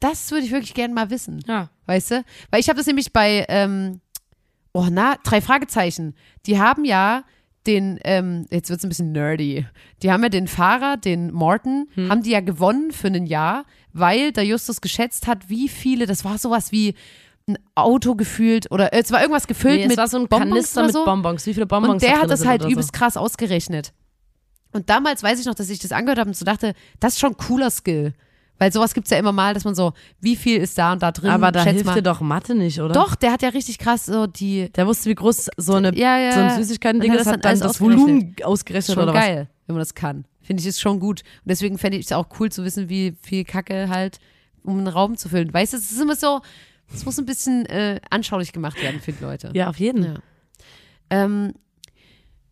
Das 0.00 0.30
würde 0.30 0.44
ich 0.44 0.52
wirklich 0.52 0.74
gerne 0.74 0.92
mal 0.92 1.08
wissen. 1.08 1.42
Ja. 1.48 1.70
Weißt 1.86 2.10
du? 2.10 2.24
Weil 2.50 2.60
ich 2.60 2.68
habe 2.68 2.76
das 2.76 2.86
nämlich 2.86 3.14
bei, 3.14 3.46
ähm, 3.48 4.02
oh 4.74 4.88
na, 4.90 5.16
drei 5.24 5.40
Fragezeichen. 5.40 6.14
Die 6.44 6.60
haben 6.60 6.84
ja 6.84 7.24
den, 7.66 7.98
ähm, 8.04 8.46
jetzt 8.50 8.70
wird's 8.70 8.84
ein 8.84 8.88
bisschen 8.88 9.12
nerdy. 9.12 9.66
Die 10.02 10.10
haben 10.12 10.22
ja 10.22 10.28
den 10.28 10.48
Fahrer, 10.48 10.96
den 10.96 11.32
Morton, 11.32 11.88
Hm. 11.94 12.10
haben 12.10 12.22
die 12.22 12.30
ja 12.30 12.40
gewonnen 12.40 12.92
für 12.92 13.08
ein 13.08 13.26
Jahr, 13.26 13.64
weil 13.92 14.32
der 14.32 14.44
Justus 14.44 14.80
geschätzt 14.80 15.26
hat, 15.26 15.48
wie 15.48 15.68
viele, 15.68 16.06
das 16.06 16.24
war 16.24 16.38
sowas 16.38 16.72
wie 16.72 16.94
ein 17.48 17.58
Auto 17.76 18.14
gefühlt 18.16 18.70
oder 18.72 18.92
äh, 18.92 19.00
es 19.02 19.12
war 19.12 19.20
irgendwas 19.20 19.46
gefüllt 19.46 19.76
Nee, 19.76 19.82
es 19.84 19.88
mit 19.90 19.98
war 19.98 20.08
so 20.08 20.18
ein 20.18 20.26
Bonbons 20.28 20.50
Kanister 20.50 20.82
mit 20.84 20.92
so. 20.92 21.04
Bonbons. 21.04 21.46
Wie 21.46 21.54
viele 21.54 21.66
Bonbons 21.66 21.92
Und 21.94 22.02
der 22.02 22.20
hat 22.20 22.28
das 22.30 22.44
halt 22.44 22.64
übelst 22.64 22.92
so. 22.94 22.98
krass 22.98 23.16
ausgerechnet. 23.16 23.92
Und 24.72 24.90
damals 24.90 25.22
weiß 25.22 25.38
ich 25.40 25.46
noch, 25.46 25.54
dass 25.54 25.70
ich 25.70 25.78
das 25.78 25.92
angehört 25.92 26.18
habe 26.18 26.28
und 26.28 26.36
so 26.36 26.44
dachte, 26.44 26.74
das 27.00 27.14
ist 27.14 27.20
schon 27.20 27.32
ein 27.32 27.36
cooler 27.36 27.70
Skill. 27.70 28.14
Weil 28.58 28.72
sowas 28.72 28.94
gibt's 28.94 29.10
ja 29.10 29.18
immer 29.18 29.32
mal, 29.32 29.54
dass 29.54 29.64
man 29.64 29.74
so, 29.74 29.92
wie 30.20 30.34
viel 30.34 30.60
ist 30.60 30.78
da 30.78 30.92
und 30.92 31.02
da 31.02 31.12
drin? 31.12 31.30
Aber 31.30 31.52
da 31.52 31.62
schätz 31.62 31.72
hilft 31.72 31.86
mal. 31.86 31.94
dir 31.94 32.02
doch 32.02 32.20
Mathe 32.20 32.54
nicht, 32.54 32.80
oder? 32.80 32.94
Doch, 32.94 33.14
der 33.14 33.32
hat 33.32 33.42
ja 33.42 33.50
richtig 33.50 33.78
krass 33.78 34.06
so 34.06 34.26
die. 34.26 34.70
Der 34.72 34.86
wusste, 34.86 35.10
wie 35.10 35.14
groß 35.14 35.50
so 35.56 35.74
eine 35.74 35.94
Ja, 35.94 36.18
ja. 36.18 36.32
so 36.32 36.40
ein 36.40 36.62
Süßigkeiten-Ding 36.62 37.10
hat 37.10 37.18
ist, 37.18 37.26
das 37.26 37.32
hat 37.34 37.44
dann 37.44 37.58
dann 37.58 37.68
das 37.68 37.80
Volumen 37.80 38.34
ausgerechnet 38.42 38.94
Schon 38.94 39.02
oder 39.02 39.12
geil, 39.12 39.48
wenn 39.66 39.74
man 39.74 39.80
das 39.80 39.94
kann. 39.94 40.24
Finde 40.40 40.60
ich, 40.60 40.66
ist 40.66 40.80
schon 40.80 41.00
gut. 41.00 41.22
Und 41.22 41.50
deswegen 41.50 41.76
fände 41.76 41.98
ich 41.98 42.06
es 42.06 42.12
auch 42.12 42.28
cool 42.38 42.50
zu 42.50 42.64
wissen, 42.64 42.88
wie 42.88 43.16
viel 43.20 43.44
Kacke 43.44 43.88
halt, 43.88 44.18
um 44.62 44.78
einen 44.78 44.88
Raum 44.88 45.16
zu 45.16 45.28
füllen. 45.28 45.52
Weißt 45.52 45.72
du, 45.72 45.76
es 45.76 45.90
ist 45.90 46.00
immer 46.00 46.16
so, 46.16 46.40
es 46.94 47.04
muss 47.04 47.18
ein 47.18 47.26
bisschen 47.26 47.66
äh, 47.66 48.00
anschaulich 48.10 48.52
gemacht 48.52 48.80
werden 48.80 49.00
die 49.04 49.22
Leute. 49.22 49.48
was. 49.48 49.56
Ja, 49.56 49.68
auf 49.68 49.78
jeden. 49.78 50.04
Ja. 50.04 50.14
Ähm, 51.10 51.54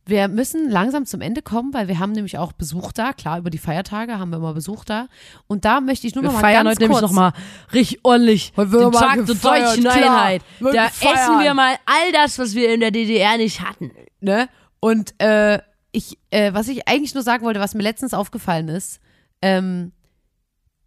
wir 0.06 0.28
müssen 0.28 0.68
langsam 0.70 1.06
zum 1.06 1.20
Ende 1.22 1.40
kommen, 1.40 1.72
weil 1.72 1.88
wir 1.88 1.98
haben 1.98 2.12
nämlich 2.12 2.36
auch 2.36 2.52
Besuch 2.52 2.92
da. 2.92 3.12
Klar, 3.12 3.38
über 3.38 3.48
die 3.50 3.58
Feiertage 3.58 4.18
haben 4.18 4.30
wir 4.30 4.36
immer 4.36 4.52
Besuch 4.52 4.84
da. 4.84 5.08
Und 5.46 5.64
da 5.64 5.80
möchte 5.80 6.06
ich 6.06 6.14
nur 6.14 6.22
Wir 6.22 6.28
noch 6.28 6.34
mal 6.34 6.40
feiern 6.40 6.64
ganz 6.64 6.76
heute 6.76 6.82
nämlich 6.82 6.98
kurz. 7.00 7.10
nochmal 7.10 7.32
richtig 7.72 8.00
ordentlich 8.04 8.52
Heute 8.56 8.70
den 8.70 8.90
mal 8.90 9.00
Tag 9.00 9.14
der 9.16 9.24
gefeiert, 9.24 9.66
deutschen 9.68 9.82
klar. 9.84 9.94
Einheit. 9.94 10.42
Da 10.60 10.86
gefeiert. 10.88 11.14
essen 11.14 11.38
wir 11.40 11.54
mal 11.54 11.76
all 11.86 12.12
das, 12.12 12.38
was 12.38 12.54
wir 12.54 12.72
in 12.74 12.80
der 12.80 12.90
DDR 12.90 13.38
nicht 13.38 13.60
hatten. 13.62 13.92
ne? 14.20 14.48
Und 14.80 15.18
äh, 15.22 15.60
ich, 15.92 16.18
äh, 16.30 16.52
was 16.52 16.68
ich 16.68 16.86
eigentlich 16.86 17.14
nur 17.14 17.22
sagen 17.22 17.44
wollte, 17.46 17.60
was 17.60 17.74
mir 17.74 17.82
letztens 17.82 18.12
aufgefallen 18.12 18.68
ist, 18.68 19.00
ähm, 19.40 19.92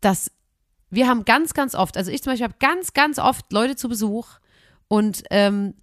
dass 0.02 0.32
wir 0.90 1.08
haben 1.08 1.26
ganz, 1.26 1.54
ganz 1.54 1.74
oft, 1.76 1.98
also 1.98 2.12
ich 2.12 2.22
zum 2.22 2.32
Beispiel 2.34 2.46
habe 2.46 2.56
ganz, 2.60 2.94
ganz 2.94 3.18
oft 3.18 3.52
Leute 3.52 3.76
zu 3.76 3.90
Besuch 3.90 4.28
und 4.88 5.24
ähm, 5.32 5.74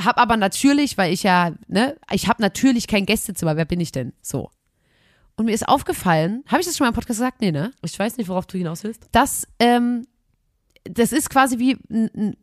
habe 0.00 0.18
aber 0.18 0.36
natürlich, 0.36 0.96
weil 0.96 1.12
ich 1.12 1.22
ja, 1.22 1.52
ne, 1.66 1.96
ich 2.12 2.28
habe 2.28 2.42
natürlich 2.42 2.86
kein 2.86 3.06
Gästezimmer, 3.06 3.56
wer 3.56 3.64
bin 3.64 3.80
ich 3.80 3.92
denn? 3.92 4.12
So. 4.22 4.50
Und 5.36 5.46
mir 5.46 5.52
ist 5.52 5.68
aufgefallen, 5.68 6.44
habe 6.48 6.60
ich 6.60 6.66
das 6.66 6.76
schon 6.76 6.84
mal 6.84 6.88
im 6.88 6.94
Podcast 6.94 7.20
gesagt? 7.20 7.40
Nee, 7.40 7.52
ne? 7.52 7.72
Ich 7.82 7.98
weiß 7.98 8.16
nicht, 8.16 8.28
worauf 8.28 8.46
du 8.46 8.58
hinaus 8.58 8.84
willst. 8.84 9.08
dass 9.12 9.46
ähm, 9.58 10.06
das 10.84 11.12
ist 11.12 11.30
quasi 11.30 11.58
wie 11.58 11.72
n, 11.90 12.10
n, 12.14 12.36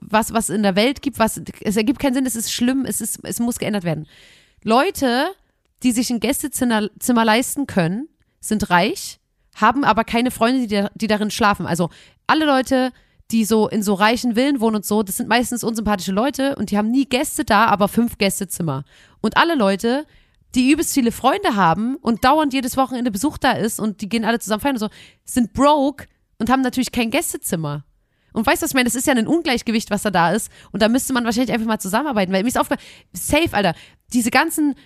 was, 0.00 0.32
was 0.32 0.50
in 0.50 0.62
der 0.62 0.76
Welt 0.76 1.02
gibt, 1.02 1.18
was 1.18 1.40
es 1.60 1.76
ergibt 1.76 2.00
keinen 2.00 2.14
Sinn, 2.14 2.26
es 2.26 2.36
ist 2.36 2.52
schlimm, 2.52 2.84
es, 2.86 3.00
ist, 3.00 3.20
es 3.24 3.38
muss 3.38 3.58
geändert 3.58 3.84
werden. 3.84 4.06
Leute, 4.62 5.26
die 5.82 5.92
sich 5.92 6.10
ein 6.10 6.20
Gästezimmer 6.20 6.88
Zimmer 6.98 7.24
leisten 7.24 7.66
können, 7.66 8.08
sind 8.40 8.70
reich, 8.70 9.20
haben 9.54 9.84
aber 9.84 10.04
keine 10.04 10.30
Freunde, 10.30 10.66
die, 10.66 10.74
da, 10.74 10.90
die 10.94 11.06
darin 11.06 11.30
schlafen. 11.30 11.66
Also 11.66 11.90
alle 12.26 12.46
Leute, 12.46 12.92
die 13.30 13.44
so 13.44 13.68
in 13.68 13.82
so 13.82 13.94
reichen 13.94 14.34
Villen 14.34 14.60
wohnen 14.60 14.76
und 14.76 14.84
so, 14.84 15.02
das 15.02 15.16
sind 15.16 15.28
meistens 15.28 15.64
unsympathische 15.64 16.12
Leute 16.12 16.56
und 16.56 16.70
die 16.70 16.78
haben 16.78 16.90
nie 16.90 17.04
Gäste 17.04 17.44
da, 17.44 17.66
aber 17.66 17.88
fünf 17.88 18.18
Gästezimmer. 18.18 18.84
Und 19.20 19.36
alle 19.36 19.54
Leute, 19.54 20.06
die 20.54 20.70
übelst 20.70 20.94
viele 20.94 21.12
Freunde 21.12 21.54
haben 21.54 21.96
und 21.96 22.24
dauernd 22.24 22.52
jedes 22.52 22.76
Wochenende 22.76 23.10
Besuch 23.10 23.38
da 23.38 23.52
ist 23.52 23.78
und 23.78 24.00
die 24.00 24.08
gehen 24.08 24.24
alle 24.24 24.40
zusammen 24.40 24.60
feiern 24.60 24.76
und 24.76 24.80
so, 24.80 24.88
sind 25.24 25.52
broke 25.52 26.06
und 26.38 26.50
haben 26.50 26.62
natürlich 26.62 26.92
kein 26.92 27.10
Gästezimmer. 27.10 27.84
Und 28.32 28.46
weißt 28.46 28.62
du, 28.62 28.64
was 28.64 28.70
ich 28.70 28.74
meine? 28.74 28.84
Das 28.84 28.94
ist 28.94 29.06
ja 29.06 29.14
ein 29.14 29.26
Ungleichgewicht, 29.26 29.90
was 29.90 30.02
da 30.02 30.10
da 30.10 30.30
ist. 30.32 30.50
Und 30.70 30.82
da 30.82 30.88
müsste 30.88 31.12
man 31.12 31.24
wahrscheinlich 31.24 31.52
einfach 31.52 31.66
mal 31.66 31.80
zusammenarbeiten. 31.80 32.32
Weil 32.32 32.42
mir 32.42 32.48
ist 32.48 32.58
aufgefallen, 32.58 32.86
safe, 33.12 33.52
Alter, 33.52 33.74
diese 34.12 34.30
ganzen 34.30 34.76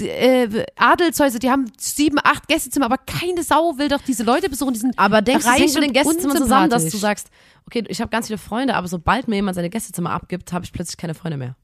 äh, 0.00 0.66
Adelshäuser, 0.76 1.38
die 1.38 1.50
haben 1.50 1.70
sieben, 1.78 2.18
acht 2.22 2.48
Gästezimmer, 2.48 2.86
aber 2.86 2.98
keine 2.98 3.42
Sau 3.42 3.78
will 3.78 3.88
doch 3.88 4.02
diese 4.02 4.24
Leute 4.24 4.48
besuchen. 4.48 4.74
Die 4.74 4.80
sind 4.80 4.98
Aber 4.98 5.22
denkst 5.22 5.44
du, 5.44 5.50
reich 5.50 5.60
hängt 5.60 5.74
mit 5.74 5.84
den 5.84 5.92
Gästezimmern 5.92 6.36
zusammen, 6.36 6.70
dass 6.70 6.88
du 6.88 6.96
sagst, 6.96 7.28
okay, 7.66 7.84
ich 7.88 8.00
habe 8.00 8.10
ganz 8.10 8.26
viele 8.26 8.38
Freunde, 8.38 8.74
aber 8.74 8.88
sobald 8.88 9.28
mir 9.28 9.36
jemand 9.36 9.54
seine 9.54 9.70
Gästezimmer 9.70 10.10
abgibt, 10.10 10.52
habe 10.52 10.64
ich 10.64 10.72
plötzlich 10.72 10.96
keine 10.96 11.14
Freunde 11.14 11.36
mehr. 11.36 11.56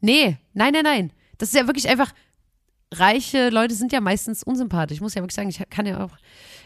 Nee, 0.00 0.38
nein, 0.52 0.72
nein, 0.72 0.84
nein. 0.84 1.12
Das 1.38 1.50
ist 1.50 1.54
ja 1.54 1.66
wirklich 1.66 1.88
einfach. 1.88 2.12
Reiche 2.92 3.50
Leute 3.50 3.74
sind 3.74 3.92
ja 3.92 4.00
meistens 4.00 4.42
unsympathisch. 4.42 4.96
Ich 4.96 5.00
muss 5.02 5.14
ja 5.14 5.22
wirklich 5.22 5.34
sagen, 5.34 5.50
ich 5.50 5.62
kann 5.70 5.86
ja 5.86 6.04
auch. 6.04 6.16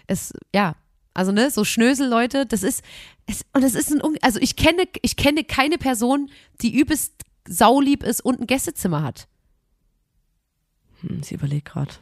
Es, 0.06 0.32
ja. 0.54 0.76
Also, 1.14 1.32
ne, 1.32 1.50
so 1.50 1.64
Schnösel-Leute, 1.64 2.46
das 2.46 2.62
ist. 2.62 2.82
Es, 3.26 3.42
und 3.52 3.62
das 3.62 3.74
ist 3.74 3.90
ein. 3.90 4.00
Also, 4.22 4.38
ich 4.40 4.56
kenne, 4.56 4.84
ich 5.02 5.16
kenne 5.16 5.44
keine 5.44 5.78
Person, 5.78 6.30
die 6.60 6.78
übelst 6.78 7.12
saulieb 7.48 8.02
ist 8.02 8.24
und 8.24 8.40
ein 8.40 8.46
Gästezimmer 8.46 9.02
hat. 9.02 9.26
Hm, 11.02 11.22
sie 11.22 11.34
überlegt 11.34 11.68
gerade. 11.68 11.92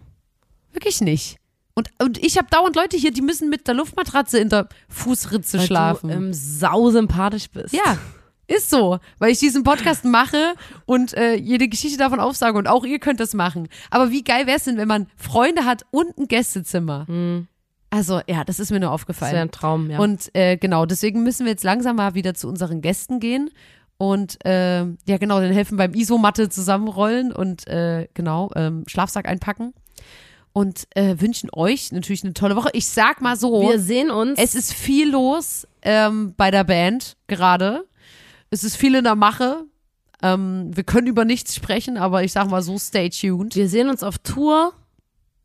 Wirklich 0.73 1.01
nicht. 1.01 1.39
Und, 1.75 1.89
und 2.03 2.19
ich 2.19 2.37
habe 2.37 2.49
dauernd 2.51 2.77
Leute 2.77 2.97
hier, 2.97 3.13
die 3.13 3.23
müssen 3.23 3.49
mit 3.49 3.67
der 3.67 3.75
Luftmatratze 3.75 4.39
in 4.39 4.49
der 4.49 4.69
Fußritze 4.89 5.61
schlafen. 5.61 6.11
Weil 6.11 6.17
du 6.19 6.23
ähm, 6.27 6.33
sau 6.35 6.91
sympathisch 6.91 7.49
bist. 7.51 7.73
Ja, 7.75 7.99
ist 8.47 8.69
so, 8.69 8.99
weil 9.19 9.31
ich 9.31 9.39
diesen 9.39 9.63
Podcast 9.63 10.05
mache 10.05 10.55
und 10.85 11.15
äh, 11.15 11.35
jede 11.37 11.69
Geschichte 11.69 11.97
davon 11.99 12.19
aufsage 12.19 12.59
und 12.59 12.67
auch 12.67 12.85
ihr 12.85 12.99
könnt 12.99 13.21
das 13.21 13.33
machen. 13.33 13.69
Aber 13.91 14.11
wie 14.11 14.25
geil 14.25 14.47
wäre 14.47 14.57
es 14.57 14.65
denn, 14.65 14.77
wenn 14.77 14.89
man 14.89 15.07
Freunde 15.17 15.65
hat 15.65 15.87
und 15.93 16.19
ein 16.19 16.27
Gästezimmer? 16.27 17.07
Also 17.91 18.21
ja, 18.27 18.45
das 18.45 18.59
ist 18.59 18.71
mir 18.71 18.81
nur 18.81 18.91
Das 18.91 18.91
wäre 18.91 18.95
aufgefallen. 18.95 19.37
ein 19.37 19.51
Traum, 19.53 19.91
ja. 19.91 19.99
Und 20.01 20.35
äh, 20.35 20.57
genau, 20.57 20.85
deswegen 20.85 21.23
müssen 21.23 21.47
wir 21.47 21.53
jetzt 21.53 21.65
langsam 21.65 21.97
mal 21.97 22.15
wieder 22.15 22.35
zu 22.35 22.49
unseren 22.49 22.81
Gästen 22.81 23.21
gehen 23.21 23.51
und 24.01 24.43
äh, 24.47 24.79
ja 24.79 25.19
genau, 25.19 25.41
den 25.41 25.53
helfen 25.53 25.77
beim 25.77 25.93
Isomatte 25.93 26.49
zusammenrollen 26.49 27.33
und 27.33 27.67
äh, 27.67 28.09
genau 28.15 28.51
ähm, 28.57 28.85
Schlafsack 28.87 29.29
einpacken 29.29 29.75
und 30.55 30.87
äh, 30.95 31.17
wünschen 31.19 31.51
euch 31.53 31.93
natürlich 31.93 32.25
eine 32.25 32.33
tolle 32.33 32.57
Woche. 32.57 32.71
Ich 32.73 32.89
sag 32.89 33.21
mal 33.21 33.37
so, 33.37 33.61
wir 33.61 33.79
sehen 33.79 34.11
uns. 34.11 34.39
es 34.39 34.55
ist 34.55 34.73
viel 34.73 35.11
los 35.11 35.69
ähm, 35.83 36.33
bei 36.35 36.51
der 36.51 36.65
Band 36.65 37.19
gerade. 37.27 37.85
Es 38.49 38.65
ist 38.65 38.77
viel 38.77 38.95
in 38.95 39.05
der 39.05 39.17
Mache. 39.17 39.65
Ähm, 40.23 40.75
wir 40.75 40.85
können 40.85 41.07
über 41.07 41.27
nichts 41.27 41.55
sprechen, 41.55 41.99
aber 41.99 42.25
ich 42.25 42.33
sag 42.33 42.49
mal 42.49 42.63
so, 42.63 42.79
stay 42.79 43.11
tuned. 43.11 43.55
wir 43.55 43.69
sehen 43.69 43.91
uns 43.91 44.03
auf 44.03 44.17
Tour. 44.17 44.73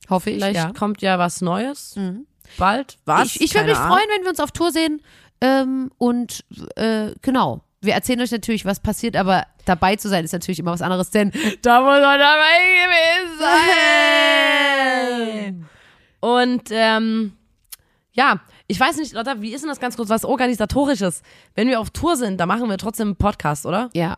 Hoffe 0.10 0.30
ich. 0.30 0.38
Vielleicht 0.38 0.56
ja. 0.56 0.72
kommt 0.72 1.02
ja 1.02 1.20
was 1.20 1.42
Neues. 1.42 1.98
Mhm. 1.98 2.26
Bald. 2.58 2.96
Was? 3.04 3.36
Ich, 3.36 3.42
ich 3.42 3.54
würde 3.54 3.68
mich 3.68 3.78
Ahnung. 3.78 3.98
freuen, 3.98 4.08
wenn 4.16 4.24
wir 4.24 4.30
uns 4.30 4.40
auf 4.40 4.54
Tour 4.54 4.72
sehen. 4.72 5.02
Ähm, 5.42 5.92
und 5.98 6.46
äh, 6.78 7.12
genau. 7.22 7.65
Wir 7.86 7.94
erzählen 7.94 8.22
euch 8.22 8.32
natürlich, 8.32 8.66
was 8.66 8.80
passiert, 8.80 9.16
aber 9.16 9.46
dabei 9.66 9.96
zu 9.96 10.10
sein 10.10 10.26
ist 10.26 10.34
natürlich 10.34 10.60
immer 10.60 10.72
was 10.72 10.82
anderes, 10.82 11.12
denn 11.12 11.32
da 11.62 11.82
muss 11.82 12.02
man 12.02 12.20
dabei 12.20 12.58
gewesen 12.84 13.40
sein. 15.56 15.66
Und 16.20 16.64
ähm, 16.72 17.34
ja, 18.14 18.40
ich 18.68 18.80
weiß 18.80 18.98
nicht, 18.98 19.14
Lotta, 19.14 19.42
wie 19.42 19.54
ist 19.54 19.62
denn 19.62 19.70
das 19.70 19.80
ganz 19.80 19.96
kurz, 19.96 20.10
was 20.10 20.26
organisatorisches? 20.26 21.22
Wenn 21.54 21.68
wir 21.68 21.80
auf 21.80 21.92
Tour 21.92 22.18
sind, 22.18 22.40
da 22.40 22.46
machen 22.46 22.70
wir 22.70 22.78
trotzdem 22.78 23.10
einen 23.10 23.16
Podcast, 23.16 23.66
oder? 23.66 23.90
Ja. 23.94 24.18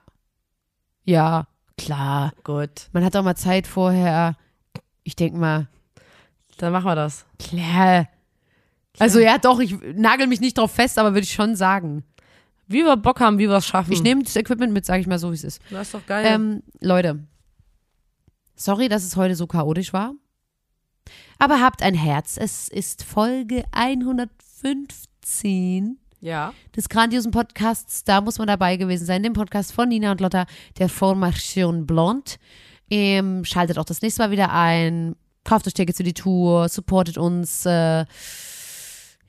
Ja, 1.03 1.47
klar. 1.78 2.32
Gut. 2.43 2.88
Man 2.93 3.03
hat 3.03 3.15
auch 3.15 3.24
mal 3.24 3.36
Zeit 3.36 3.68
vorher. 3.68 4.36
Ich 5.03 5.15
denke 5.15 5.38
mal, 5.38 5.68
Dann 6.57 6.72
machen 6.72 6.86
wir 6.86 6.95
das. 6.95 7.26
klar. 7.39 8.07
Also 8.99 9.20
ja, 9.20 9.38
doch, 9.38 9.59
ich 9.59 9.76
nagel 9.93 10.28
mich 10.28 10.41
nicht 10.41 10.57
drauf 10.57 10.72
fest, 10.72 10.97
aber 10.97 11.13
würde 11.13 11.26
ich 11.26 11.34
schon 11.34 11.55
sagen. 11.55 12.03
Wie 12.68 12.84
wir 12.84 12.97
Bock 12.97 13.20
haben, 13.20 13.39
wie 13.39 13.47
wir 13.47 13.57
es 13.57 13.65
schaffen. 13.65 13.93
Ich 13.93 14.03
nehme 14.03 14.24
das 14.24 14.36
Equipment 14.36 14.74
mit, 14.74 14.86
sage 14.86 15.01
ich 15.01 15.07
mal 15.07 15.18
so, 15.20 15.32
wie 15.32 15.36
es 15.36 15.43
ist. 15.43 15.61
Das 15.70 15.88
ist 15.88 15.93
doch 15.93 16.05
geil. 16.05 16.26
Ähm, 16.28 16.63
Leute, 16.82 17.20
sorry, 18.55 18.89
dass 18.89 19.03
es 19.03 19.15
heute 19.15 19.36
so 19.36 19.47
chaotisch 19.47 19.93
war. 19.93 20.13
Aber 21.39 21.61
habt 21.61 21.82
ein 21.82 21.93
Herz. 21.93 22.38
Es 22.38 22.68
ist 22.68 23.03
Folge 23.03 23.63
115 23.72 25.97
ja. 26.20 26.53
des 26.76 26.89
grandiosen 26.89 27.32
Podcasts. 27.32 28.03
Da 28.03 28.20
muss 28.22 28.39
man 28.39 28.47
dabei 28.47 28.78
gewesen 28.78 29.05
sein. 29.05 29.22
Dem 29.24 29.34
Podcast 29.34 29.72
von 29.72 29.89
Nina 29.89 30.11
und 30.11 30.22
Lotta, 30.22 30.45
der 30.78 30.89
Formation 30.89 31.86
Blonde. 31.86 32.32
Ähm, 32.89 33.45
schaltet 33.45 33.78
auch 33.78 33.86
das 33.86 34.01
nächste 34.01 34.24
Mal 34.24 34.32
wieder 34.32 34.51
ein. 34.51 35.15
Kauft 35.43 35.68
euch 35.68 35.74
Tickets 35.74 35.97
für 35.97 36.03
die 36.03 36.13
Tour. 36.13 36.70
Supportet 36.70 37.18
uns. 37.18 37.65
Äh, 37.65 38.05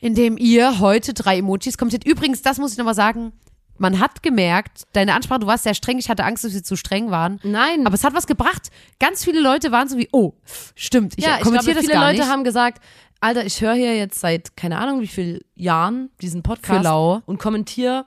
indem 0.01 0.37
ihr 0.39 0.79
heute 0.81 1.15
drei 1.15 1.39
Emojis 1.39 1.77
kommentiert. 1.79 2.07
Übrigens, 2.07 2.43
das 2.43 2.59
muss 2.59 2.73
ich 2.73 2.79
nochmal 2.79 2.95
sagen. 2.95 3.33
Man 3.81 4.01
hat 4.01 4.25
gemerkt, 4.25 4.83
deine 4.93 5.15
Ansprache, 5.15 5.39
du 5.41 5.47
warst 5.47 5.63
sehr 5.63 5.75
streng. 5.75 5.99
Ich 5.99 6.09
hatte 6.11 6.25
Angst, 6.25 6.43
dass 6.43 6.53
wir 6.53 6.65
zu 6.65 6.75
streng 6.77 7.11
waren. 7.13 7.39
Nein. 7.45 7.87
Aber 7.87 7.95
es 7.95 8.03
hat 8.03 8.13
was 8.13 8.27
gebracht. 8.27 8.71
Ganz 8.99 9.23
viele 9.25 9.41
Leute 9.41 9.71
waren 9.71 9.89
so 9.89 9.97
wie, 9.97 10.09
oh, 10.11 10.33
stimmt, 10.75 11.15
ich 11.17 11.25
ja, 11.25 11.37
ich 11.37 11.43
kommentiere 11.43 11.75
glaube, 11.75 11.75
das 11.75 11.85
viele 11.85 11.93
gar 11.95 12.07
Leute 12.11 12.21
nicht. 12.23 12.29
haben 12.31 12.43
gesagt, 12.43 12.83
Alter, 13.21 13.45
ich 13.47 13.61
höre 13.61 13.75
hier 13.75 13.97
jetzt 13.97 14.19
seit 14.21 14.57
keine 14.57 14.79
Ahnung 14.79 15.01
wie 15.01 15.07
vielen 15.07 15.41
Jahren 15.55 16.11
diesen 16.21 16.43
Podcast 16.43 16.79
Für 16.79 16.83
lau. 16.85 17.23
und 17.27 17.39
kommentiere 17.39 18.07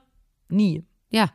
nie. 0.49 0.83
ja, 1.09 1.29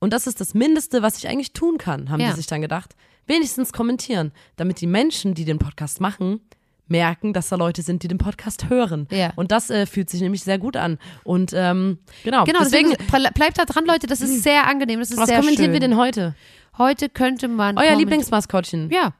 Und 0.00 0.12
das 0.14 0.26
ist 0.26 0.40
das 0.40 0.54
Mindeste, 0.54 1.02
was 1.02 1.18
ich 1.18 1.28
eigentlich 1.28 1.52
tun 1.52 1.76
kann, 1.78 2.08
haben 2.10 2.20
Ja. 2.20 2.30
die 2.30 2.36
sich 2.36 2.46
dann 2.46 2.62
gedacht. 2.62 2.94
Wenigstens 3.26 3.72
kommentieren, 3.74 4.32
damit 4.56 4.80
die 4.80 4.86
Menschen, 4.86 5.34
die 5.34 5.44
den 5.44 5.58
Podcast 5.58 6.00
machen, 6.00 6.40
merken, 6.92 7.32
dass 7.32 7.48
da 7.48 7.56
Leute 7.56 7.82
sind, 7.82 8.04
die 8.04 8.08
den 8.08 8.18
Podcast 8.18 8.70
hören. 8.70 9.08
Ja. 9.10 9.32
Und 9.34 9.50
das 9.50 9.68
äh, 9.70 9.86
fühlt 9.86 10.08
sich 10.08 10.20
nämlich 10.20 10.44
sehr 10.44 10.58
gut 10.58 10.76
an. 10.76 10.98
Und 11.24 11.52
ähm, 11.56 11.98
genau, 12.22 12.44
Genau, 12.44 12.60
deswegen, 12.60 12.90
deswegen, 12.90 13.10
ble- 13.10 13.32
bleibt 13.34 13.58
da 13.58 13.64
dran, 13.64 13.84
Leute. 13.84 14.06
Das 14.06 14.20
ist 14.20 14.44
sehr 14.44 14.68
angenehm. 14.68 15.00
Das 15.00 15.10
ist 15.10 15.18
was 15.18 15.28
sehr 15.28 15.40
kommentieren 15.40 15.66
schön. 15.66 15.72
wir 15.72 15.80
denn 15.80 15.96
heute? 15.96 16.36
Heute 16.78 17.08
könnte 17.08 17.48
man. 17.48 17.76
Euer 17.76 17.96
Lieblingsmaskottchen. 17.96 18.90
Ja. 18.90 19.14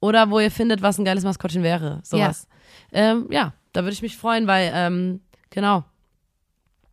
Oder 0.00 0.30
wo 0.30 0.38
ihr 0.38 0.50
findet, 0.50 0.82
was 0.82 0.98
ein 0.98 1.04
geiles 1.04 1.24
Maskottchen 1.24 1.62
wäre. 1.62 2.00
Sowas. 2.04 2.46
Ja, 2.92 3.12
ähm, 3.12 3.26
ja 3.30 3.52
da 3.72 3.82
würde 3.82 3.92
ich 3.94 4.02
mich 4.02 4.16
freuen, 4.16 4.46
weil, 4.46 4.70
ähm, 4.74 5.20
genau. 5.50 5.84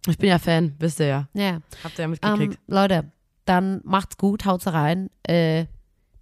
Ich 0.07 0.17
bin 0.17 0.29
ja 0.29 0.39
Fan, 0.39 0.75
wisst 0.79 0.99
ihr 0.99 1.07
ja. 1.07 1.27
Ja. 1.33 1.59
Habt 1.83 1.97
ihr 1.99 2.03
ja 2.03 2.05
Ähm, 2.05 2.11
mitgekriegt. 2.11 2.59
Leute, 2.67 3.11
dann 3.45 3.81
macht's 3.83 4.17
gut, 4.17 4.45
haut's 4.45 4.67
rein. 4.67 5.09
Äh, 5.23 5.65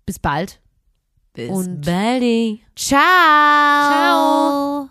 bis 0.06 0.20
bald. 0.20 0.60
Bis 1.34 1.50
und- 1.50 1.82
baldi. 1.82 2.64
Ciao. 2.76 3.00
Ciao. 3.90 4.90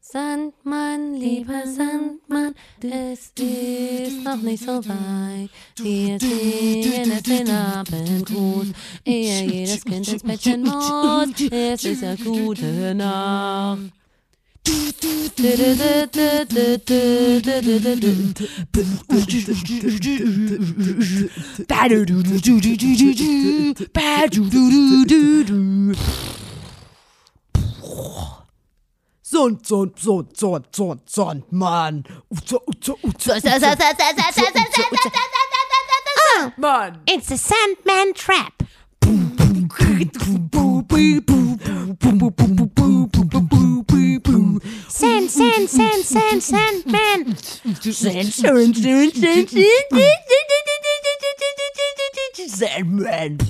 Sandmann, 0.00 1.14
lieber 1.14 1.66
Sandmann, 1.66 2.54
es 2.80 3.32
ist 3.34 4.22
noch 4.22 4.36
nicht 4.36 4.62
so 4.62 4.76
weit. 4.86 5.50
Wir 5.78 6.20
singen 6.20 7.10
es 7.10 7.22
den 7.24 7.50
Abendgruß, 7.50 8.68
ehe 9.04 9.44
jedes 9.44 9.84
Kind 9.84 10.06
ins 10.06 10.22
Bettchen 10.22 10.62
muss. 10.62 11.30
Es 11.50 11.82
ist 11.82 12.02
ja 12.02 12.14
gute 12.14 12.94
Nacht. 12.94 13.90
Sund, 29.22 29.62
Mann. 36.56 37.02
It's 37.06 37.30
a 37.30 37.36
Sandman 37.36 38.14
Trap. 38.14 38.62
Sand, 44.88 45.30
sand, 45.30 45.70
sand, 45.70 46.04
sand, 46.04 46.42
sand. 46.42 47.38
Sand, 47.78 48.10
sand, 48.10 48.32
sand, 48.34 48.74
sand, 48.74 49.48
sand. 53.02 53.44